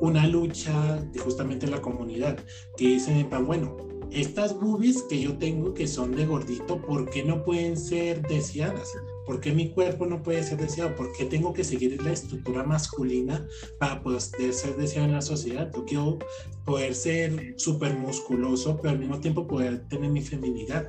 una 0.00 0.26
lucha 0.26 1.02
de 1.12 1.18
justamente 1.18 1.66
la 1.66 1.80
comunidad, 1.80 2.38
que 2.76 2.88
dicen, 2.88 3.28
bueno, 3.46 3.76
estas 4.10 4.58
boobies 4.58 5.02
que 5.02 5.20
yo 5.20 5.36
tengo 5.38 5.74
que 5.74 5.86
son 5.86 6.14
de 6.14 6.26
gordito, 6.26 6.80
¿por 6.82 7.08
qué 7.10 7.24
no 7.24 7.44
pueden 7.44 7.76
ser 7.76 8.26
deseadas? 8.26 8.92
¿Por 9.28 9.42
qué 9.42 9.52
mi 9.52 9.68
cuerpo 9.68 10.06
no 10.06 10.22
puede 10.22 10.42
ser 10.42 10.56
deseado? 10.56 10.96
¿Por 10.96 11.12
qué 11.12 11.26
tengo 11.26 11.52
que 11.52 11.62
seguir 11.62 12.02
la 12.02 12.12
estructura 12.12 12.64
masculina 12.64 13.46
para 13.78 14.02
poder 14.02 14.22
ser 14.22 14.74
deseado 14.78 15.06
en 15.06 15.12
la 15.12 15.20
sociedad? 15.20 15.70
Yo 15.74 15.84
quiero 15.84 16.18
poder 16.64 16.94
ser 16.94 17.52
súper 17.58 17.94
musculoso, 17.98 18.78
pero 18.80 18.92
al 18.92 18.98
mismo 18.98 19.20
tiempo 19.20 19.46
poder 19.46 19.86
tener 19.88 20.10
mi 20.10 20.22
feminidad. 20.22 20.88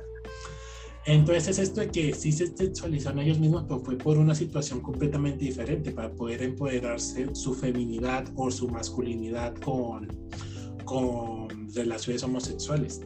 Entonces 1.04 1.48
es 1.48 1.58
esto 1.58 1.82
de 1.82 1.90
que 1.90 2.14
sí 2.14 2.32
se 2.32 2.46
sexualizan 2.46 3.18
ellos 3.18 3.38
mismos, 3.38 3.64
pero 3.68 3.80
fue 3.80 3.98
por 3.98 4.16
una 4.16 4.34
situación 4.34 4.80
completamente 4.80 5.44
diferente, 5.44 5.92
para 5.92 6.10
poder 6.10 6.42
empoderarse 6.42 7.34
su 7.34 7.54
feminidad 7.54 8.26
o 8.36 8.50
su 8.50 8.68
masculinidad 8.68 9.54
con, 9.56 10.08
con 10.86 11.68
relaciones 11.74 12.22
homosexuales. 12.22 13.02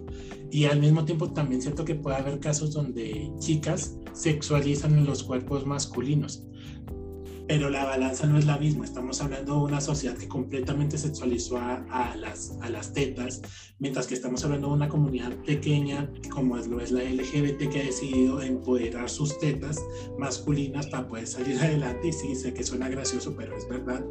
Y 0.55 0.67
al 0.67 0.79
mismo 0.79 1.05
tiempo 1.05 1.33
también 1.33 1.61
siento 1.61 1.85
que 1.85 1.97
puede 1.97 2.17
haber 2.17 2.39
casos 2.39 2.73
donde 2.73 3.29
chicas 3.41 3.97
sexualizan 4.13 5.05
los 5.05 5.25
cuerpos 5.25 5.67
masculinos. 5.67 6.45
Pero 7.49 7.71
la 7.71 7.85
balanza 7.85 8.29
no 8.29 8.39
es 8.39 8.47
la 8.47 8.57
misma. 8.57 8.85
Estamos 8.85 9.21
hablando 9.21 9.55
de 9.55 9.65
una 9.65 9.81
sociedad 9.81 10.17
que 10.17 10.29
completamente 10.29 10.97
sexualizó 10.97 11.59
a, 11.59 12.15
las, 12.15 12.57
a 12.63 12.71
las 12.71 12.93
tetas, 12.93 13.43
mientras 13.81 14.07
que 14.07 14.15
estamos 14.15 14.45
hablando 14.45 14.69
de 14.69 14.75
una 14.75 14.89
comunidad 14.89 15.33
pequeña, 15.45 16.09
como 16.33 16.57
lo 16.57 16.81
es 16.81 16.93
la 16.93 17.03
LGBT, 17.03 17.69
que 17.69 17.81
ha 17.81 17.85
decidido 17.87 18.41
empoderar 18.41 19.11
sus 19.11 19.37
tetas 19.41 19.83
masculinas 20.21 20.87
para 20.87 21.09
poder 21.09 21.27
salir 21.27 21.59
adelante. 21.59 22.07
Y 22.07 22.13
sí, 22.13 22.37
sé 22.37 22.55
que 22.55 22.63
suena 22.63 22.89
gracioso, 22.89 23.35
pero 23.37 23.57
es 23.57 23.69
verdad. 23.69 24.05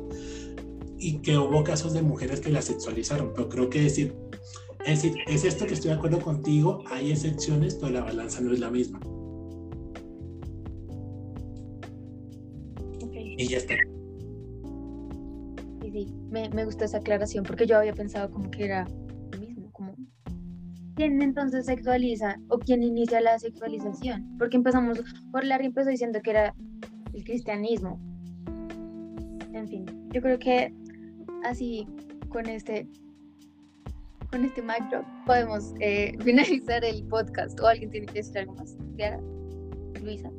Y 0.98 1.22
que 1.22 1.38
hubo 1.38 1.64
casos 1.64 1.94
de 1.94 2.02
mujeres 2.02 2.42
que 2.42 2.50
la 2.50 2.62
sexualizaron. 2.62 3.32
Pero 3.34 3.48
creo 3.48 3.70
que 3.70 3.84
decir 3.84 4.14
es 4.86 5.02
decir, 5.02 5.16
es 5.28 5.46
esto 5.46 5.66
que 5.66 5.74
estoy 5.76 5.92
de 5.92 5.98
acuerdo 5.98 6.20
contigo, 6.20 6.84
hay 6.92 7.12
excepciones, 7.12 7.76
pero 7.76 7.94
la 7.94 8.02
balanza 8.02 8.42
no 8.42 8.52
es 8.54 8.60
la 8.60 8.70
misma. 8.70 9.00
Y 13.38 13.48
ya 13.48 13.58
está. 13.58 13.74
Sí, 15.82 15.92
sí, 15.92 16.14
me, 16.30 16.50
me 16.50 16.66
gusta 16.66 16.86
esa 16.86 16.98
aclaración 16.98 17.44
porque 17.46 17.66
yo 17.66 17.78
había 17.78 17.94
pensado 17.94 18.30
como 18.30 18.52
que 18.52 18.66
era 18.66 18.88
lo 19.32 19.40
mismo, 19.40 19.72
como 19.72 19.96
quién 20.96 21.22
entonces 21.22 21.66
sexualiza 21.66 22.38
o 22.50 22.60
quién 22.60 22.84
inicia 22.84 23.22
la 23.22 23.40
sexualización, 23.40 24.38
porque 24.38 24.58
empezamos, 24.58 25.00
por 25.32 25.46
Larry 25.46 25.68
empezó 25.68 25.90
diciendo 25.90 26.20
que 26.22 26.32
era 26.32 26.54
el 27.14 27.24
cristianismo. 27.24 28.00
En 29.54 29.68
fin, 29.68 29.86
yo 30.12 30.22
creo 30.22 30.38
que 30.38 30.74
así 31.44 31.88
con 32.30 32.48
este 32.48 32.88
con 34.34 34.44
este 34.46 34.64
mic 34.64 34.84
podemos 35.28 35.76
eh, 35.80 36.18
finalizar 36.24 36.84
el 36.84 37.06
podcast 37.06 37.60
o 37.60 37.68
alguien 37.68 37.92
tiene 37.92 38.08
que 38.08 38.14
decir 38.14 38.40
algo 38.40 38.56
más. 38.56 38.76
Luisa. 40.02 40.30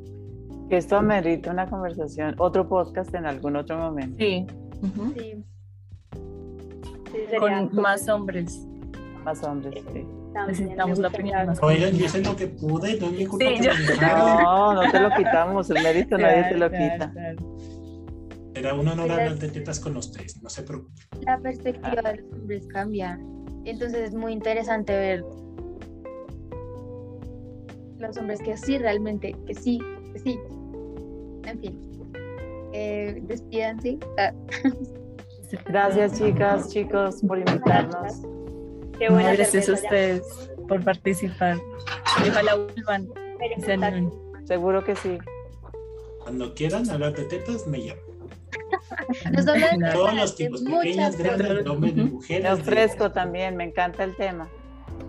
Que 0.69 0.79
esto 0.79 0.97
amerita 0.97 1.53
una 1.53 1.71
conversación, 1.71 2.35
otro 2.39 2.69
podcast 2.69 3.15
en 3.15 3.25
algún 3.25 3.55
otro 3.55 3.79
momento. 3.79 4.17
Sí. 4.19 4.47
sí. 5.15 5.45
Con 7.39 7.73
más 7.77 8.09
hombres. 8.09 8.67
Más 9.23 9.45
hombres, 9.45 9.85
sí. 9.93 10.05
Necesitamos 10.49 10.99
la 10.99 11.09
opinión. 11.09 11.55
Oigan, 11.63 11.95
yo 11.95 12.09
sé 12.09 12.21
lo 12.21 12.35
que 12.35 12.49
pude, 12.49 12.99
no 12.99 13.07
es 13.07 13.13
mi 13.13 13.27
culpa. 13.27 13.45
No, 14.01 14.75
no 14.75 14.91
te 14.91 14.99
lo 14.99 15.11
quitamos, 15.11 15.71
el 15.71 15.83
mérito 15.85 16.19
nadie 16.19 16.45
te 16.49 16.57
lo 16.57 16.69
quita. 16.69 17.13
Era 18.55 18.75
un 18.75 18.89
honor 18.89 19.13
hablar 19.13 19.39
de 19.39 19.49
tetas 19.49 19.79
con 19.79 19.97
ustedes, 19.97 20.43
no 20.43 20.49
se 20.49 20.65
preocupen. 20.65 20.95
La 21.25 21.39
perspectiva 21.39 22.03
de 22.11 22.23
los 22.23 22.33
hombres 22.33 22.67
cambia. 22.67 23.21
Entonces 23.65 24.09
es 24.09 24.15
muy 24.15 24.33
interesante 24.33 24.93
ver 24.93 25.25
los 27.99 28.17
hombres 28.17 28.41
que 28.41 28.57
sí, 28.57 28.79
realmente, 28.79 29.35
que 29.47 29.55
sí, 29.55 29.81
que 30.13 30.19
sí. 30.19 30.39
En 31.47 31.59
fin. 31.61 31.81
Eh, 32.73 33.21
despídanse. 33.23 33.99
Ah. 34.19 34.33
Gracias, 35.67 36.19
chicas, 36.19 36.69
chicos, 36.69 37.23
por 37.27 37.39
invitarnos. 37.39 38.23
Qué 38.99 39.09
buena 39.09 39.35
Gracias 39.35 39.69
a 39.69 39.75
ya. 39.75 39.83
ustedes 39.83 40.51
por 40.69 40.83
participar. 40.83 41.59
Y 42.25 42.29
Ojalá 42.29 42.57
vuelvan. 42.57 43.09
se. 43.61 44.47
Seguro 44.47 44.85
que 44.85 44.97
sí. 44.97 45.19
Cuando 46.23 46.55
quieran 46.55 46.89
hablar 46.91 47.15
de 47.15 47.25
tetas, 47.25 47.67
me 47.67 47.79
llaman. 47.79 48.14
No 49.33 49.43
solo 49.43 49.53
de 49.55 49.77
Claro. 49.79 49.99
Todos 49.99 50.15
los 50.15 50.37
tipos, 50.37 50.63
pequeñas, 50.63 51.17
grandes, 51.17 51.67
hombres, 51.67 51.95
mujeres. 51.97 52.43
de- 52.65 53.11
también, 53.11 53.57
me 53.57 53.65
encanta 53.65 54.05
el 54.05 54.15
tema. 54.17 54.49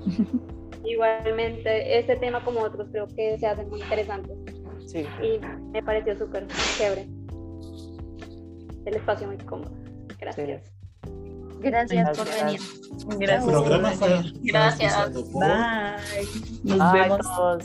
Igualmente, 0.86 1.98
este 2.00 2.16
tema 2.18 2.44
como 2.44 2.60
otros 2.62 2.88
creo 2.92 3.08
que 3.08 3.38
se 3.40 3.48
hacen 3.48 3.70
muy 3.70 3.82
interesantes 3.82 4.38
Sí. 4.86 5.06
y 5.24 5.40
me 5.72 5.82
pareció 5.82 6.16
súper 6.18 6.46
chévere. 6.78 7.08
El 8.86 8.96
espacio 8.96 9.26
muy 9.28 9.38
cómodo. 9.38 9.72
Gracias. 10.20 10.62
Gracias 11.60 12.18
por 12.18 12.28
Gracias. 12.28 12.46
venir. 12.46 12.62
El 13.12 13.18
Gracias. 13.18 13.44
programa 13.52 13.90
fue 13.92 14.24
Gracias. 14.44 15.14
Bye. 15.14 15.18
Nos 16.64 16.92
Bye, 16.92 17.02
vemos 17.02 17.20
todos. 17.22 17.64